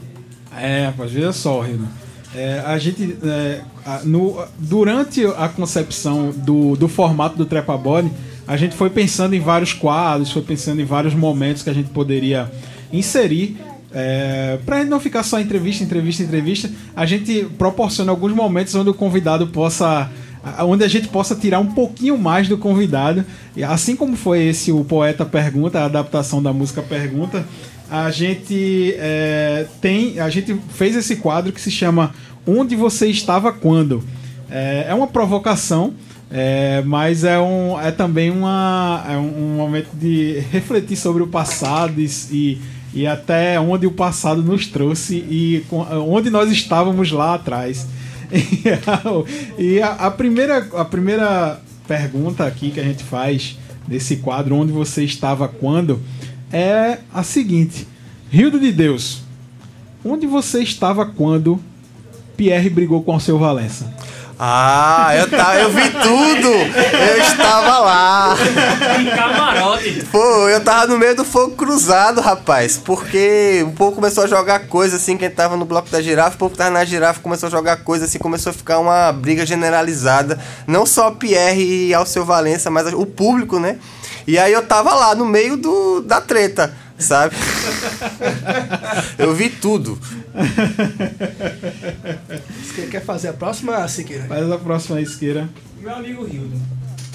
É, 0.57 0.85
rapaz, 0.85 1.11
veja 1.11 1.31
só, 1.31 1.61
Rido. 1.61 1.87
É, 2.33 2.63
a 2.65 2.77
gente, 2.79 3.17
é, 3.23 3.61
no, 4.03 4.43
durante 4.57 5.23
a 5.25 5.47
concepção 5.47 6.31
do, 6.31 6.75
do 6.75 6.87
formato 6.87 7.35
do 7.35 7.45
Trepa 7.45 7.77
Body, 7.77 8.09
a 8.47 8.57
gente 8.57 8.75
foi 8.75 8.89
pensando 8.89 9.35
em 9.35 9.39
vários 9.39 9.73
quadros, 9.73 10.31
foi 10.31 10.41
pensando 10.41 10.81
em 10.81 10.85
vários 10.85 11.13
momentos 11.13 11.61
que 11.61 11.69
a 11.69 11.73
gente 11.73 11.89
poderia 11.91 12.49
inserir. 12.91 13.57
É, 13.91 14.59
gente 14.77 14.89
não 14.89 14.99
ficar 14.99 15.23
só 15.23 15.39
entrevista, 15.39 15.83
entrevista, 15.83 16.21
entrevista, 16.21 16.69
a 16.95 17.05
gente 17.05 17.47
proporciona 17.57 18.11
alguns 18.11 18.33
momentos 18.33 18.75
onde 18.75 18.89
o 18.89 18.93
convidado 18.93 19.47
possa. 19.47 20.09
onde 20.59 20.83
a 20.83 20.87
gente 20.87 21.07
possa 21.07 21.35
tirar 21.35 21.59
um 21.59 21.71
pouquinho 21.73 22.17
mais 22.17 22.47
do 22.47 22.57
convidado. 22.57 23.25
Assim 23.67 23.95
como 23.95 24.15
foi 24.15 24.43
esse 24.43 24.71
o 24.71 24.83
Poeta 24.83 25.25
Pergunta, 25.25 25.79
a 25.79 25.85
adaptação 25.85 26.41
da 26.41 26.53
música 26.53 26.81
Pergunta, 26.81 27.45
a 27.89 28.11
gente 28.11 28.93
é, 28.97 29.65
tem. 29.81 30.19
A 30.19 30.29
gente 30.29 30.55
fez 30.69 30.95
esse 30.95 31.15
quadro 31.15 31.51
que 31.51 31.59
se 31.59 31.71
chama 31.71 32.13
Onde 32.45 32.75
Você 32.75 33.07
Estava 33.07 33.51
Quando. 33.51 34.03
É, 34.51 34.85
é 34.89 34.93
uma 34.93 35.07
provocação. 35.07 35.93
é, 36.31 36.83
mas 36.85 37.23
é, 37.23 37.39
um, 37.39 37.79
é 37.79 37.91
também 37.91 38.29
uma, 38.29 39.03
é 39.09 39.17
um, 39.17 39.53
um 39.53 39.57
momento 39.57 39.89
de 39.93 40.39
refletir 40.51 40.95
sobre 40.95 41.23
o 41.23 41.27
passado 41.27 41.99
e, 41.99 42.05
e, 42.31 42.61
e 42.93 43.05
até 43.05 43.59
onde 43.59 43.85
o 43.87 43.91
passado 43.91 44.41
nos 44.41 44.67
trouxe 44.67 45.15
e 45.15 45.63
onde 45.71 46.29
nós 46.29 46.51
estávamos 46.51 47.11
lá 47.11 47.35
atrás. 47.35 47.85
E, 48.31 48.69
a, 48.87 49.61
e 49.61 49.81
a- 49.81 49.91
a 49.93 50.11
primeira, 50.11 50.57
a 50.73 50.85
primeira 50.85 51.59
pergunta 51.87 52.45
aqui 52.45 52.71
que 52.71 52.79
a 52.79 52.83
gente 52.83 53.03
faz 53.03 53.57
nesse 53.87 54.17
quadro, 54.17 54.55
onde 54.55 54.71
você 54.71 55.03
estava 55.03 55.47
quando, 55.47 55.99
é 56.51 56.99
a 57.13 57.23
seguinte: 57.23 57.87
Rildo 58.31 58.59
de 58.59 58.71
Deus, 58.71 59.21
onde 60.05 60.27
você 60.27 60.61
estava 60.61 61.05
quando 61.05 61.59
Pierre 62.37 62.69
brigou 62.69 63.01
com 63.03 63.15
o 63.15 63.19
seu 63.19 63.37
Valença? 63.39 63.91
Ah, 64.41 65.13
eu, 65.17 65.29
tá, 65.29 65.59
eu 65.59 65.69
vi 65.69 65.89
tudo! 65.89 66.47
Eu 66.47 67.21
estava 67.21 67.79
lá! 67.79 68.37
Em 68.97 69.09
camarote. 69.13 70.07
Pô, 70.09 70.47
eu 70.47 70.63
tava 70.63 70.87
no 70.87 70.97
meio 70.97 71.13
do 71.13 71.25
fogo 71.25 71.57
cruzado, 71.57 72.21
rapaz. 72.21 72.77
Porque 72.77 73.65
o 73.67 73.71
povo 73.71 73.97
começou 73.97 74.23
a 74.23 74.27
jogar 74.27 74.67
coisa 74.67 74.95
assim, 74.95 75.17
quem 75.17 75.29
tava 75.29 75.57
no 75.57 75.65
bloco 75.65 75.89
da 75.89 76.01
girafa, 76.01 76.37
o 76.37 76.39
povo 76.39 76.51
que 76.51 76.57
tava 76.57 76.69
na 76.69 76.85
girafa 76.85 77.19
começou 77.19 77.47
a 77.47 77.49
jogar 77.49 77.83
coisa 77.83 78.05
assim, 78.05 78.17
começou 78.17 78.51
a 78.51 78.53
ficar 78.53 78.79
uma 78.79 79.11
briga 79.11 79.45
generalizada. 79.45 80.39
Não 80.65 80.85
só 80.85 81.11
Pierre 81.11 81.89
e 81.89 81.93
Alceu 81.93 82.23
Valença, 82.23 82.71
mas 82.71 82.93
o 82.93 83.05
público, 83.05 83.59
né? 83.59 83.77
E 84.25 84.39
aí 84.39 84.53
eu 84.53 84.61
tava 84.65 84.93
lá 84.95 85.13
no 85.15 85.25
meio 85.25 85.57
do, 85.57 86.01
da 86.01 86.21
treta, 86.21 86.73
sabe? 86.99 87.35
eu 89.17 89.33
vi 89.33 89.49
tudo. 89.49 89.99
Você 92.63 92.87
quer 92.87 93.03
fazer 93.03 93.29
a 93.29 93.33
próxima, 93.33 93.87
Siqueira? 93.87 94.25
Faz 94.25 94.51
a 94.51 94.57
próxima 94.57 95.01
isqueira. 95.01 95.49
Meu 95.79 95.95
amigo 95.95 96.25
Rildo, 96.25 96.59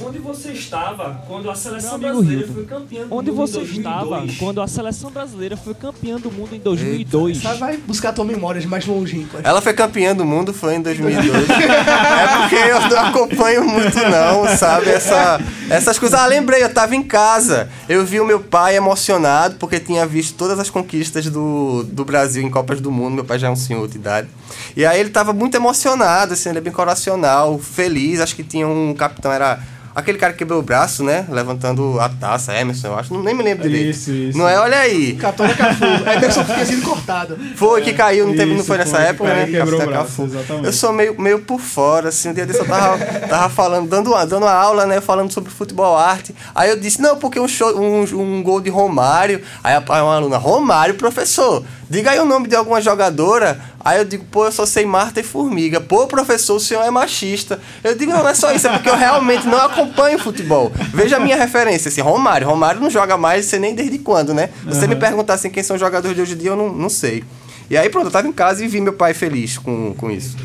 onde 0.02 0.18
você 0.18 0.52
estava 0.52 1.22
quando 1.26 1.50
a 1.50 1.54
seleção 1.54 1.98
brasileira 1.98 2.42
Hildo, 2.42 2.54
foi 2.54 2.64
campeã 2.64 3.06
do 3.06 3.14
Onde 3.14 3.30
mundo 3.30 3.36
você 3.36 3.58
em 3.58 3.60
2002? 3.60 3.78
estava 3.78 4.26
quando 4.38 4.60
a 4.60 4.66
seleção 4.66 5.10
brasileira 5.10 5.56
foi 5.56 5.74
campeã 5.74 6.16
do 6.16 6.30
mundo 6.30 6.54
em 6.54 6.58
2002? 6.58 7.38
Você 7.38 7.54
vai 7.54 7.76
buscar 7.76 8.12
tua 8.12 8.24
memória 8.24 8.60
de 8.60 8.66
mais 8.66 8.86
longínquas. 8.86 9.44
Ela 9.44 9.60
foi 9.60 9.72
campeã 9.72 10.14
do 10.14 10.24
mundo, 10.24 10.52
foi 10.52 10.74
em 10.76 10.82
2002. 10.82 11.48
é 11.50 12.38
porque 12.38 12.56
eu 12.56 12.80
não 12.88 12.98
acompanho 13.06 13.64
muito 13.64 13.96
não, 13.98 14.56
sabe? 14.56 14.90
Essa, 14.90 15.40
essas 15.70 15.98
coisas. 15.98 16.18
Ah, 16.18 16.26
lembrei, 16.26 16.62
eu 16.62 16.72
tava 16.72 16.94
em 16.96 17.02
casa. 17.02 17.68
Eu 17.88 18.04
vi 18.04 18.20
o 18.20 18.24
meu 18.24 18.40
pai 18.40 18.76
emocionado, 18.76 19.56
porque 19.56 19.78
tinha 19.78 20.06
visto 20.06 20.36
todas 20.36 20.58
as 20.58 20.70
conquistas 20.70 21.26
do, 21.30 21.84
do 21.84 22.04
Brasil 22.04 22.42
em 22.42 22.50
Copas 22.50 22.80
do 22.80 22.90
Mundo. 22.90 23.14
Meu 23.14 23.24
pai 23.24 23.38
já 23.38 23.46
é 23.46 23.50
um 23.50 23.56
senhor 23.56 23.86
de 23.88 23.96
idade. 23.96 24.28
E 24.76 24.84
aí 24.84 24.98
ele 24.98 25.10
tava 25.10 25.32
muito 25.32 25.54
emocionado, 25.54 26.32
assim, 26.34 26.48
ele 26.48 26.58
é 26.58 26.60
bem 26.60 26.72
coracional, 26.72 27.58
feliz. 27.58 28.20
Acho 28.20 28.34
que 28.34 28.42
tinha 28.42 28.66
um 28.66 28.92
capitão, 28.94 29.32
era... 29.32 29.60
Aquele 29.94 30.18
cara 30.18 30.32
que 30.32 30.40
quebrou 30.40 30.58
o 30.58 30.62
braço, 30.62 31.04
né? 31.04 31.24
Levantando 31.28 32.00
a 32.00 32.08
taça, 32.08 32.52
Emerson, 32.56 32.88
eu 32.88 32.98
acho. 32.98 33.14
Não, 33.14 33.22
nem 33.22 33.34
me 33.34 33.42
lembro 33.44 33.62
direito. 33.68 33.90
Isso, 33.90 34.10
isso. 34.10 34.36
Não 34.38 34.48
é? 34.48 34.58
Olha 34.58 34.78
aí. 34.78 35.14
Católica 35.14 35.56
Cafu. 35.66 35.84
É 35.84 36.16
Emerson 36.16 36.44
tinha 36.44 36.66
sido 36.66 36.82
cortado. 36.82 37.38
Foi 37.54 37.80
que 37.82 37.92
caiu, 37.92 38.26
não, 38.26 38.32
teve, 38.34 38.46
não 38.50 38.56
Isso, 38.56 38.66
foi 38.66 38.78
nessa 38.78 38.96
foi, 38.96 39.04
época, 39.06 39.30
que 39.30 39.36
né? 39.36 39.42
caiu, 39.46 39.60
quebrou 39.64 39.82
o 39.82 39.86
braço, 39.86 40.04
Cafu. 40.08 40.24
exatamente. 40.24 40.66
Eu 40.66 40.72
sou 40.72 40.92
meio, 40.92 41.20
meio 41.20 41.38
por 41.40 41.60
fora, 41.60 42.08
assim. 42.08 42.30
Um 42.30 42.32
dia 42.34 42.44
desse 42.44 42.58
eu 42.60 42.66
tava, 42.66 42.98
tava 43.28 43.48
falando, 43.48 43.88
dando, 43.88 44.08
uma- 44.10 44.26
dando 44.26 44.42
uma 44.42 44.52
aula, 44.52 44.84
né? 44.86 45.00
Falando 45.00 45.32
sobre 45.32 45.50
futebol 45.50 45.96
arte. 45.96 46.34
Aí 46.54 46.70
eu 46.70 46.76
disse, 46.78 47.00
não, 47.00 47.16
porque 47.16 47.38
um, 47.38 47.46
show, 47.46 47.70
um, 47.78 48.02
um 48.20 48.42
gol 48.42 48.60
de 48.60 48.70
Romário. 48.70 49.40
Aí 49.62 49.74
uma 49.78 50.16
aluna, 50.16 50.38
Romário, 50.38 50.94
professor, 50.96 51.62
diga 51.88 52.10
aí 52.10 52.18
o 52.18 52.24
nome 52.24 52.48
de 52.48 52.56
alguma 52.56 52.80
jogadora. 52.80 53.60
Aí 53.84 53.98
eu 53.98 54.04
digo, 54.04 54.24
pô, 54.30 54.46
eu 54.46 54.52
só 54.52 54.64
sei 54.64 54.86
Marta 54.86 55.20
e 55.20 55.22
Formiga. 55.22 55.80
Pô, 55.80 56.06
professor, 56.06 56.56
o 56.56 56.60
senhor 56.60 56.82
é 56.82 56.90
machista. 56.90 57.60
Eu 57.82 57.94
digo, 57.94 58.12
não, 58.12 58.22
não 58.22 58.28
é 58.30 58.34
só 58.34 58.50
isso, 58.52 58.66
é 58.66 58.70
porque 58.70 58.88
eu 58.88 58.96
realmente 58.96 59.46
não 59.46 59.58
acompanho 59.58 60.18
futebol. 60.18 60.72
Veja 60.92 61.18
a 61.18 61.20
minha 61.20 61.36
referência, 61.36 61.90
assim, 61.90 62.00
Romário. 62.00 62.46
Romário 62.46 62.80
não 62.80 62.88
joga 62.88 63.18
mais, 63.18 63.44
sei 63.44 63.58
nem 63.58 63.74
desde 63.74 63.98
quando, 63.98 64.32
né? 64.32 64.48
Você 64.64 64.86
me 64.86 64.96
perguntar 64.96 65.34
assim, 65.34 65.50
quem 65.50 65.62
são 65.62 65.76
os 65.76 65.80
jogadores 65.80 66.16
de 66.16 66.22
hoje 66.22 66.32
em 66.32 66.38
dia, 66.38 66.50
eu 66.50 66.56
não, 66.56 66.72
não 66.72 66.88
sei. 66.88 67.22
E 67.68 67.76
aí 67.76 67.88
pronto, 67.90 68.06
eu 68.06 68.10
tava 68.10 68.26
em 68.26 68.32
casa 68.32 68.64
e 68.64 68.68
vi 68.68 68.80
meu 68.80 68.92
pai 68.92 69.14
feliz 69.14 69.58
com, 69.58 69.94
com 69.94 70.10
isso. 70.10 70.36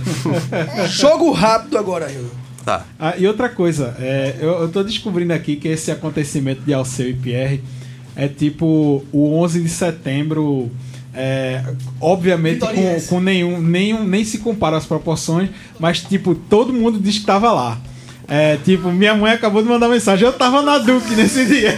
Jogo 0.90 1.32
rápido 1.32 1.78
agora, 1.78 2.08
Rio. 2.08 2.30
Tá. 2.66 2.86
Ah, 3.00 3.14
e 3.18 3.26
outra 3.26 3.50
coisa, 3.50 3.96
é, 4.00 4.36
eu, 4.40 4.62
eu 4.62 4.70
tô 4.70 4.84
descobrindo 4.84 5.34
aqui 5.34 5.56
que 5.56 5.68
esse 5.68 5.92
acontecimento 5.92 6.62
de 6.62 6.74
Alceu 6.74 7.10
e 7.10 7.14
Pierre 7.14 7.64
é 8.16 8.28
tipo 8.28 9.04
o 9.12 9.34
11 9.42 9.62
de 9.62 9.70
setembro. 9.70 10.70
É, 11.22 11.62
obviamente 12.00 12.60
com, 12.62 13.02
com 13.10 13.20
nenhum, 13.20 13.60
nenhum, 13.62 14.06
nem 14.06 14.24
se 14.24 14.38
compara 14.38 14.78
as 14.78 14.86
proporções, 14.86 15.50
mas 15.78 16.00
tipo, 16.00 16.34
todo 16.34 16.72
mundo 16.72 16.98
diz 16.98 17.20
que 17.20 17.26
tava 17.26 17.52
lá. 17.52 17.78
É, 18.26 18.58
tipo, 18.64 18.90
minha 18.92 19.16
mãe 19.16 19.34
acabou 19.34 19.62
de 19.62 19.68
mandar 19.68 19.90
mensagem, 19.90 20.26
eu 20.26 20.32
tava 20.32 20.62
na 20.62 20.78
Duque 20.78 21.14
nesse 21.16 21.44
dia. 21.50 21.76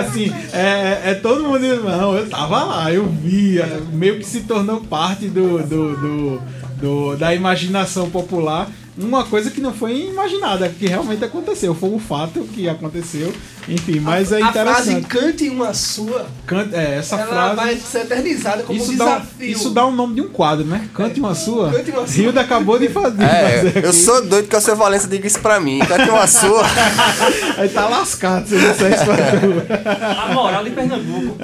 assim, 0.00 0.32
é, 0.52 1.10
é 1.10 1.14
todo 1.14 1.44
mundo 1.44 1.60
diz, 1.60 1.84
não, 1.84 2.16
eu 2.16 2.28
tava 2.28 2.64
lá, 2.64 2.92
eu 2.92 3.06
via, 3.06 3.80
meio 3.92 4.18
que 4.18 4.24
se 4.24 4.40
tornou 4.40 4.80
parte 4.80 5.28
do, 5.28 5.58
do, 5.58 5.96
do- 5.96 6.40
do- 6.80 7.16
da 7.16 7.34
imaginação 7.34 8.08
popular. 8.10 8.68
Uma 9.00 9.24
coisa 9.24 9.50
que 9.50 9.60
não 9.60 9.72
foi 9.72 10.08
imaginada, 10.08 10.68
que 10.68 10.86
realmente 10.86 11.24
aconteceu. 11.24 11.74
Foi 11.74 11.88
um 11.90 11.98
fato 12.00 12.40
que 12.52 12.68
aconteceu. 12.68 13.32
Enfim, 13.68 14.00
mas 14.00 14.32
é 14.32 14.40
a 14.42 14.50
frase 14.50 14.92
interessante. 14.94 15.06
cante 15.06 15.48
uma 15.50 15.74
sua, 15.74 16.26
Cante- 16.46 16.74
é, 16.74 16.96
essa 16.96 17.16
ela 17.16 17.26
frase. 17.26 17.56
vai 17.56 17.76
ser 17.76 17.98
eternizada 17.98 18.62
como 18.62 18.78
Isso 18.78 18.92
um 18.92 18.96
dá, 18.96 19.04
desafio. 19.18 19.50
isso 19.50 19.70
dá 19.70 19.86
um 19.86 19.94
nome 19.94 20.14
de 20.14 20.20
um 20.22 20.28
quadro, 20.28 20.64
né? 20.64 20.88
Cante 20.94 21.20
uma 21.20 21.34
sua. 21.34 21.70
Cante 21.70 21.90
uma 21.90 22.06
sua. 22.06 22.22
Hilda 22.22 22.40
acabou 22.40 22.78
de 22.78 22.88
fazer. 22.88 23.22
É, 23.22 23.62
fazer 23.72 23.84
eu 23.84 23.92
sou 23.92 24.24
doido 24.26 24.48
que 24.48 24.56
o 24.56 24.60
seu 24.60 24.74
Valença 24.74 25.06
diga 25.06 25.26
isso 25.26 25.38
pra 25.40 25.60
mim. 25.60 25.80
Cante 25.80 26.08
uma 26.08 26.26
sua. 26.26 26.62
Aí 27.58 27.68
tá 27.68 27.86
lascado 27.88 28.48
se 28.48 28.56
disser 28.58 28.94
isso 28.94 29.04
pra 29.04 29.16
tu. 29.38 30.28
A 30.30 30.32
moral 30.32 30.64
de 30.64 30.70
Pernambuco. 30.70 31.36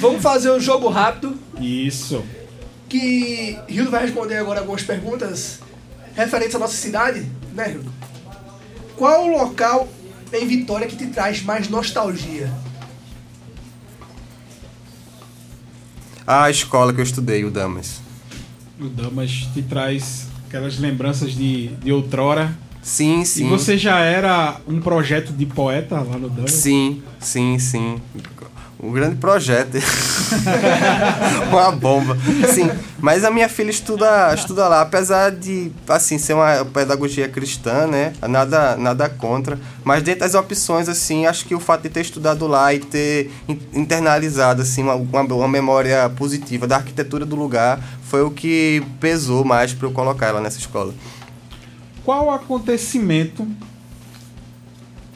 Vamos 0.00 0.20
fazer 0.22 0.50
um 0.50 0.60
jogo 0.60 0.88
rápido, 0.88 1.34
Isso. 1.60 2.22
Que 2.88 3.58
Rildo 3.68 3.90
vai 3.90 4.02
responder 4.02 4.36
agora 4.36 4.60
algumas 4.60 4.82
perguntas 4.82 5.60
referentes 6.14 6.54
à 6.54 6.58
nossa 6.58 6.76
cidade, 6.76 7.26
né, 7.52 7.68
Rildo? 7.68 7.92
Qual 8.96 9.26
o 9.26 9.38
local 9.38 9.88
em 10.32 10.46
Vitória 10.46 10.86
que 10.86 10.96
te 10.96 11.06
traz 11.08 11.42
mais 11.42 11.68
nostalgia? 11.68 12.50
A 16.26 16.50
escola 16.50 16.92
que 16.92 17.00
eu 17.00 17.04
estudei, 17.04 17.44
o 17.44 17.50
Damas. 17.50 18.00
O 18.80 18.88
Damas 18.88 19.30
te 19.54 19.62
traz 19.62 20.26
aquelas 20.48 20.78
lembranças 20.78 21.32
de, 21.32 21.68
de 21.76 21.92
outrora. 21.92 22.56
Sim, 22.82 23.24
sim. 23.24 23.46
E 23.46 23.48
você 23.48 23.76
já 23.76 23.98
era 24.00 24.60
um 24.66 24.80
projeto 24.80 25.32
de 25.32 25.46
poeta 25.46 26.00
lá 26.00 26.18
no 26.18 26.28
Damas? 26.28 26.52
Sim, 26.52 27.02
sim, 27.20 27.58
sim. 27.58 28.00
Um 28.78 28.92
grande 28.92 29.16
projeto. 29.16 29.78
uma 31.50 31.70
bomba. 31.72 32.16
Sim, 32.52 32.70
mas 32.98 33.24
a 33.24 33.30
minha 33.30 33.48
filha 33.48 33.70
estuda, 33.70 34.34
estuda 34.34 34.68
lá, 34.68 34.82
apesar 34.82 35.30
de, 35.32 35.72
assim, 35.88 36.18
ser 36.18 36.34
uma 36.34 36.62
pedagogia 36.66 37.26
cristã, 37.26 37.86
né? 37.86 38.12
Nada, 38.28 38.76
nada 38.76 39.08
contra. 39.08 39.58
Mas 39.82 40.02
dentre 40.02 40.24
as 40.24 40.34
opções, 40.34 40.90
assim, 40.90 41.24
acho 41.24 41.46
que 41.46 41.54
o 41.54 41.60
fato 41.60 41.82
de 41.84 41.88
ter 41.88 42.02
estudado 42.02 42.46
lá 42.46 42.74
e 42.74 42.78
ter 42.78 43.30
in- 43.48 43.58
internalizado, 43.72 44.60
assim, 44.60 44.82
uma, 44.82 44.94
uma, 44.94 45.22
uma 45.22 45.48
memória 45.48 46.08
positiva 46.10 46.66
da 46.66 46.76
arquitetura 46.76 47.24
do 47.24 47.34
lugar 47.34 47.80
foi 48.02 48.22
o 48.22 48.30
que 48.30 48.82
pesou 49.00 49.42
mais 49.42 49.72
para 49.72 49.88
eu 49.88 49.92
colocar 49.92 50.26
ela 50.26 50.40
nessa 50.40 50.58
escola. 50.58 50.92
Qual 52.04 52.30
acontecimento 52.30 53.48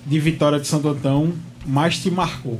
de 0.06 0.18
Vitória 0.18 0.58
de 0.58 0.66
Santo 0.66 0.88
Antão 0.88 1.32
mais 1.66 1.98
te 1.98 2.10
marcou? 2.10 2.58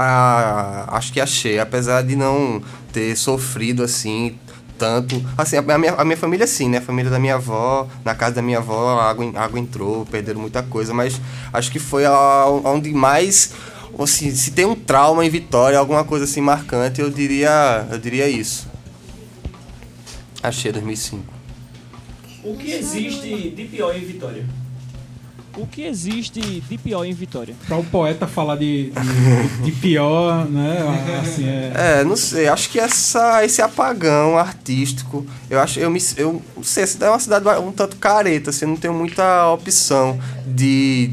Ah, 0.00 0.86
acho 0.92 1.12
que 1.12 1.20
achei, 1.20 1.58
apesar 1.58 2.02
de 2.02 2.14
não 2.14 2.62
ter 2.92 3.16
sofrido 3.16 3.82
assim 3.82 4.38
tanto. 4.78 5.20
Assim, 5.36 5.56
a 5.56 5.62
minha, 5.76 5.92
a 5.94 6.04
minha 6.04 6.16
família 6.16 6.46
sim, 6.46 6.68
né? 6.68 6.78
A 6.78 6.80
família 6.80 7.10
da 7.10 7.18
minha 7.18 7.34
avó, 7.34 7.88
na 8.04 8.14
casa 8.14 8.36
da 8.36 8.42
minha 8.42 8.58
avó, 8.58 8.96
a 9.00 9.10
água, 9.10 9.28
a 9.34 9.44
água 9.44 9.58
entrou, 9.58 10.06
perderam 10.06 10.40
muita 10.40 10.62
coisa, 10.62 10.94
mas 10.94 11.20
acho 11.52 11.72
que 11.72 11.80
foi 11.80 12.04
onde 12.06 12.94
mais. 12.94 13.54
Assim, 13.98 14.30
se 14.30 14.52
tem 14.52 14.64
um 14.64 14.76
trauma 14.76 15.26
em 15.26 15.28
Vitória, 15.28 15.76
alguma 15.76 16.04
coisa 16.04 16.26
assim 16.26 16.40
marcante, 16.40 17.00
eu 17.00 17.10
diria, 17.10 17.88
eu 17.90 17.98
diria 17.98 18.28
isso. 18.28 18.68
Achei 20.40 20.70
2005. 20.70 21.24
O 22.44 22.56
que 22.56 22.70
existe 22.70 23.50
de 23.50 23.64
pior 23.64 23.96
em 23.96 24.04
Vitória? 24.04 24.46
O 25.58 25.66
que 25.66 25.82
existe 25.82 26.40
de 26.40 26.78
pior 26.78 27.04
em 27.04 27.12
Vitória? 27.12 27.54
Para 27.66 27.76
o 27.76 27.84
poeta 27.84 28.26
falar 28.28 28.56
de, 28.56 28.90
de, 28.90 29.64
de 29.64 29.72
pior, 29.72 30.48
né? 30.48 30.78
Assim, 31.20 31.46
é, 31.46 31.72
É, 32.00 32.04
não 32.04 32.16
sei, 32.16 32.48
acho 32.48 32.70
que 32.70 32.78
essa, 32.78 33.44
esse 33.44 33.60
apagão 33.60 34.38
artístico, 34.38 35.26
eu 35.50 35.58
acho, 35.58 35.80
eu 35.80 35.90
me, 35.90 36.00
eu 36.16 36.40
não 36.56 36.62
sei, 36.62 36.84
essa 36.84 36.92
cidade 36.92 37.10
é 37.10 37.12
uma 37.12 37.18
cidade 37.20 37.60
um 37.60 37.72
tanto 37.72 37.96
careta, 37.96 38.50
assim, 38.50 38.66
não 38.66 38.76
tenho 38.76 38.94
muita 38.94 39.50
opção 39.50 40.18
de 40.46 41.10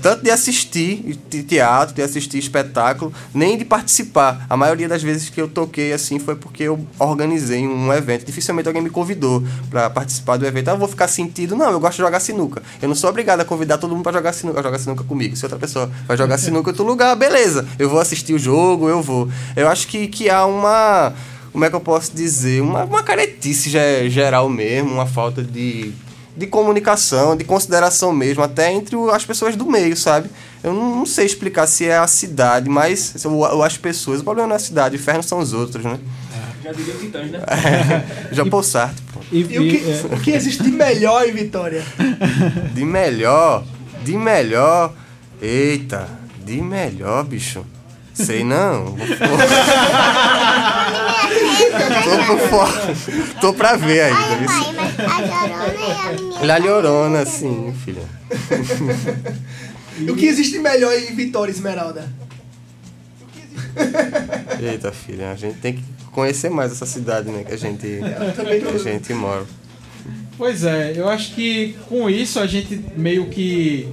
tanto 0.00 0.22
de 0.22 0.30
assistir 0.30 1.18
de 1.28 1.42
teatro, 1.42 1.94
de 1.94 2.02
assistir 2.02 2.38
espetáculo, 2.38 3.12
nem 3.34 3.58
de 3.58 3.64
participar. 3.64 4.46
A 4.48 4.56
maioria 4.56 4.88
das 4.88 5.02
vezes 5.02 5.28
que 5.28 5.40
eu 5.40 5.48
toquei 5.48 5.92
assim 5.92 6.18
foi 6.18 6.34
porque 6.36 6.62
eu 6.64 6.86
organizei 6.98 7.66
um 7.66 7.92
evento. 7.92 8.24
Dificilmente 8.24 8.68
alguém 8.68 8.82
me 8.82 8.90
convidou 8.90 9.42
para 9.70 9.90
participar 9.90 10.36
do 10.36 10.46
evento. 10.46 10.68
Ah, 10.68 10.72
eu 10.72 10.78
vou 10.78 10.88
ficar 10.88 11.08
sentido. 11.08 11.56
Não, 11.56 11.70
eu 11.70 11.80
gosto 11.80 11.96
de 11.96 12.02
jogar 12.02 12.20
sinuca. 12.20 12.62
Eu 12.80 12.88
não 12.88 12.94
sou 12.94 13.10
obrigado 13.10 13.40
a 13.40 13.44
convidar 13.44 13.78
todo 13.78 13.90
mundo 13.94 14.02
para 14.04 14.12
jogar 14.12 14.32
sinuca, 14.32 14.62
jogar 14.62 14.78
sinuca 14.78 15.04
comigo. 15.04 15.36
Se 15.36 15.44
outra 15.44 15.58
pessoa 15.58 15.90
vai 16.06 16.16
jogar 16.16 16.38
sinuca 16.38 16.70
em 16.70 16.72
outro 16.72 16.84
lugar, 16.84 17.14
beleza. 17.16 17.66
Eu 17.78 17.88
vou 17.90 17.98
assistir 18.00 18.34
o 18.34 18.38
jogo, 18.38 18.88
eu 18.88 19.02
vou. 19.02 19.28
Eu 19.56 19.68
acho 19.68 19.88
que, 19.88 20.06
que 20.08 20.30
há 20.30 20.46
uma 20.46 21.12
como 21.52 21.66
é 21.66 21.68
que 21.68 21.76
eu 21.76 21.80
posso 21.80 22.14
dizer? 22.14 22.62
Uma, 22.62 22.84
uma 22.84 23.02
caretice 23.02 23.68
ge- 23.68 24.08
geral 24.08 24.48
mesmo, 24.48 24.90
uma 24.94 25.04
falta 25.04 25.42
de, 25.42 25.92
de 26.36 26.46
comunicação, 26.46 27.36
de 27.36 27.44
consideração 27.44 28.12
mesmo, 28.12 28.42
até 28.42 28.72
entre 28.72 28.96
as 29.12 29.24
pessoas 29.24 29.54
do 29.54 29.66
meio, 29.66 29.96
sabe? 29.96 30.30
Eu 30.64 30.72
não, 30.72 30.96
não 30.96 31.06
sei 31.06 31.26
explicar 31.26 31.66
se 31.66 31.86
é 31.86 31.96
a 31.98 32.06
cidade, 32.06 32.68
mas 32.70 33.14
ou, 33.24 33.32
ou 33.32 33.62
as 33.62 33.76
pessoas. 33.76 34.20
O 34.20 34.24
problema 34.24 34.48
não 34.48 34.54
é 34.54 34.56
a 34.56 34.60
cidade, 34.60 34.96
o 34.96 34.98
inferno 34.98 35.22
são 35.22 35.38
os 35.38 35.52
outros, 35.52 35.84
né? 35.84 35.98
Já 36.64 36.72
diria 36.72 36.94
o 36.94 36.98
Titãs, 36.98 37.30
né? 37.30 37.40
Já 38.32 38.46
Paul 38.46 38.62
Sartre, 38.62 39.02
pô. 39.12 39.20
e, 39.32 39.40
E 39.40 39.58
o 39.58 39.62
que, 39.68 39.76
é, 39.90 40.14
o 40.16 40.20
que 40.20 40.30
existe 40.30 40.62
de 40.62 40.70
melhor 40.70 41.26
em 41.28 41.32
Vitória? 41.32 41.82
De 42.72 42.84
melhor, 42.84 43.64
de 44.04 44.16
melhor. 44.16 44.92
Eita, 45.40 46.08
de 46.46 46.60
melhor, 46.62 47.24
bicho. 47.24 47.64
Sei 48.14 48.44
não. 48.44 48.94
Tô 52.04 52.26
por 52.26 52.38
fora. 52.48 52.94
Tô 53.40 53.52
pra 53.52 53.76
ver 53.76 54.02
ainda. 54.02 54.81
A 55.06 55.26
Jorona 55.26 55.74
e 55.74 55.92
a 55.92 56.12
menina. 56.12 56.54
É 56.54 56.58
Llorona, 56.58 57.26
sim, 57.26 57.74
filha. 57.84 58.02
E 59.98 60.08
o 60.10 60.16
que 60.16 60.26
existe 60.26 60.58
melhor 60.58 60.92
em 60.94 61.14
Vitória, 61.14 61.50
Esmeralda? 61.50 62.12
Eita, 64.60 64.92
filha, 64.92 65.30
a 65.30 65.34
gente 65.34 65.58
tem 65.58 65.74
que 65.74 65.82
conhecer 66.10 66.50
mais 66.50 66.72
essa 66.72 66.86
cidade, 66.86 67.30
né? 67.30 67.44
Que 67.44 67.54
a 67.54 67.56
gente, 67.56 67.86
que 67.86 68.88
a 68.88 68.92
gente 68.92 69.14
mora. 69.14 69.44
Pois 70.36 70.64
é, 70.64 70.92
eu 70.96 71.08
acho 71.08 71.34
que 71.34 71.76
com 71.88 72.08
isso 72.08 72.40
a 72.40 72.46
gente 72.46 72.80
meio 72.96 73.26
que 73.26 73.88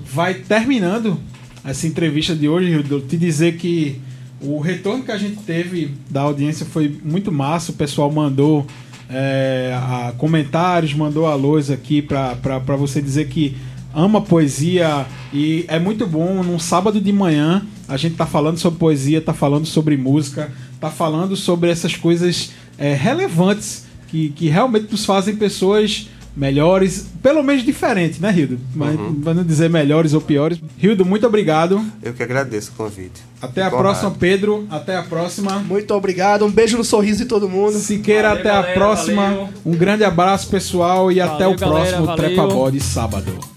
vai 0.00 0.34
terminando 0.34 1.20
essa 1.64 1.86
entrevista 1.86 2.34
de 2.34 2.48
hoje, 2.48 2.70
Hildo. 2.70 3.00
Te 3.00 3.16
dizer 3.16 3.56
que 3.56 4.00
o 4.40 4.60
retorno 4.60 5.02
que 5.02 5.12
a 5.12 5.16
gente 5.16 5.36
teve 5.42 5.94
da 6.10 6.20
audiência 6.22 6.66
foi 6.66 7.00
muito 7.02 7.32
massa. 7.32 7.72
O 7.72 7.74
pessoal 7.74 8.10
mandou 8.10 8.66
é, 9.10 9.72
a- 9.76 10.12
comentários, 10.18 10.94
mandou 10.94 11.26
alôs 11.26 11.70
aqui 11.70 12.02
pra 12.02 12.58
você 12.76 13.00
dizer 13.02 13.28
que 13.28 13.56
ama 13.94 14.20
poesia 14.20 15.06
e 15.32 15.64
é 15.68 15.78
muito 15.78 16.06
bom. 16.06 16.42
Num 16.42 16.58
sábado 16.58 17.00
de 17.00 17.12
manhã 17.12 17.62
a 17.88 17.96
gente 17.96 18.16
tá 18.16 18.26
falando 18.26 18.58
sobre 18.58 18.78
poesia, 18.78 19.20
tá 19.20 19.32
falando 19.34 19.66
sobre 19.66 19.96
música, 19.96 20.50
tá 20.80 20.90
falando 20.90 21.36
sobre 21.36 21.70
essas 21.70 21.94
coisas 21.96 22.52
é, 22.78 22.94
relevantes 22.94 23.86
que, 24.08 24.30
que 24.30 24.48
realmente 24.48 24.90
nos 24.90 25.04
fazem 25.04 25.36
pessoas 25.36 26.08
melhores, 26.36 27.06
pelo 27.22 27.42
menos 27.42 27.62
diferentes, 27.64 28.18
né, 28.18 28.30
Rildo? 28.30 28.58
Mas 28.74 28.98
Uhum. 28.98 29.20
pra 29.20 29.34
não 29.34 29.44
dizer 29.44 29.70
melhores 29.70 30.12
ou 30.14 30.20
piores. 30.20 30.58
Rildo, 30.78 31.04
muito 31.04 31.26
obrigado. 31.26 31.84
Eu 32.02 32.12
que 32.12 32.22
agradeço 32.22 32.72
o 32.72 32.74
convite. 32.76 33.22
Até 33.40 33.62
a 33.62 33.66
Fico 33.66 33.78
próxima, 33.78 34.06
honrado. 34.08 34.18
Pedro. 34.20 34.66
Até 34.70 34.96
a 34.96 35.02
próxima. 35.02 35.58
Muito 35.60 35.92
obrigado. 35.94 36.44
Um 36.44 36.50
beijo 36.50 36.76
no 36.76 36.84
sorriso 36.84 37.18
de 37.22 37.26
todo 37.26 37.48
mundo. 37.48 37.78
Siqueira, 37.78 38.28
Valeu, 38.30 38.40
até 38.40 38.50
a 38.50 38.54
galera, 38.54 38.74
próxima. 38.74 39.22
valeu. 39.22 39.48
Um 39.64 39.72
grande 39.76 40.02
abraço, 40.04 40.48
pessoal, 40.48 41.12
e 41.12 41.20
até 41.20 41.46
o 41.46 41.56
Valeu, 41.56 41.58
galera, 41.58 41.80
próximo 41.80 42.06
valeu. 42.06 42.24
Trepa 42.24 42.46
Bode 42.46 42.80
sábado. 42.80 43.53